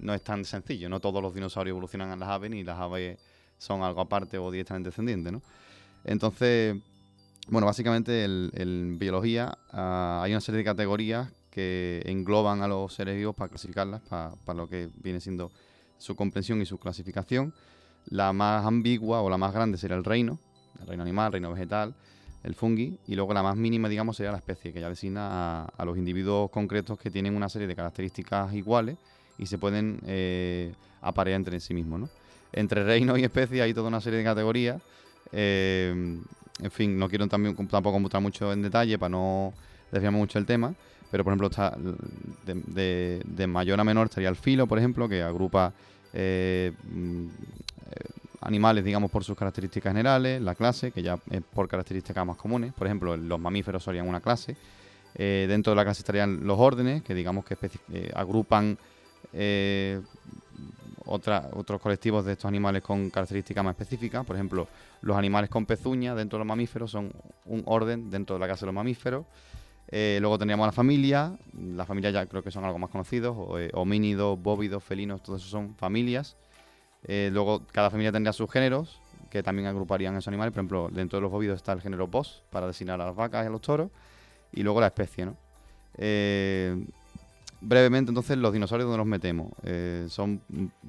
[0.00, 0.88] no es tan sencillo.
[0.88, 3.18] No todos los dinosaurios evolucionan a las aves, ni las aves
[3.58, 5.42] son algo aparte o directamente descendientes, ¿no?
[6.04, 6.76] Entonces,
[7.48, 13.16] bueno, básicamente en biología ah, hay una serie de categorías que engloban a los seres
[13.16, 15.50] vivos para clasificarlas, pa- para lo que viene siendo
[15.98, 17.52] su comprensión y su clasificación.
[18.06, 20.38] La más ambigua o la más grande sería el reino,
[20.80, 21.94] el reino animal, el reino vegetal,
[22.44, 25.64] el fungi, y luego la más mínima, digamos, sería la especie, que ya designa a,
[25.76, 28.96] a los individuos concretos que tienen una serie de características iguales
[29.40, 32.08] y se pueden eh, aparear entre sí mismos, ¿no?
[32.52, 34.80] Entre reino y especie hay toda una serie de categorías.
[35.32, 36.18] eh,
[36.62, 39.54] en fin, no quiero tampoco computar mucho en detalle para no
[39.90, 40.74] desviarme mucho el tema,
[41.10, 41.74] pero por ejemplo está
[42.44, 45.72] de, mayor a menor estaría el filo, por ejemplo, que agrupa
[46.12, 47.30] eh, mm, eh,
[48.42, 52.74] animales, digamos, por sus características generales, la clase, que ya es por características más comunes,
[52.74, 54.54] por ejemplo, los mamíferos serían una clase,
[55.14, 57.56] dentro de la clase estarían los órdenes, que digamos que
[58.14, 58.78] agrupan
[59.32, 60.00] eh,
[61.06, 64.24] otros colectivos de estos animales con características más específicas.
[64.24, 64.68] Por ejemplo,
[65.02, 67.12] los animales con pezuñas dentro de los mamíferos son
[67.46, 69.26] un orden dentro de la clase de los mamíferos.
[69.88, 71.36] Eh, luego tendríamos la familia.
[71.52, 73.36] Las familias ya creo que son algo más conocidos.
[73.58, 76.36] eh, homínidos, bóvidos, felinos, todos esos son familias.
[77.04, 80.52] Eh, luego cada familia tendría sus géneros, que también agruparían esos animales.
[80.52, 83.44] Por ejemplo, dentro de los bóvidos está el género bos, para designar a las vacas
[83.44, 83.90] y a los toros.
[84.52, 85.36] Y luego la especie, ¿no?
[87.60, 89.52] Brevemente, entonces, los dinosaurios, ¿dónde los metemos?
[89.62, 90.40] Eh, ¿Son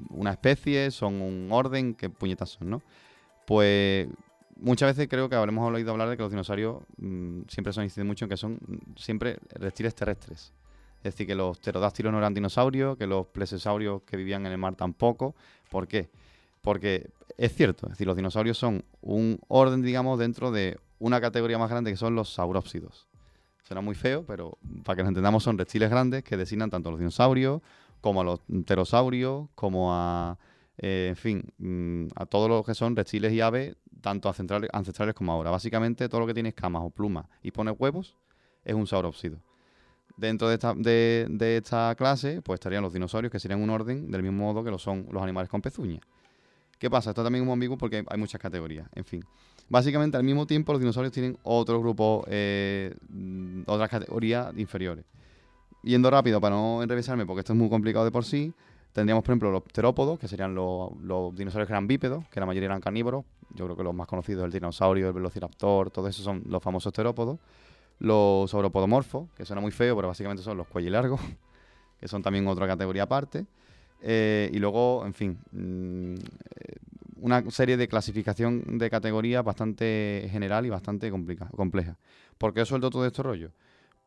[0.09, 0.91] una especie?
[0.91, 1.93] ¿Son un orden?
[1.93, 2.81] ¿Qué puñetas son, no?
[3.45, 4.07] Pues
[4.55, 8.07] muchas veces creo que habremos oído hablar de que los dinosaurios mm, siempre son inciden
[8.07, 10.53] mucho en que son mm, siempre reptiles terrestres.
[10.97, 14.57] Es decir, que los pterodáctilos no eran dinosaurios, que los plesiosaurios que vivían en el
[14.59, 15.35] mar tampoco.
[15.69, 16.09] ¿Por qué?
[16.61, 21.57] Porque es cierto, es decir, los dinosaurios son un orden, digamos, dentro de una categoría
[21.57, 23.07] más grande que son los saurópsidos.
[23.71, 26.91] Suena muy feo, pero para que nos entendamos son reptiles grandes que designan tanto a
[26.91, 27.61] los dinosaurios
[28.01, 30.37] como a los pterosaurios, como a,
[30.77, 35.15] eh, en fin, mm, a todos los que son reptiles y aves, tanto ancestrales, ancestrales
[35.15, 35.51] como ahora.
[35.51, 38.17] Básicamente todo lo que tiene escamas o plumas y pone huevos
[38.65, 39.37] es un saurópsido.
[40.17, 44.21] Dentro de esta, de esta clase, pues estarían los dinosaurios, que serían un orden del
[44.21, 46.01] mismo modo que lo son los animales con pezuñas.
[46.77, 47.11] ¿Qué pasa?
[47.11, 48.89] Esto también es muy ambiguo porque hay- hay muchas categorías.
[48.95, 49.23] En fin.
[49.71, 55.05] Básicamente, al mismo tiempo, los dinosaurios tienen otro grupo, eh, mm, otras categorías inferiores.
[55.81, 58.53] Yendo rápido para no enrevesarme, porque esto es muy complicado de por sí,
[58.91, 60.91] tendríamos, por ejemplo, los pterópodos, que serían los,
[61.33, 63.23] dinosaurios que eran bípedos, que la mayoría eran carnívoros.
[63.55, 66.91] Yo creo que los más conocidos, el dinosaurio, el velociraptor, todo eso son los famosos
[66.91, 67.39] pterópodos.
[67.99, 71.21] Los sauropodomorfos, que suena muy feo, pero básicamente son los cuellos largos,
[71.97, 73.45] que son también otra categoría aparte.
[74.01, 76.75] Eh, y luego, en fin, mm, eh,
[77.21, 81.97] una serie de clasificación de categorías bastante general y bastante complica- compleja.
[82.37, 83.51] ¿Por qué suelto todo este rollo?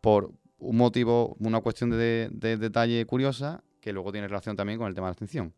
[0.00, 4.88] Por un motivo, una cuestión de, de detalle curiosa que luego tiene relación también con
[4.88, 5.54] el tema de la extinción.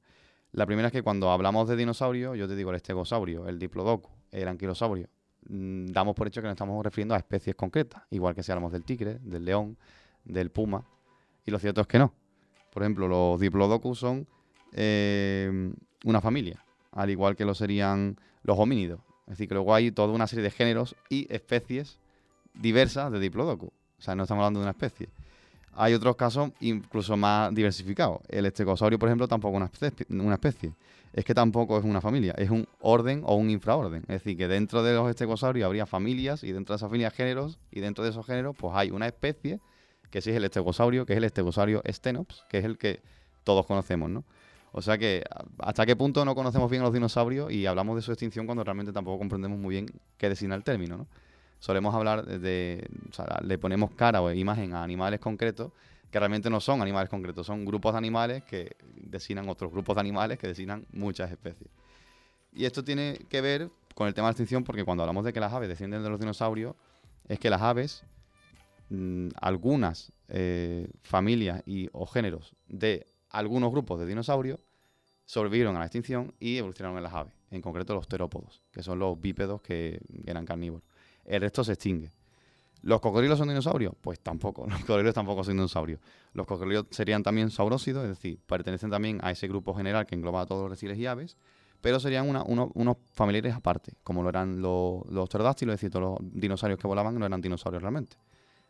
[0.52, 4.12] La primera es que cuando hablamos de dinosaurios, yo te digo el estegosaurio, el diplodocus,
[4.30, 5.08] el anquilosaurio,
[5.48, 8.72] mm, damos por hecho que nos estamos refiriendo a especies concretas, igual que si hablamos
[8.72, 9.76] del tigre, del león,
[10.24, 10.84] del puma,
[11.44, 12.12] y lo cierto es que no.
[12.72, 14.26] Por ejemplo, los diplodocus son
[14.72, 15.72] eh,
[16.04, 16.62] una familia.
[16.96, 19.00] Al igual que lo serían los homínidos.
[19.26, 21.98] Es decir, que luego hay toda una serie de géneros y especies
[22.54, 23.70] diversas de Diplodocus.
[23.70, 25.08] O sea, no estamos hablando de una especie.
[25.74, 28.20] Hay otros casos incluso más diversificados.
[28.28, 30.72] El estegosaurio, por ejemplo, tampoco es una especie.
[31.12, 34.02] Es que tampoco es una familia, es un orden o un infraorden.
[34.02, 37.58] Es decir, que dentro de los estegosaurios habría familias y dentro de esas familias géneros
[37.70, 39.60] y dentro de esos géneros pues hay una especie
[40.10, 43.02] que sí es el estegosaurio, que es el estegosaurio stenops, que es el que
[43.44, 44.24] todos conocemos, ¿no?
[44.78, 45.24] O sea que
[45.60, 48.62] hasta qué punto no conocemos bien a los dinosaurios y hablamos de su extinción cuando
[48.62, 49.86] realmente tampoco comprendemos muy bien
[50.18, 51.06] qué designa el término, ¿no?
[51.60, 55.72] solemos hablar de, o sea, le ponemos cara o imagen a animales concretos
[56.10, 60.00] que realmente no son animales concretos, son grupos de animales que designan otros grupos de
[60.00, 61.70] animales que designan muchas especies.
[62.52, 65.32] Y esto tiene que ver con el tema de la extinción porque cuando hablamos de
[65.32, 66.76] que las aves descienden de los dinosaurios,
[67.28, 68.04] es que las aves,
[68.90, 73.06] mm, algunas eh, familias y, o géneros de
[73.38, 74.60] algunos grupos de dinosaurios
[75.24, 78.98] sobrevivieron a la extinción y evolucionaron en las aves, en concreto los terópodos, que son
[78.98, 80.84] los bípedos que eran carnívoros
[81.26, 82.10] el resto se extingue.
[82.82, 83.94] ¿Los cocodrilos son dinosaurios?
[84.00, 86.00] Pues tampoco, los cocodrilos tampoco son dinosaurios.
[86.32, 90.42] Los cocodrilos serían también saurósidos, es decir, pertenecen también a ese grupo general que engloba
[90.42, 91.36] a todos los reptiles y aves,
[91.80, 96.32] pero serían unos familiares aparte, como lo eran los, los pterodáctilos, es decir, todos los
[96.32, 98.16] dinosaurios que volaban no eran dinosaurios realmente.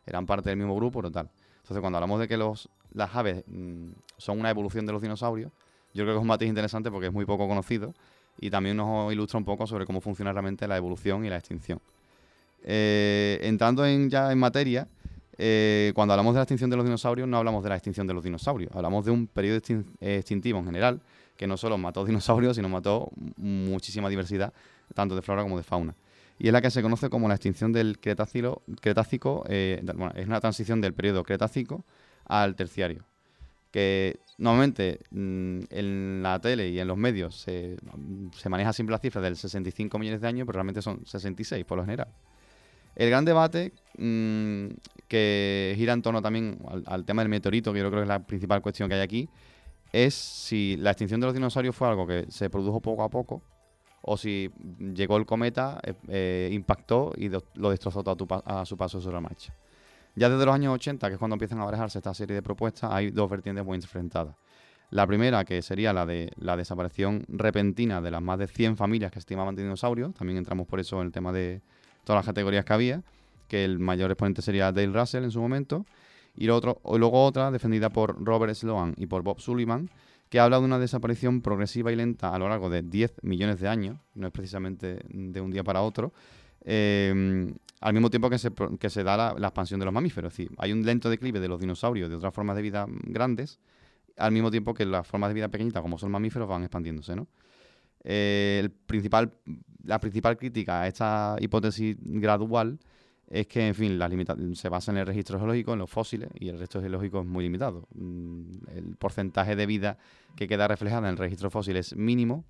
[0.05, 1.29] Eran parte del mismo grupo o tal.
[1.67, 5.51] Entonces, cuando hablamos de que las aves mm, son una evolución de los dinosaurios,
[5.93, 7.93] yo creo que es un matiz interesante porque es muy poco conocido
[8.39, 11.81] y también nos ilustra un poco sobre cómo funciona realmente la evolución y la extinción.
[12.63, 14.87] Eh, entrando en, ya en materia,
[15.37, 18.13] eh, cuando hablamos de la extinción de los dinosaurios, no hablamos de la extinción de
[18.13, 19.59] los dinosaurios, hablamos de un periodo
[19.99, 21.01] extintivo en general,
[21.35, 24.53] que no solo mató dinosaurios, sino mató muchísima diversidad,
[24.93, 25.95] tanto de flora como de fauna.
[26.39, 30.39] Y es la que se conoce como la extinción del Cretácico, eh, bueno, es una
[30.39, 31.83] transición del periodo Cretácico
[32.25, 33.05] al Terciario.
[33.71, 37.77] Que normalmente mm, en la tele y en los medios se,
[38.35, 41.77] se maneja siempre la cifra del 65 millones de años, pero realmente son 66 por
[41.77, 42.07] lo general.
[42.97, 44.67] El gran debate mm,
[45.07, 48.25] que gira en torno también al, tema del meteorito, que yo creo que es la
[48.25, 49.29] principal cuestión que hay aquí,
[49.93, 53.43] es si la extinción de los dinosaurios fue algo que se produjo poco a poco
[54.01, 54.49] o si
[54.79, 59.21] llegó el cometa, eh, eh, impactó y lo destrozó todo a, su paso sobre la
[59.21, 59.53] marcha.
[60.15, 62.91] Ya desde los años 80, que es cuando empiezan a barajarse esta serie de propuestas,
[62.91, 64.35] hay dos vertientes muy enfrentadas.
[64.89, 69.11] La primera, que sería la de la desaparición repentina de las más de 100 familias
[69.11, 71.61] que estimaban dinosaurios, también entramos por eso en el tema de,
[72.07, 73.03] todas las categorías que había,
[73.49, 75.85] que el mayor exponente sería Dale Russell en su momento,
[76.37, 79.89] y luego otra defendida por Robert Sloan y por Bob Sullivan,
[80.29, 83.67] que habla de una desaparición progresiva y lenta a lo largo de 10 millones de
[83.67, 86.13] años, no es precisamente de un día para otro,
[86.61, 88.37] em, al mismo tiempo que
[88.89, 90.33] se, da la, expansión de los mamíferos.
[90.33, 93.59] Es decir, hay un lento declive de los dinosaurios de otras formas de vida grandes,
[94.17, 97.15] al mismo tiempo que las formas de vida pequeñitas, como son mamíferos, van expandiéndose.
[97.15, 97.27] ¿no?
[98.03, 98.67] Eh,
[99.83, 102.79] la principal crítica a esta hipótesis gradual
[103.29, 104.09] es que, en fin, la
[104.53, 107.43] se basa en el registro geológico, en los fósiles, y el resto geológico es muy
[107.43, 107.87] limitado.
[107.93, 108.43] Mm,
[108.75, 109.97] el porcentaje de vida
[110.35, 112.45] que queda reflejada en el registro fósil es mínimo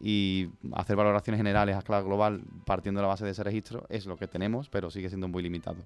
[0.00, 4.06] y hacer valoraciones generales a escala global partiendo de la base de ese registro es
[4.06, 5.84] lo que tenemos, pero sigue siendo muy limitado.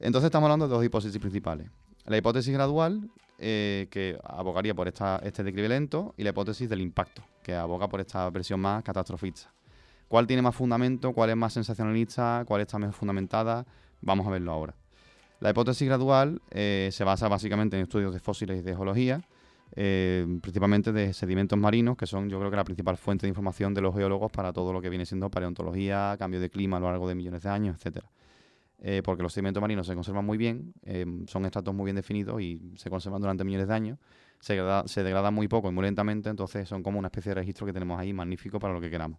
[0.00, 1.68] Entonces estamos hablando de dos hipótesis principales.
[2.06, 6.80] La hipótesis gradual, eh, que abogaría por esta, este declive lento, y la hipótesis del
[6.80, 9.50] impacto, que aboga por esta versión más catastrofista.
[10.08, 11.12] ¿Cuál tiene más fundamento?
[11.12, 12.42] ¿Cuál es más sensacionalista?
[12.46, 13.66] ¿Cuál está mejor fundamentada?
[14.00, 14.74] Vamos a verlo ahora.
[15.40, 19.20] La hipótesis gradual eh, se basa básicamente en estudios de fósiles y de geología,
[19.76, 23.74] eh, principalmente de sedimentos marinos, que son yo creo que la principal fuente de información
[23.74, 26.90] de los geólogos para todo lo que viene siendo paleontología, cambio de clima a lo
[26.90, 28.10] largo de millones de años, etcétera.
[28.80, 30.72] Eh, porque los sedimentos marinos se conservan muy bien,
[31.26, 33.98] son estratos muy bien definidos y se conservan durante millones de años,
[34.40, 34.54] se,
[35.02, 38.00] degradan muy poco y muy lentamente, entonces son como una especie de registro que tenemos
[38.00, 39.18] ahí magnífico para lo que queramos.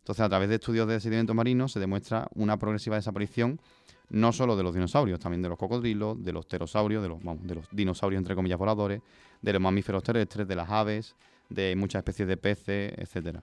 [0.00, 3.60] Entonces, a través de estudios de sedimentos marinos se demuestra una progresiva desaparición
[4.08, 7.54] no solo de los dinosaurios, también de los cocodrilos, de los pterosaurios, de los, de
[7.54, 9.02] los dinosaurios entre comillas voladores,
[9.40, 11.14] de los mamíferos terrestres, de las aves,
[11.48, 13.42] de muchas especies de peces, etcétera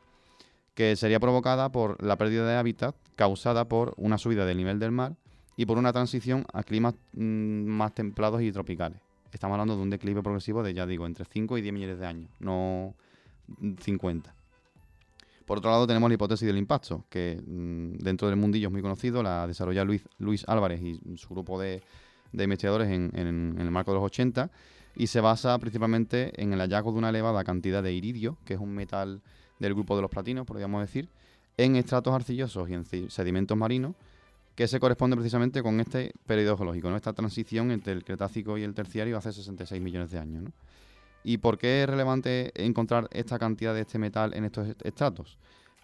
[0.78, 4.92] que sería provocada por la pérdida de hábitat causada por una subida del nivel del
[4.92, 5.16] mar
[5.56, 9.02] y por una transición a climas mm, más templados y tropicales.
[9.32, 12.06] Estamos hablando de un declive progresivo de, ya digo, entre 5 y 10 millones de
[12.06, 12.94] años, no
[13.82, 14.36] 50.
[15.48, 18.82] Por otro lado, tenemos la hipótesis del impacto, que mm, dentro del mundillo es muy
[18.82, 21.82] conocido, la desarrolla Luis, Álvarez y su grupo de,
[22.34, 24.52] investigadores en, el marco de los 80,
[24.98, 28.60] y se basa principalmente en el hallazgo de una elevada cantidad de iridio, que es
[28.60, 29.22] un metal
[29.58, 31.08] del grupo de los platinos, podríamos decir,
[31.56, 33.96] en estratos arcillosos y en sedimentos marinos,
[34.54, 36.98] que se corresponde precisamente con este periodo geológico, ¿no?
[36.98, 40.44] esta transición entre el Cretácico y el Terciario hace 66 millones de años.
[41.28, 45.38] ¿Y por qué es relevante encontrar esta cantidad de este metal en estos estratos?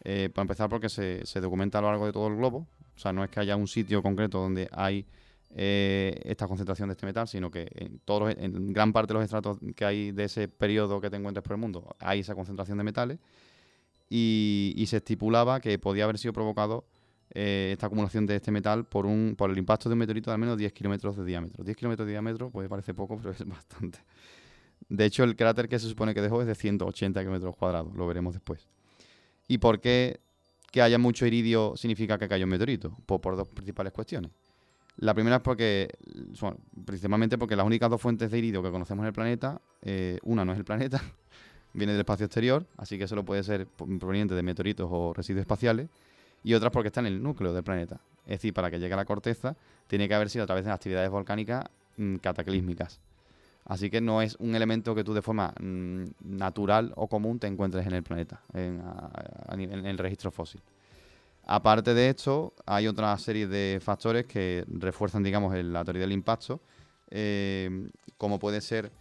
[0.06, 2.66] Eh, para empezar, porque se, documenta a lo largo de todo el globo.
[2.96, 5.06] O sea, no es que haya un sitio concreto donde hay
[5.54, 9.24] eh, esta concentración de este metal, sino que en, todos en gran parte de los
[9.26, 12.78] estratos que hay de ese periodo que te encuentres por el mundo, hay esa concentración
[12.78, 13.20] de metales.
[14.10, 16.86] Y, se estipulaba que podía haber sido provocado
[17.32, 20.36] eh, esta acumulación de este metal por, un, por el impacto de un meteorito de
[20.36, 21.66] al menos 10 kilómetros de diámetro.
[21.66, 24.00] 10 kilómetros de diámetro, pues parece poco, pero es bastante.
[24.90, 28.08] De hecho, el cráter que se supone que dejó es de 180 kilómetros cuadrados, lo
[28.08, 28.68] veremos después.
[29.48, 30.20] ¿Y por qué
[30.72, 32.98] que haya mucho iridio significa que cayó un meteorito?
[33.06, 34.32] Pues por dos principales cuestiones.
[34.98, 35.90] La primera es porque,
[36.40, 40.20] bueno, principalmente porque las únicas dos fuentes de iridio que conocemos en el planeta, eh,
[40.24, 41.02] una no es el planeta,
[41.74, 45.90] viene del espacio exterior, así que solo puede ser proveniente de meteoritos o residuos espaciales,
[46.44, 48.02] y otra porque está en el núcleo del planeta.
[48.26, 49.56] Es decir, para que llegue a la corteza,
[49.88, 51.66] tiene que haber sido a través de actividades volcánicas
[51.98, 53.00] mm, cataclísmicas.
[53.66, 57.48] Así que no es un elemento que tú de forma mm, natural o común te
[57.48, 58.82] encuentres en el planeta, en,
[59.86, 60.62] el registro fósil.
[61.46, 66.62] Aparte de esto, hay otra serie de factores que refuerzan, digamos, la teoría del impacto,
[67.10, 68.92] eh, como puede ser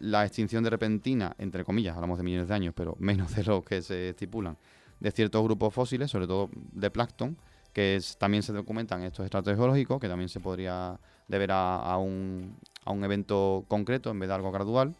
[0.00, 3.64] la extinción de repentina, entre comillas, hablamos de millones de años, pero menos de lo
[3.64, 4.56] que se estipulan,
[5.00, 7.36] de ciertos grupos fósiles, sobre todo de plancton,
[7.72, 10.98] que también se documentan estos estratos geológicos, que también se podría
[11.28, 14.94] deber a, un, a un evento concreto en vez de algo gradual,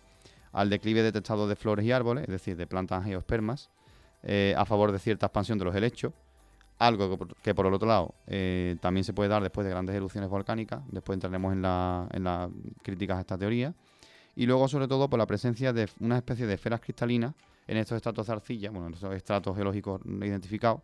[0.52, 3.70] al declive detectado de flores y árboles, es decir, de plantas geospermas,
[4.22, 6.12] eh, a favor de cierta expansión de los helechos,
[6.78, 10.30] algo que por, el otro lado eh, también se puede dar después de grandes erupciones
[10.30, 12.48] volcánicas, después entraremos en las en la
[12.82, 13.74] críticas a esta teoría,
[14.36, 17.34] y luego sobre todo por la presencia de una especie de esferas cristalinas
[17.66, 20.82] en estos estratos de arcilla, bueno, en estos estratos geológicos identificados,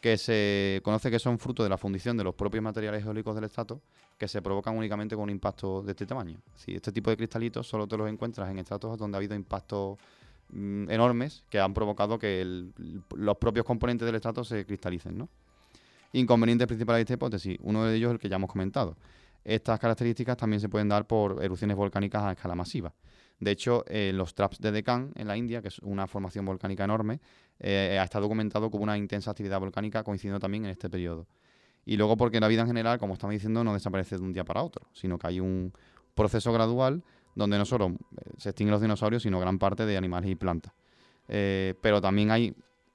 [0.00, 3.44] que se conoce que son fruto de la fundición de los propios materiales geológicos del
[3.44, 3.80] estrato,
[4.16, 6.38] que se provocan únicamente con un impacto de este tamaño.
[6.56, 9.98] Si este tipo de cristalitos solo te los encuentras en estratos donde ha habido impactos
[10.50, 12.70] mm, enormes que han provocado que
[13.14, 15.18] los propios componentes del estrato se cristalicen.
[15.18, 15.28] ¿no?
[16.12, 18.96] Inconvenientes principales de esta hipótesis, uno de ellos es el que ya hemos comentado.
[19.44, 22.92] Estas características también se pueden dar por erupciones volcánicas a escala masiva.
[23.40, 26.84] De hecho, en los traps de Deccan, en la India, que es una formación volcánica
[26.84, 27.20] enorme,
[27.60, 31.26] eh, está documentado como una intensa actividad volcánica coincidiendo también en este periodo.
[31.84, 34.44] Y luego porque la vida en general, como estamos diciendo, no desaparece de un día
[34.44, 35.72] para otro, sino que hay un
[36.14, 37.04] proceso gradual
[37.34, 40.72] donde no solo eh, se extinguen los dinosaurios, sino gran parte de animales y plantas.
[41.28, 42.54] Eh, pero también hay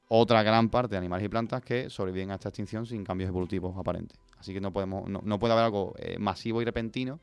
[0.10, 3.78] otra gran parte de animales y plantas que sobreviven a esta extinción sin cambios evolutivos
[3.78, 4.20] aparentes.
[4.38, 7.22] Así que no, podemos, no, puede haber algo masivo y repentino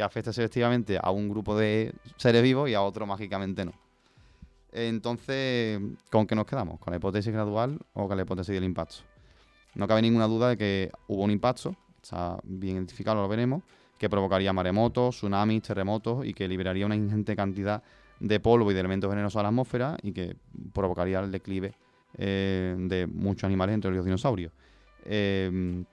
[0.00, 3.72] que afecte selectivamente a un grupo de seres vivos y a otro mágicamente no.
[4.72, 5.78] Entonces,
[6.10, 6.80] ¿con qué nos quedamos?
[6.80, 8.96] ¿Con la hipótesis gradual o con la hipótesis del impacto?
[9.74, 13.62] No cabe ninguna duda de que hubo un impacto, está bien identificado, lo veremos,
[13.98, 17.82] que provocaría maremotos, tsunamis, terremotos y que liberaría una ingente cantidad
[18.20, 20.34] de polvo y de elementos venenosos a la atmósfera y que
[20.72, 21.74] provocaría el declive
[22.16, 24.50] eh, de muchos animales, entre los dinosaurios.
[25.04, 25.84] Eh,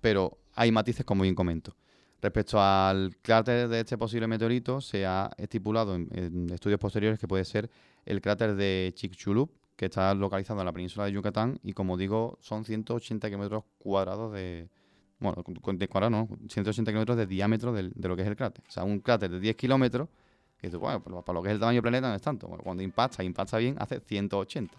[0.00, 1.74] pero hay matices, como bien comento.
[2.22, 7.44] Respecto al cráter de este posible meteorito, se ha estipulado en, estudios posteriores que puede
[7.44, 7.70] ser
[8.06, 12.38] el cráter de Chicxulub, que está localizado en la península de Yucatán y, como digo,
[12.40, 14.68] son 180 kilómetros cuadrados de...
[15.18, 15.42] Bueno,
[15.78, 18.64] de cuadrado no, 180 kilómetros de diámetro de, lo que es el cráter.
[18.68, 20.08] O sea, un cráter de 10 kilómetros,
[20.58, 22.48] que bueno, para lo que es el tamaño del planeta no es tanto.
[22.48, 24.76] cuando impacta, impacta bien, hace 180,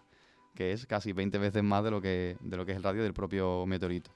[0.54, 3.04] que es casi 20 veces más de lo que, de lo que es el radio
[3.04, 4.12] del propio meteorito.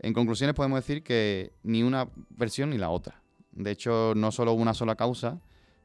[0.00, 3.20] En conclusiones podemos decir que ni una versión ni la otra.
[3.52, 5.38] De hecho, no solo una sola causa,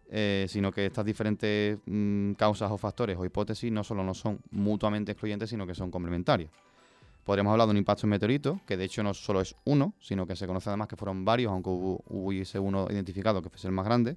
[0.10, 4.40] eh, sino que estas diferentes mm, causas o factores o hipótesis no solo no son
[4.52, 6.50] mutuamente excluyentes, sino que son complementarias.
[7.26, 10.28] Podríamos hablar de un impacto en meteorito, que de hecho no solo es uno, sino
[10.28, 13.86] que se conoce además que fueron varios, aunque hubiese uno identificado que fuese el más
[13.86, 14.16] grande,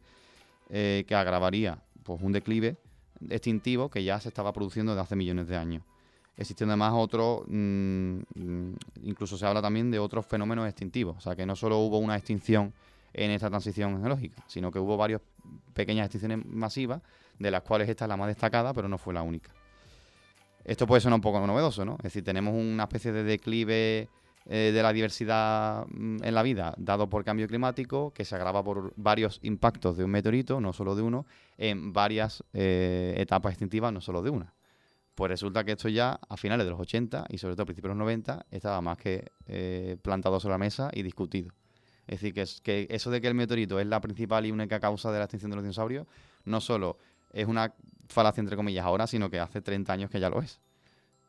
[0.68, 2.76] eh, que agravaría pues, un declive
[3.30, 5.82] extintivo que ya se estaba produciendo desde hace millones de años.
[6.38, 11.34] Existen además otros, mm, mm, incluso se habla también de otros fenómenos extintivos, o sea
[11.34, 12.72] que no solo hubo una extinción
[13.12, 15.20] en esta transición geológica, sino que hubo varias
[15.74, 17.02] pequeñas extinciones masivas,
[17.40, 19.50] de las cuales esta es la más destacada, pero no fue la única.
[20.64, 21.96] Esto puede sonar un poco novedoso, ¿no?
[21.98, 24.08] Es decir, tenemos una especie de declive
[24.46, 28.62] eh, de la diversidad mm, en la vida dado por cambio climático, que se agrava
[28.62, 33.92] por varios impactos de un meteorito, no solo de uno, en varias eh, etapas extintivas,
[33.92, 34.54] no solo de una.
[35.18, 37.88] Pues resulta que esto ya a finales de los 80 y sobre todo a principios
[37.92, 41.50] de los 90 estaba más que eh, plantado sobre la mesa y discutido.
[42.06, 45.18] Es decir, que, eso de que el meteorito es la principal y única causa de
[45.18, 46.06] la extinción de los dinosaurios
[46.44, 46.98] no solo
[47.32, 47.74] es una
[48.08, 50.60] falacia entre comillas ahora, sino que hace 30 años que ya lo es.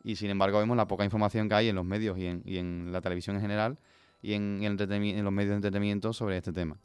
[0.04, 3.02] Y sin embargo vemos la poca información que hay en los medios y en, la
[3.02, 3.80] televisión en general
[4.22, 6.78] y en, en los medios de entretenimiento sobre este tema.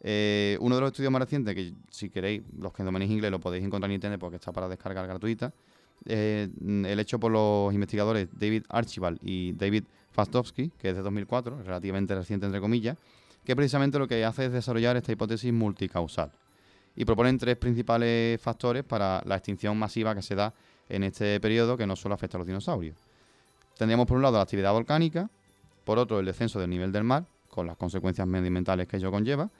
[0.00, 3.40] Eh, uno de los estudios más recientes, que si queréis, los que dominéis inglés lo
[3.40, 5.54] podéis encontrar en internet porque está para descargar gratuita,
[6.06, 11.62] eh, el hecho por los investigadores David Archibald y David Fastovsky, que es de 2004,
[11.62, 12.96] relativamente reciente entre comillas,
[13.44, 16.30] que precisamente lo que hace es desarrollar esta hipótesis multicausal.
[16.96, 20.52] Y proponen tres principales factores para la extinción masiva que se da
[20.88, 22.96] en este periodo que no solo afecta a los dinosaurios.
[23.76, 25.30] Tendríamos por un lado la actividad volcánica,
[25.84, 29.50] por otro el descenso del nivel del mar, con las consecuencias medioambientales que ello conlleva,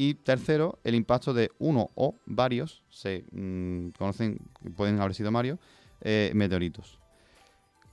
[0.00, 4.38] y tercero, el impacto de uno o varios, se mm, conocen,
[4.76, 5.58] pueden haber sido varios,
[6.00, 6.98] eh, meteoritos.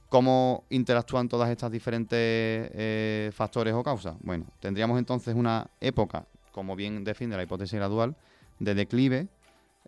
[0.10, 4.16] ¿Cómo interactúan todas estas diferentes eh, factores o causas?
[4.22, 8.16] Bueno, tendríamos entonces una época, como bien define la hipótesis gradual,
[8.60, 9.28] de declive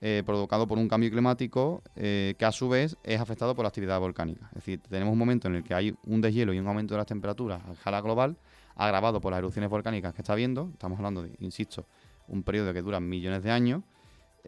[0.02, 4.00] eh, provocado por un cambio climático que a su vez es afectado por la actividad
[4.00, 4.48] volcánica.
[4.50, 7.00] Es decir, tenemos un momento en el que hay un deshielo y un aumento de
[7.00, 8.38] las temperaturas a escala global,
[8.76, 10.70] agravado por las erupciones volcánicas que está habiendo.
[10.74, 11.86] Estamos hablando, de, insisto,
[12.28, 13.84] un periodo que dura millones de años,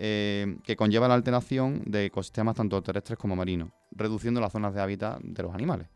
[0.01, 4.79] eh, que conlleva la alteración de ecosistemas tanto terrestres como marinos, reduciendo las zonas de
[4.79, 5.89] hábitat de los animales.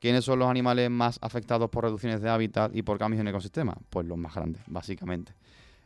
[0.00, 3.76] ¿Quiénes son los animales más afectados por reducciones de hábitat y por cambios en ecosistemas?
[3.90, 5.34] Pues los más grandes, básicamente.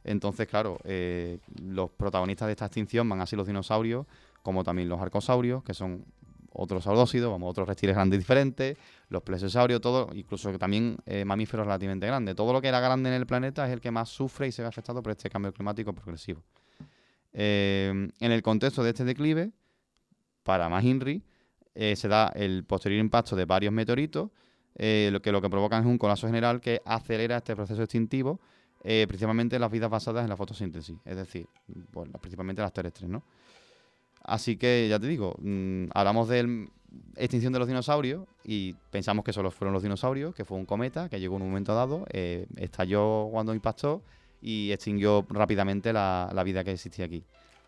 [0.04, 4.06] Entonces, claro, eh, los protagonistas de esta extinción van a ser los dinosaurios,
[4.44, 6.04] como también los arcosaurios, que son
[6.52, 8.78] otros saudósidos, vamos, otros reptiles grandes diferentes,
[9.08, 12.36] los plesiosaurios, todo, incluso también eh, mamíferos relativamente grandes.
[12.36, 14.62] Todo lo que era grande en el planeta es el que más sufre y se
[14.62, 16.42] ve afectado por este cambio climático progresivo.
[17.38, 19.52] Eh, en el contexto de este declive,
[20.42, 21.22] para más INRI,
[21.74, 24.30] eh, se da el posterior impacto de varios meteoritos,
[24.78, 28.40] lo que lo que provocan es un colapso general que acelera este proceso extintivo,
[28.82, 31.46] principalmente las vidas basadas en la fotosíntesis, es decir,
[31.90, 33.22] pues, principalmente las terrestres, ¿no?
[34.22, 36.68] Así que ya te digo, mm, hablamos de
[37.16, 41.08] extinción de los dinosaurios y pensamos que solo fueron los dinosaurios, que fue un cometa
[41.08, 44.02] que llegó en un momento dado, eh, estalló cuando impactó
[44.46, 47.24] y extinguió rápidamente la, vida que existía aquí.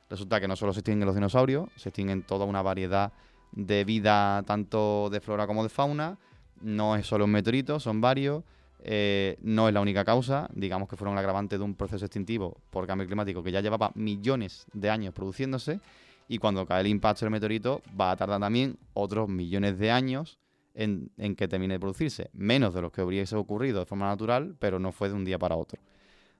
[0.08, 3.12] Resulta que no solo se extinguen los dinosaurios, se extinguen toda una variedad
[3.50, 6.18] de vida, tanto de flora como de fauna.
[6.60, 8.44] No es solo un meteorito, son varios.
[8.84, 12.56] Eh, no es la única causa, digamos que fueron el agravante de un proceso extintivo
[12.70, 15.80] por cambio climático que ya llevaba millones de años produciéndose
[16.28, 20.38] y cuando cae el impacto del meteorito va a tardar también otros millones de años
[20.74, 22.30] en, que termine de producirse.
[22.34, 25.40] Menos de lo que hubiese ocurrido de forma natural, pero no fue de un día
[25.40, 25.80] para otro.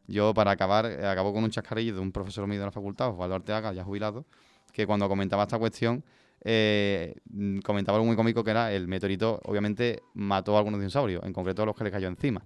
[0.08, 3.10] Yo, para acabar, eh, acabo con un chascarrillo de un profesor mío de la facultad,
[3.10, 4.24] Osvaldo Arteaga, ya jubilado,
[4.72, 6.02] que cuando comentaba esta cuestión,
[6.40, 11.22] eh, mm, comentaba algo muy cómico que era el meteorito, obviamente, mató a algunos dinosaurios,
[11.24, 12.42] en concreto a los que le cayó encima.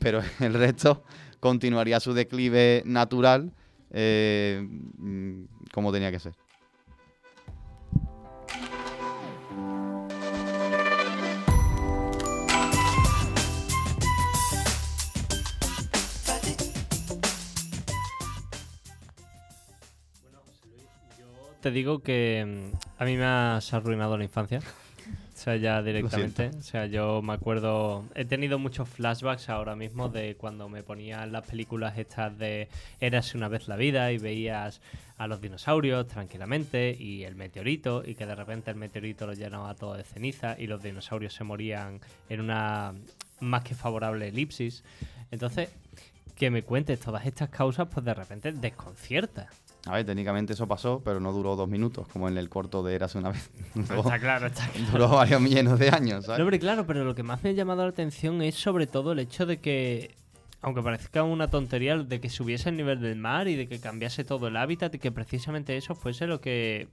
[0.00, 1.04] Pero el resto
[1.38, 3.52] continuaría su declive natural
[3.90, 4.66] eh,
[4.98, 6.34] mm, como tenía que ser.
[21.64, 24.58] Te digo que mm, a mí me has arruinado la infancia.
[24.58, 26.50] O sea, ya directamente.
[26.58, 28.04] O sea, yo me acuerdo.
[28.14, 32.68] He tenido muchos flashbacks ahora mismo de cuando me ponían las películas estas de
[33.00, 34.82] Eras una vez la vida y veías
[35.16, 39.74] a los dinosaurios tranquilamente y el meteorito y que de repente el meteorito lo llenaba
[39.74, 42.92] todo de ceniza y los dinosaurios se morían en una
[43.40, 44.84] más que favorable elipsis.
[45.30, 45.70] Entonces,
[46.36, 49.48] que me cuentes todas estas causas, pues de repente desconcierta.
[49.86, 52.94] A ver, técnicamente eso pasó, pero no duró dos minutos, como en el corto de
[52.94, 53.50] Eras una vez.
[53.74, 54.90] está claro, está claro.
[54.92, 56.38] Duró varios millones de años, ¿sabes?
[56.38, 59.12] No, hombre, claro, pero lo que más me ha llamado la atención es sobre todo
[59.12, 60.14] el hecho de que,
[60.62, 64.24] aunque parezca una tontería, de que subiese el nivel del mar y de que cambiase
[64.24, 66.88] todo el hábitat y que precisamente eso fuese lo que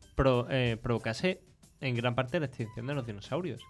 [0.49, 1.39] eh, provocase
[1.79, 3.63] en gran parte la extinción de los dinosaurios.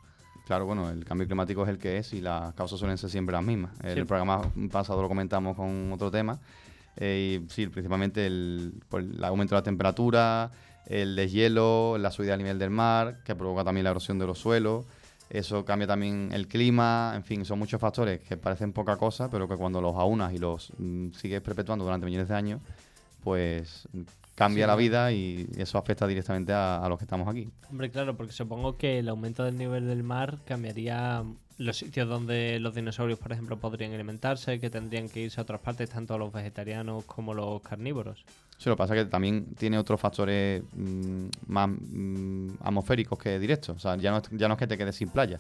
[0.47, 3.33] Claro, bueno, el cambio climático es el que es y las causas suelen ser siempre
[3.33, 3.71] las mismas.
[3.83, 4.41] El programa
[4.71, 6.39] pasado lo comentamos con otro tema
[6.97, 10.51] eh, sí, principalmente el, el, aumento de la temperatura,
[10.85, 14.39] el deshielo, la subida al nivel del mar, que provoca también la erosión de los
[14.39, 14.85] suelos.
[15.29, 19.47] Eso cambia también el clima, en fin, son muchos factores que parecen poca cosa, pero
[19.47, 22.61] que cuando los aunas y los mm, sigues perpetuando durante millones de años,
[23.23, 23.87] pues
[24.35, 27.49] cambia la vida y eso afecta directamente a, los que estamos aquí.
[27.69, 31.23] Hombre, claro, porque supongo que el aumento del nivel del mar cambiaría
[31.57, 35.61] los sitios donde los dinosaurios, por ejemplo, podrían alimentarse, que tendrían que irse a otras
[35.61, 38.23] partes, tanto los vegetarianos como los carnívoros.
[38.57, 43.39] Sí, lo que pasa es que también tiene otros factores mm, más mm, atmosféricos que
[43.39, 43.77] directos.
[43.77, 45.39] O sea, ya no, ya no es que te quedes sin playa,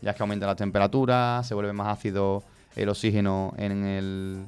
[0.00, 2.42] ya es que aumenta la temperatura, se vuelve más ácido
[2.76, 4.44] el oxígeno en el,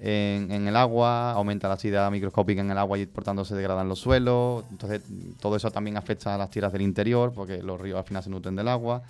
[0.00, 3.88] en, el agua, aumenta la acidez microscópica en el agua y por tanto se degradan
[3.88, 4.64] los suelos.
[4.70, 5.02] Entonces,
[5.40, 8.30] todo eso también afecta a las tierras del interior, porque los ríos al final se
[8.30, 9.02] nutren del agua.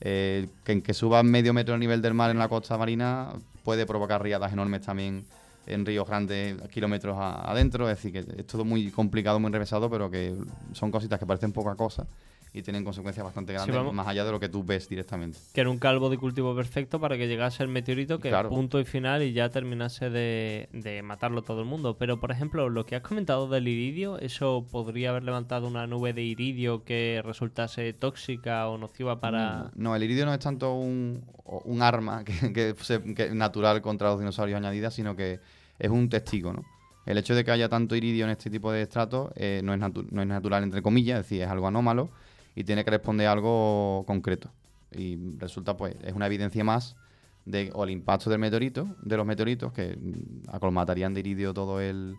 [0.00, 3.28] Eh, que, suba medio metro el nivel del mar en la costa marina
[3.64, 5.24] puede provocar riadas enormes también
[5.66, 7.88] en ríos grandes, kilómetros adentro.
[7.88, 10.34] Es decir, que es todo muy complicado, muy enrevesado, pero que
[10.72, 12.06] son cositas que parecen poca cosa
[12.52, 15.38] y tienen consecuencias bastante grandes, más allá de lo que tú ves directamente.
[15.54, 18.48] Que era un calvo de cultivo perfecto para que llegase el meteorito, que Claro.
[18.48, 21.96] punto y final y ya terminase de, de matarlo todo el mundo.
[21.96, 26.12] Pero, por ejemplo, lo que has comentado del iridio, ¿eso podría haber levantado una nube
[26.12, 29.70] de iridio que resultase tóxica o nociva para...?
[29.76, 33.80] No, el iridio no es tanto un, un arma que, que se- que es natural
[33.80, 35.38] contra los dinosaurios añadida, sino que
[35.78, 36.64] es un testigo, ¿no?
[37.06, 39.80] El hecho de que haya tanto iridio en este tipo de estratos eh, no, es
[39.80, 42.10] no es natural, entre comillas, es decir, es algo anómalo
[42.54, 44.50] y tiene que responder a algo concreto.
[44.92, 46.96] Y resulta, pues, es una evidencia más
[47.44, 51.80] de o el impacto del meteorito, de los meteoritos, que mm, acolmatarían de iridio todo
[51.80, 52.16] el,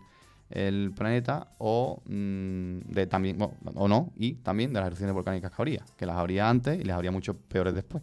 [0.50, 3.38] el planeta, o mm, de también,
[3.74, 6.84] o no, y también de las erupciones volcánicas que habría, que las habría antes y
[6.84, 8.02] les habría mucho peores después.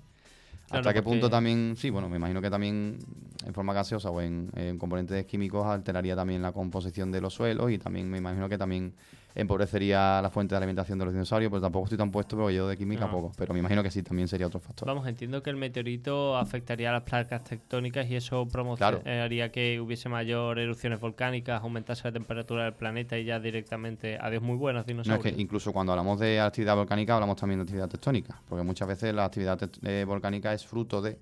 [0.67, 2.99] Claro, ¿Hasta qué porque- punto también, sí, bueno, me imagino que también
[3.43, 7.71] en forma gaseosa o en, en componentes químicos alteraría también la composición de los suelos
[7.71, 8.93] y también me imagino que también
[9.39, 12.67] empobrecería la fuente de alimentación de los dinosaurios, pero tampoco estoy tan puesto, pero yo
[12.67, 13.11] de química No.
[13.11, 14.87] poco, pero me imagino que sí, también sería otro factor.
[14.87, 20.09] Vamos, entiendo que el meteorito afectaría a las placas tectónicas y eso promocionaría que hubiese
[20.09, 24.81] mayor erupciones volcánicas, aumentase la temperatura del planeta y ya directamente, adiós muy buenos No,
[24.81, 25.35] es dinosaurios.
[25.35, 29.13] que incluso cuando hablamos de actividad volcánica hablamos también de actividad tectónica, porque muchas veces
[29.13, 31.17] la actividad eh, volcánica es fruto de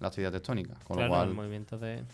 [0.00, 2.04] la actividad tectónica, con claro, lo el cual movimiento de...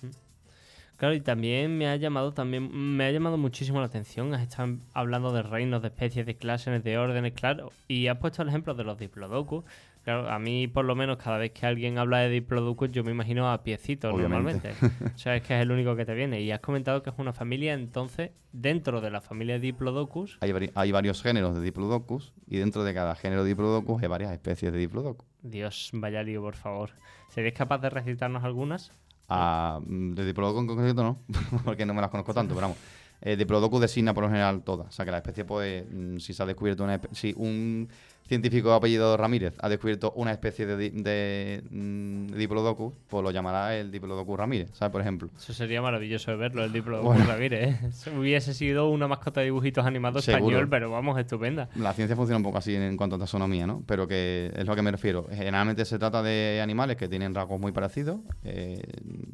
[1.03, 4.33] Claro, y también me ha llamado también me ha llamado muchísimo la atención.
[4.35, 7.73] Has estado hablando de reinos, de especies, de clases, de órdenes, claro.
[7.89, 9.65] Y has puesto el ejemplo de los diplodocus.
[10.05, 13.11] Claro, a mí por lo menos cada vez que alguien habla de diplodocus yo me
[13.11, 14.69] imagino a piecitos Obviamente.
[14.69, 15.05] normalmente.
[15.13, 16.41] o sea, es que es el único que te viene.
[16.41, 20.71] Y has comentado que es una familia, entonces, dentro de la familia diplodocus, hay, vari-
[20.77, 24.73] hay varios géneros de Diplodocus y dentro de cada género de Diplodocus hay varias especies
[24.73, 25.27] de Diplodocus.
[25.43, 26.91] Dios, vaya lío, por favor.
[27.29, 28.93] ¿Serías capaz de recitarnos algunas?
[29.29, 31.19] Ah, mm, de Diplodocus en concreto no,
[31.65, 32.79] porque no me las conozco tanto, pero vamos.
[33.21, 34.89] Eh, Diplodocus designa por lo general todas.
[34.89, 37.89] O sea, que la especie, pues, mm, si se ha descubierto una si un
[38.27, 43.77] científico de apellido Ramírez ha descubierto una especie de, de, mm, Diplodocus, pues lo llamará
[43.77, 44.91] el Diplodocus Ramírez, ¿sabes?
[44.93, 45.29] Por ejemplo.
[45.37, 47.25] Eso sería maravilloso de verlo, el diplodocus Bueno.
[47.27, 47.83] Ramírez.
[48.07, 48.11] ¿eh?
[48.19, 50.45] Hubiese sido una mascota de dibujitos animados Seguro.
[50.47, 51.69] español, pero vamos, estupenda.
[51.77, 53.83] La ciencia funciona un poco así en, en cuanto a taxonomía, ¿no?
[53.87, 55.27] Pero que es lo que me refiero.
[55.31, 58.81] Generalmente se trata de animales que tienen rasgos muy parecidos, eh,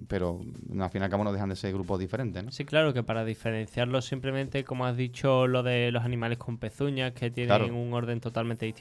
[0.09, 0.40] pero
[0.81, 2.51] al fin y al cabo no dejan de ser grupos diferentes, ¿no?
[2.51, 7.12] Sí, claro, que para diferenciarlos simplemente, como has dicho, lo de los animales con pezuñas,
[7.12, 7.74] que tienen Claro.
[7.77, 8.77] un orden totalmente distinto.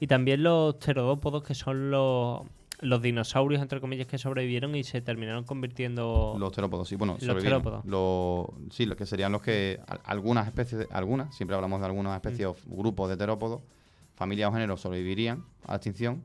[0.00, 2.42] Y también los pterodópodos, que son los,
[2.80, 6.36] los dinosaurios, entre comillas, que sobrevivieron y se terminaron convirtiendo...
[6.38, 7.62] Los terópodos, sí, bueno, Los sobrevivieron.
[7.62, 7.84] terópodos.
[7.86, 12.14] Los- sí, los que serían los que al- algunas especies, algunas, siempre hablamos de algunas
[12.16, 13.62] especies o grupos de terópodos,
[14.14, 16.22] familias o géneros sobrevivirían a la extinción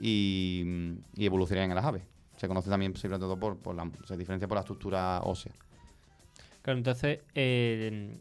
[0.00, 0.64] y,
[1.14, 2.02] y evolucionarían en las aves.
[2.36, 5.52] Se conoce también, sobre todo, por, por la, se diferencia por la estructura ósea.
[6.62, 8.16] Claro, entonces, eh,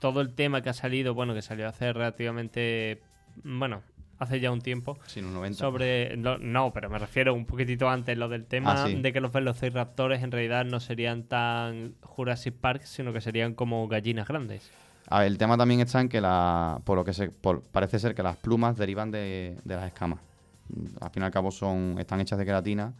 [0.00, 3.00] todo el tema que ha salido, bueno, que salió hace relativamente,
[3.44, 3.82] bueno,
[4.18, 5.58] hace ya un tiempo, Sí, los 90.
[5.58, 8.94] sobre, no, no, pero me refiero un poquitito antes, lo del tema Ah, sí.
[9.00, 13.86] de que los velociraptores en realidad no serían tan Jurassic Park, sino que serían como
[13.88, 14.70] gallinas grandes.
[15.10, 17.98] A ver, el tema también está en que la, por lo que se, por- parece
[17.98, 20.20] ser que las plumas derivan de, de las escamas.
[20.68, 22.92] Mm, Al fin y al cabo son, están hechas de queratina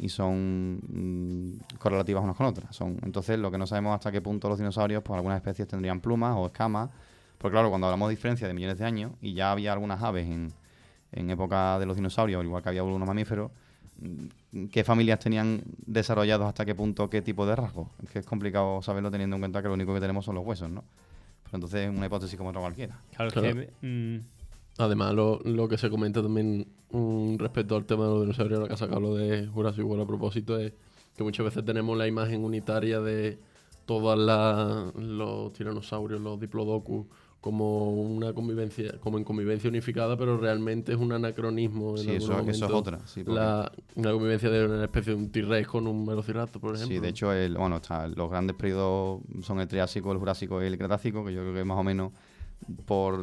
[0.00, 2.74] y son mm, correlativas unas con otras.
[2.74, 6.00] Son, entonces, lo que no sabemos hasta qué punto los dinosaurios, pues algunas especies tendrían
[6.00, 6.90] plumas o escamas.
[7.42, 10.26] Porque claro, cuando hablamos de diferencia de millones de años y ya había algunas aves
[10.26, 10.52] en,
[11.12, 13.50] en época de los dinosaurios, al igual que había algunos mamíferos,
[14.00, 17.88] mm, ¿qué familias tenían desarrollados hasta qué punto qué tipo de rasgos?
[18.02, 20.46] Es que es complicado saberlo teniendo en cuenta que lo único que tenemos son los
[20.46, 20.84] huesos, ¿no?
[21.44, 22.98] Pero entonces es una hipótesis como otra cualquiera.
[23.14, 23.54] Claro, es Claro.
[23.80, 24.20] que, mm,
[24.78, 28.68] Además, lo, lo que se comenta también mm, respecto al tema de los dinosaurios, ahora
[28.68, 30.72] que ha sacado lo de Jurassic World a propósito, es
[31.14, 33.38] que muchas veces tenemos la imagen unitaria de
[33.84, 34.16] todos
[34.96, 37.06] los tiranosaurios, los diplodocus,
[37.42, 41.90] como una convivencia, como en convivencia unificada, pero realmente es un anacronismo.
[41.98, 43.00] En Sí, eso, eso es otra.
[43.06, 46.76] Sí, porque- La, una convivencia de una especie de un T-Rex con un velociraptor, por
[46.76, 46.94] ejemplo.
[46.96, 50.66] sí, de hecho, el, bueno, está- los grandes periodos son el Triásico, el Jurásico y
[50.66, 52.12] el Cretácico, que yo creo que más o menos
[52.86, 53.18] por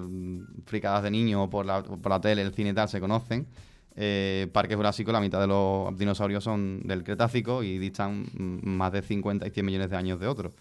[0.66, 3.48] fricadas de niños o por la, por la tele, el cine y tal, se conocen.
[3.96, 8.26] Eh, Parque Jurásico, la mitad de los dinosaurios son del Cretácico y distan
[8.64, 10.54] más de 50 y 100 millones de años de otros.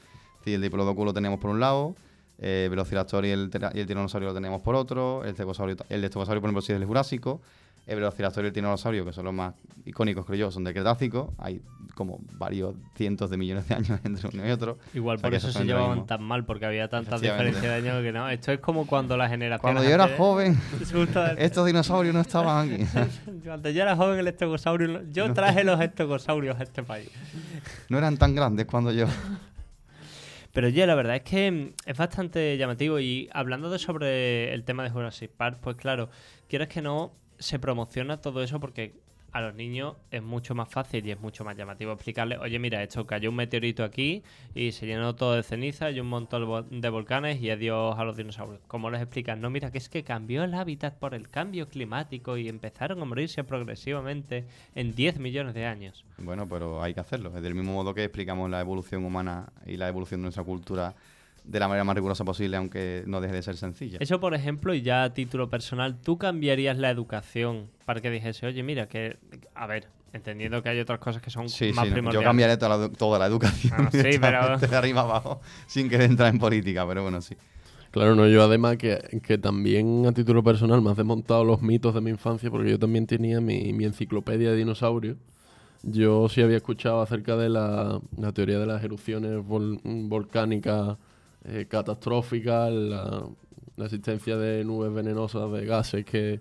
[0.47, 1.95] El Diplodocus lo tenemos por un lado,
[2.39, 6.07] eh, el Velociraptor y el, y el Tiranosaurio lo tenemos por otro, el Stegosaurio, el
[6.07, 7.41] Stegosaurio, por ejemplo, sí es del Jurásico,
[7.89, 9.55] el Velociraptor y el Tiranosaurio, que son los más
[9.87, 11.33] icónicos, creo yo, son del Cretácico.
[11.39, 11.63] Hay
[11.95, 14.79] como varios cientos de millones de años entre uno y otro.
[14.93, 18.03] igual O sea, por eso se llevaban tan mal, porque había tantas diferencias de años
[18.03, 18.29] que no.
[18.29, 19.73] Esto es como cuando la generación...
[19.73, 20.59] Cuando yo era joven,
[21.39, 22.85] estos dinosaurios no estaban aquí.
[23.43, 25.11] Cuando yo era joven, el estegosaurio.
[25.11, 27.11] Yo traje los estegosaurios a este país.
[27.89, 29.07] No eran tan grandes cuando yo.
[30.53, 33.01] Pero oye, la verdad es que mm, es bastante llamativo.
[33.01, 36.11] Y hablando de sobre el tema de Jurassic Park, pues claro,
[36.49, 39.01] quieres que no, se promociona todo eso porque
[39.33, 42.83] a los niños es mucho más fácil y es mucho más llamativo explicarles, oye, mira,
[42.83, 44.23] esto cayó un meteorito aquí
[44.55, 48.17] y se llenó todo de ceniza y un montón de volcanes y adiós a los
[48.17, 48.61] dinosaurios.
[48.67, 49.41] ¿Cómo les explican?
[49.41, 53.05] No, mira, que es que cambió el hábitat por el cambio climático y empezaron a
[53.05, 56.05] morirse progresivamente en 10 millones de años.
[56.19, 57.33] Bueno, pero hay que hacerlo.
[57.37, 60.95] Es del mismo modo que explicamos la evolución humana y la evolución de nuestra cultura
[61.49, 63.99] de la manera más rigurosa posible, aunque no deje de ser sencilla.
[64.01, 68.47] Eso, por ejemplo, y ya a título personal, ¿tú cambiarías la educación para que dijese,
[68.47, 69.17] oye, mira, que,
[69.55, 72.13] a ver, entendiendo que hay otras cosas que son más primordiales.
[72.13, 73.89] yo cambiaría toda la, toda la educación.
[73.93, 74.59] sí, pero...
[74.69, 77.35] De arriba abajo, sin querer entrar en política, pero bueno, sí.
[77.91, 81.95] Claro, no, yo además que, que, también a título personal me has desmontado los mitos
[81.95, 85.17] de mi infancia porque yo también tenía mi, mi enciclopedia de dinosaurios.
[85.83, 90.99] Yo sí había escuchado acerca de la, la teoría de las erupciones volcánicas
[91.45, 93.29] eh, catastrófica, la,
[93.79, 96.41] existencia de nubes venenosas, de gases, que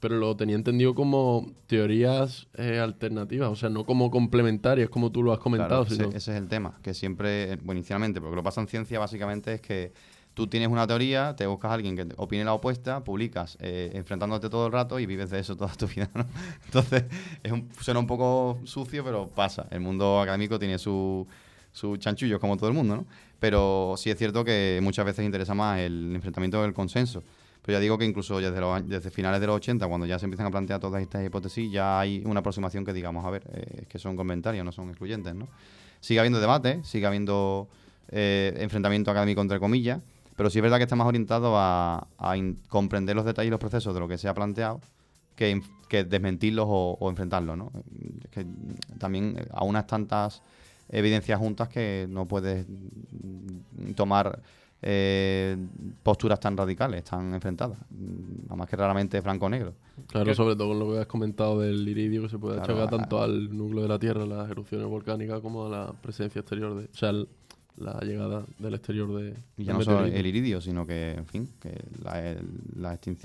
[0.00, 5.22] pero lo tenía entendido como teorías eh, alternativas, o sea, no como complementarias, como tú
[5.22, 5.84] lo has comentado.
[5.84, 9.54] ese, es el tema, que siempre, bueno, inicialmente, porque lo que pasa en ciencia básicamente
[9.54, 9.92] es que
[10.36, 14.50] tú tienes una teoría, te buscas a alguien que opine la opuesta, publicas eh, enfrentándote
[14.50, 16.26] todo el rato y vives de eso toda tu vida, ¿no?
[16.66, 17.04] Entonces,
[17.42, 19.66] es suena un poco sucio, pero pasa.
[19.70, 21.26] El mundo académico tiene su,
[21.72, 23.06] su chanchullo, como todo el mundo, ¿no?
[23.38, 27.22] Pero sí es cierto que muchas veces interesa más el enfrentamiento del consenso.
[27.62, 30.46] Pero ya digo que incluso desde, desde finales de los 80, cuando ya se empiezan
[30.46, 33.86] a plantear todas estas hipótesis, ya hay una aproximación que digamos, a ver, eh, es
[33.88, 35.48] que son comentarios, no son excluyentes, ¿no?
[36.00, 37.68] Sigue habiendo debate, sigue habiendo
[38.08, 40.00] eh, enfrentamiento académico entre comillas,
[40.36, 42.06] pero sí es verdad que está más orientado a,
[42.68, 44.80] comprender los detalles y los procesos de lo que se ha planteado
[45.34, 45.60] que,
[46.04, 47.72] desmentirlos o, enfrentarlos, ¿no?
[48.30, 48.46] que
[48.98, 50.40] también a unas tantas
[50.88, 52.66] evidencias juntas que no puedes
[53.94, 54.40] tomar
[54.82, 55.56] eh,
[56.02, 57.78] posturas tan radicales, tan enfrentadas.
[57.90, 59.74] Nada más que raramente blanco-negro.
[60.06, 63.22] Claro, sobre todo con lo que has comentado del iridio, que se puede achacar tanto
[63.22, 66.84] al núcleo de la Tierra, las erupciones volcánicas, como a la presencia exterior de.
[66.84, 67.12] O sea,
[67.78, 69.34] la llegada del exterior de.
[69.56, 71.82] Y ya no solo el iridio, sino que, en fin, que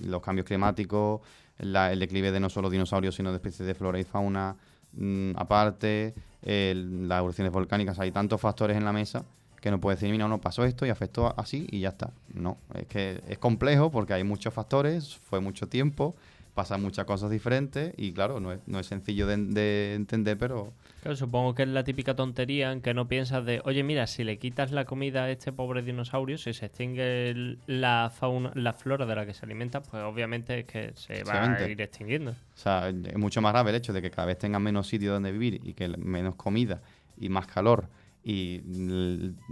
[0.04, 1.22] los cambios climáticos,
[1.60, 4.56] el declive de no solo dinosaurios, sino de especies de flora y fauna
[4.94, 6.14] mm, aparte
[6.44, 9.24] las evoluciones volcánicas, hay tantos factores en la mesa
[9.62, 12.12] que no puedes decir, mira, no pasó esto y afectó así y ya está.
[12.34, 16.16] No, es que es complejo porque hay muchos factores, fue mucho tiempo,
[16.54, 20.74] pasan muchas cosas diferentes y claro, no es, no es sencillo de, entender, pero...
[21.02, 24.24] Claro, supongo que es la típica tontería en que no piensas de, oye, mira, si
[24.24, 29.06] le quitas la comida a este pobre dinosaurio, si se extingue la fauna, la flora
[29.06, 32.32] de la que se alimenta, pues obviamente es que se va a ir extinguiendo.
[32.32, 35.14] O sea, es mucho más grave el hecho de que cada vez tengan menos sitio
[35.14, 36.82] donde vivir y que menos comida
[37.18, 37.88] y más calor
[38.24, 38.62] y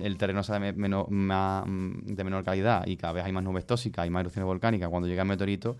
[0.01, 4.03] el, terreno sea de, menor, de menor calidad y cada vez hay más nubes tóxicas,
[4.03, 5.77] hay más erupciones volcánicas, cuando llega el meteorito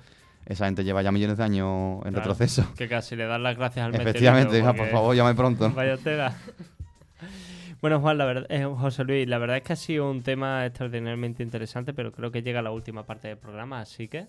[0.50, 2.74] esa gente lleva ya millones de años en retroceso.
[2.76, 5.72] Que casi le dan las gracias al Efectivamente, por favor, llame pronto.
[5.76, 6.36] Vaya tela.
[7.82, 10.66] Bueno, Juan, la verdad, eh, José Luis, la verdad es que ha sido un tema
[10.66, 14.26] extraordinariamente interesante, pero creo que llega la última parte del programa, así que...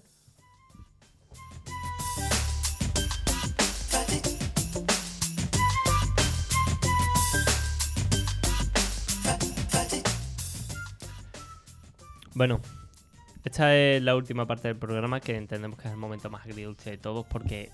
[12.35, 12.61] Bueno,
[13.45, 16.91] esta es la última parte del programa que entendemos que es el momento más agridulce
[16.91, 17.71] de todos porque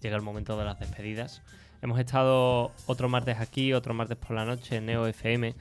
[0.00, 1.42] llega el momento de las despedidas.
[1.82, 5.54] Hemos estado otro martes aquí, otro martes por la noche en Neo FM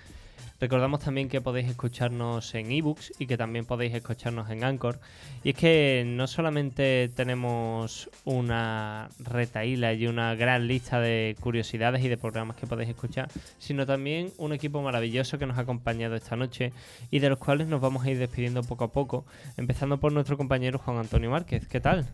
[0.63, 4.97] Recordamos también que podéis escucharnos en ebooks y que también podéis escucharnos en Anchor.
[5.43, 12.07] Y es que no solamente tenemos una retaíla y una gran lista de curiosidades y
[12.07, 13.29] de programas que podéis escuchar,
[13.59, 16.71] sino también un equipo maravilloso que nos ha acompañado esta noche
[17.11, 19.25] y de los cuales nos vamos a ir despidiendo poco a poco,
[19.57, 21.67] empezando por nuestro compañero Juan Antonio Márquez.
[21.67, 22.07] ¿Qué tal?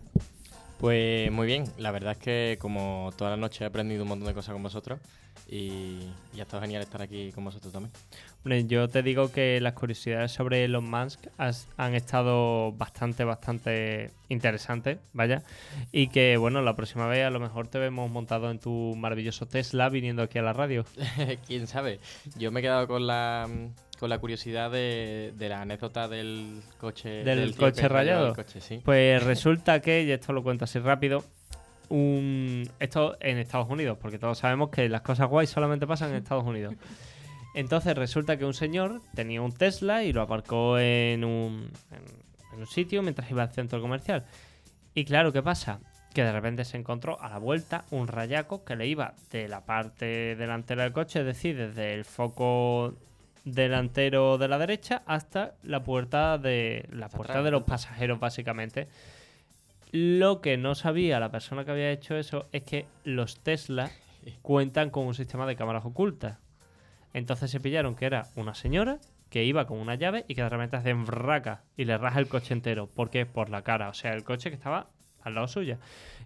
[0.80, 4.28] Pues muy bien, la verdad es que como toda la noche he aprendido un montón
[4.28, 5.00] de cosas con vosotros
[5.52, 6.00] y,
[6.38, 7.92] ha estado genial estar aquí con vosotros también.
[8.44, 11.28] Yo te digo que las curiosidades sobre Elon Musk
[11.78, 15.44] han estado bastante, bastante interesantes, vaya,
[15.92, 19.46] y que bueno, la próxima vez a lo mejor te vemos montado en tu maravilloso
[19.46, 20.86] Tesla viniendo aquí a la radio.
[21.48, 22.00] Quién sabe,
[22.38, 23.48] yo me he quedado con la
[24.00, 28.34] con la curiosidad de, la anécdota del coche del, coche rayado.
[28.86, 31.26] Pues resulta que, y esto lo cuento así rápido,
[31.90, 36.18] un esto en Estados Unidos, porque todos sabemos que las cosas guays solamente pasan en
[36.18, 36.76] Estados Unidos.
[37.60, 42.66] Entonces resulta que un señor tenía un Tesla y lo aparcó en un, en un
[42.66, 44.24] sitio mientras iba al centro comercial.
[44.94, 45.82] Y claro, ¿qué pasa?
[46.14, 49.66] Que de repente se encontró a la vuelta un rayaco que le iba de la
[49.66, 52.96] parte delantera del coche, es decir, desde el foco
[53.44, 58.88] delantero de la derecha hasta la puerta de la puerta de los pasajeros básicamente.
[59.92, 63.92] Lo que no sabía la persona que había hecho eso es que los Tesla
[64.42, 66.38] cuentan con un sistema de cámaras ocultas.
[67.14, 69.00] Entonces se pillaron que era una señora
[69.30, 72.28] que iba con una llave y que de repente hace raca y le raja el
[72.28, 72.88] coche entero.
[72.88, 73.26] ¿Por qué?
[73.26, 73.90] Por la cara.
[73.90, 74.88] O sea, el coche que estaba
[75.24, 75.78] al lado suya.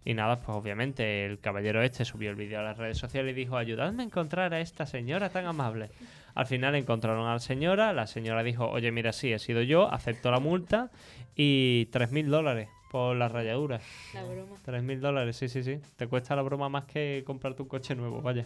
[0.05, 3.35] Y nada, pues obviamente el caballero este subió el vídeo a las redes sociales y
[3.35, 5.89] dijo, ayudadme a encontrar a esta señora tan amable.
[6.35, 9.91] Al final encontraron a la señora, la señora dijo, oye, mira, sí, he sido yo,
[9.91, 10.89] acepto la multa
[11.35, 13.83] y 3.000 dólares por las rayaduras.
[14.13, 14.55] La broma.
[14.65, 15.79] 3.000 dólares, sí, sí, sí.
[15.95, 18.45] Te cuesta la broma más que comprarte un coche nuevo, vaya.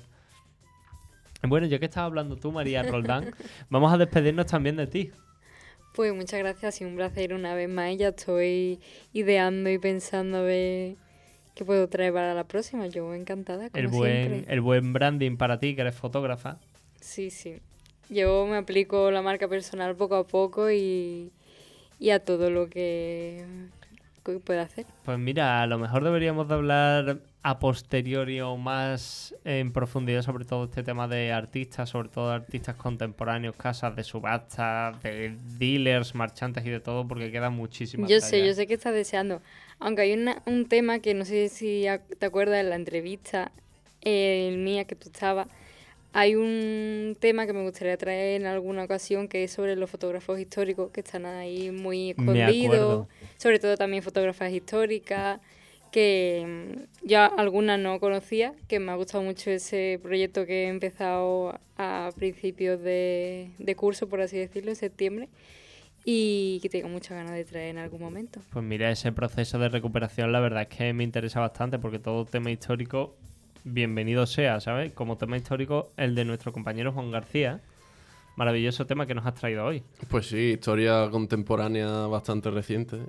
[1.43, 3.31] Bueno, ya que estabas hablando tú, María Roldán,
[3.69, 5.11] vamos a despedirnos también de ti.
[5.93, 7.91] Pues muchas gracias, sido un placer una vez más.
[7.91, 8.80] y Ya estoy
[9.14, 10.95] ideando y pensando a ver
[11.55, 12.88] qué puedo traer para la próxima.
[12.88, 14.53] Yo encantada, como El buen, siempre.
[14.53, 16.57] el buen branding para ti, que eres fotógrafa.
[17.01, 17.59] Sí, sí.
[18.09, 21.31] Yo me aplico la marca personal poco a poco y,
[21.99, 23.43] y a todo lo que,
[24.23, 24.85] que pueda hacer.
[25.03, 27.19] Pues mira, a lo mejor deberíamos de hablar
[27.49, 32.76] a posteriori o más en profundidad sobre todo este tema de artistas, sobre todo artistas
[32.76, 38.06] contemporáneos, casas de subasta, de dealers, marchantes y de todo, porque queda muchísimo.
[38.07, 39.41] Yo sé, yo sé que estás deseando.
[39.80, 41.86] Aunque hay una- un tema que no sé si
[42.19, 43.52] te acuerdas de la entrevista
[44.02, 45.48] eh, el mía que tú estabas.
[46.14, 50.40] Hay un tema que me gustaría traer en alguna ocasión que es sobre los fotógrafos
[50.40, 53.07] históricos que están ahí muy escondidos.
[53.38, 55.40] Sobre todo también fotógrafas históricas
[55.91, 60.68] que mm, ya algunas no conocía, que me ha gustado mucho ese proyecto que he
[60.68, 65.30] empezado a principios de, de curso, por así decirlo, en septiembre,
[66.05, 68.39] y que tengo muchas ganas de traer en algún momento.
[68.51, 72.26] Pues mira, ese proceso de recuperación la verdad es que me interesa bastante porque todo
[72.26, 73.15] tema histórico,
[73.64, 74.93] bienvenido sea, ¿sabes?
[74.93, 77.61] Como tema histórico, el de nuestro compañero Juan García.
[78.38, 79.84] Maravilloso tema que nos has traído hoy.
[80.09, 82.99] Pues sí, historia contemporánea bastante reciente.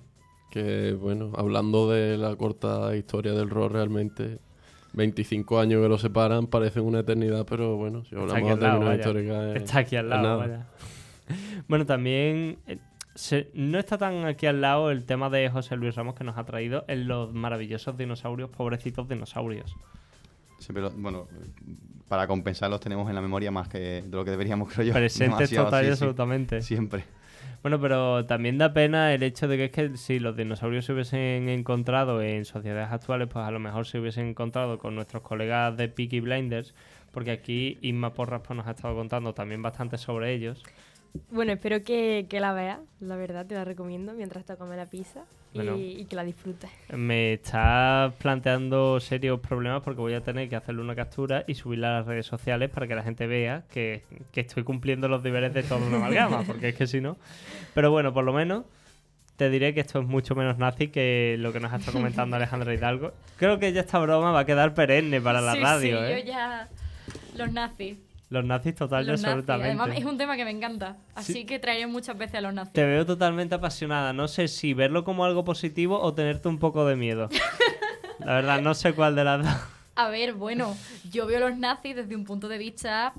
[0.50, 4.38] Que bueno, hablando de la corta historia del rock realmente,
[4.94, 8.58] 25 años que lo separan parecen una eternidad, pero bueno, si Está aquí hablamos al
[8.58, 9.00] de lado, términos vaya.
[9.00, 9.56] históricos...
[9.56, 10.66] es- Está aquí al lado, vaya.
[11.68, 12.78] Bueno, también eh,
[13.14, 16.38] se- no está tan aquí al lado el tema de José Luis Ramos que nos
[16.38, 19.76] ha traído en los maravillosos dinosaurios, pobrecitos dinosaurios.
[20.58, 21.28] Siempre lo- bueno,
[22.08, 24.92] para compensarlos tenemos en la memoria más que de lo que deberíamos, creo yo.
[24.94, 25.92] Presentes total y sí, sí.
[25.92, 26.62] absolutamente.
[26.62, 27.04] Siempre.
[27.62, 30.92] Bueno, pero también da pena el hecho de que es que si los dinosaurios se
[30.92, 35.76] hubiesen encontrado en sociedades actuales, pues a lo mejor se hubiesen encontrado con nuestros colegas
[35.76, 36.74] de Peaky Blinders,
[37.10, 40.62] porque aquí Inma Porras pues, nos ha estado contando también bastante sobre ellos.
[41.30, 44.86] Bueno, espero que, que la veas, la verdad, te la recomiendo mientras te comes la
[44.86, 45.76] pizza y, Bueno.
[45.76, 46.70] y que la disfrutes.
[46.90, 51.88] Me está planteando serios problemas porque voy a tener que hacerle una captura y subirla
[51.88, 54.02] a las redes sociales para que la gente vea que,
[54.32, 57.16] que estoy cumpliendo los deberes de toda una amalgama, porque es que si no...
[57.74, 58.64] Pero bueno, por lo menos
[59.36, 62.36] te diré que esto es mucho menos nazi que lo que nos ha estado comentando
[62.36, 63.12] Alejandra Hidalgo.
[63.36, 66.20] Creo que ya esta broma va a quedar perenne para la sí, radio, sí, ¿eh?
[66.20, 66.68] yo ya...
[67.36, 67.96] Los nazis.
[68.30, 69.24] Los nazis total y nazis.
[69.24, 69.68] absolutamente.
[69.80, 70.96] Además, es un tema que me encanta.
[71.14, 71.44] Así Sí.
[71.46, 72.72] que traeré muchas veces a los nazis.
[72.74, 74.12] Te veo totalmente apasionada.
[74.12, 77.28] No sé si verlo como algo positivo o tenerte un poco de miedo.
[78.20, 79.54] La verdad, no sé cuál de las dos.
[79.94, 80.76] A ver, bueno,
[81.10, 83.14] yo veo a los nazis desde un punto de vista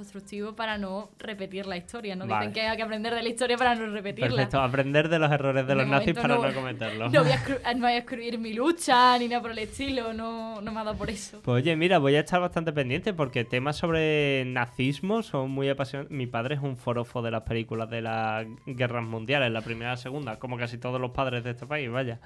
[0.00, 2.16] constructivo para no repetir la historia.
[2.16, 2.46] No Vale.
[2.48, 4.30] dicen que hay que aprender de la historia para no repetirla.
[4.30, 7.12] Perfecto, aprender de los errores de De los nazis para no- no cometerlos.
[7.12, 10.12] No voy, a escru- no voy a escribir mi lucha ni nada por el estilo,
[10.14, 11.40] no, no me ha dado por eso.
[11.44, 16.16] Pues oye, mira, voy a estar bastante pendiente porque temas sobre nazismo son muy apasionantes.
[16.16, 19.92] Mi padre es un forofo de las películas de las guerras mundiales, la primera y
[19.92, 22.20] la segunda, como casi todos los padres de este país, vaya.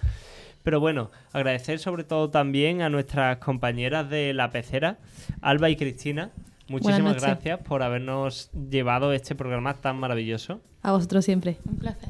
[0.62, 4.98] Pero bueno, agradecer sobre todo también a nuestras compañeras de la pecera,
[5.42, 6.30] Alba y Cristina.
[6.74, 10.60] Muchísimas gracias por habernos llevado este programa tan maravilloso.
[10.82, 11.56] A vosotros siempre.
[11.64, 12.08] Un placer.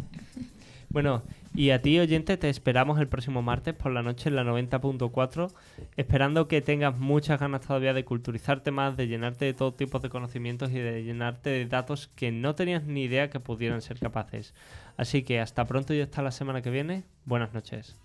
[0.88, 1.22] Bueno,
[1.54, 5.52] y a ti, oyente, te esperamos el próximo martes por la noche en la 90.4,
[5.96, 10.08] esperando que tengas muchas ganas todavía de culturizarte más, de llenarte de todo tipo de
[10.08, 14.54] conocimientos y de llenarte de datos que no tenías ni idea que pudieran ser capaces.
[14.96, 17.04] Así que hasta pronto y hasta la semana que viene.
[17.24, 17.96] Buenas noches.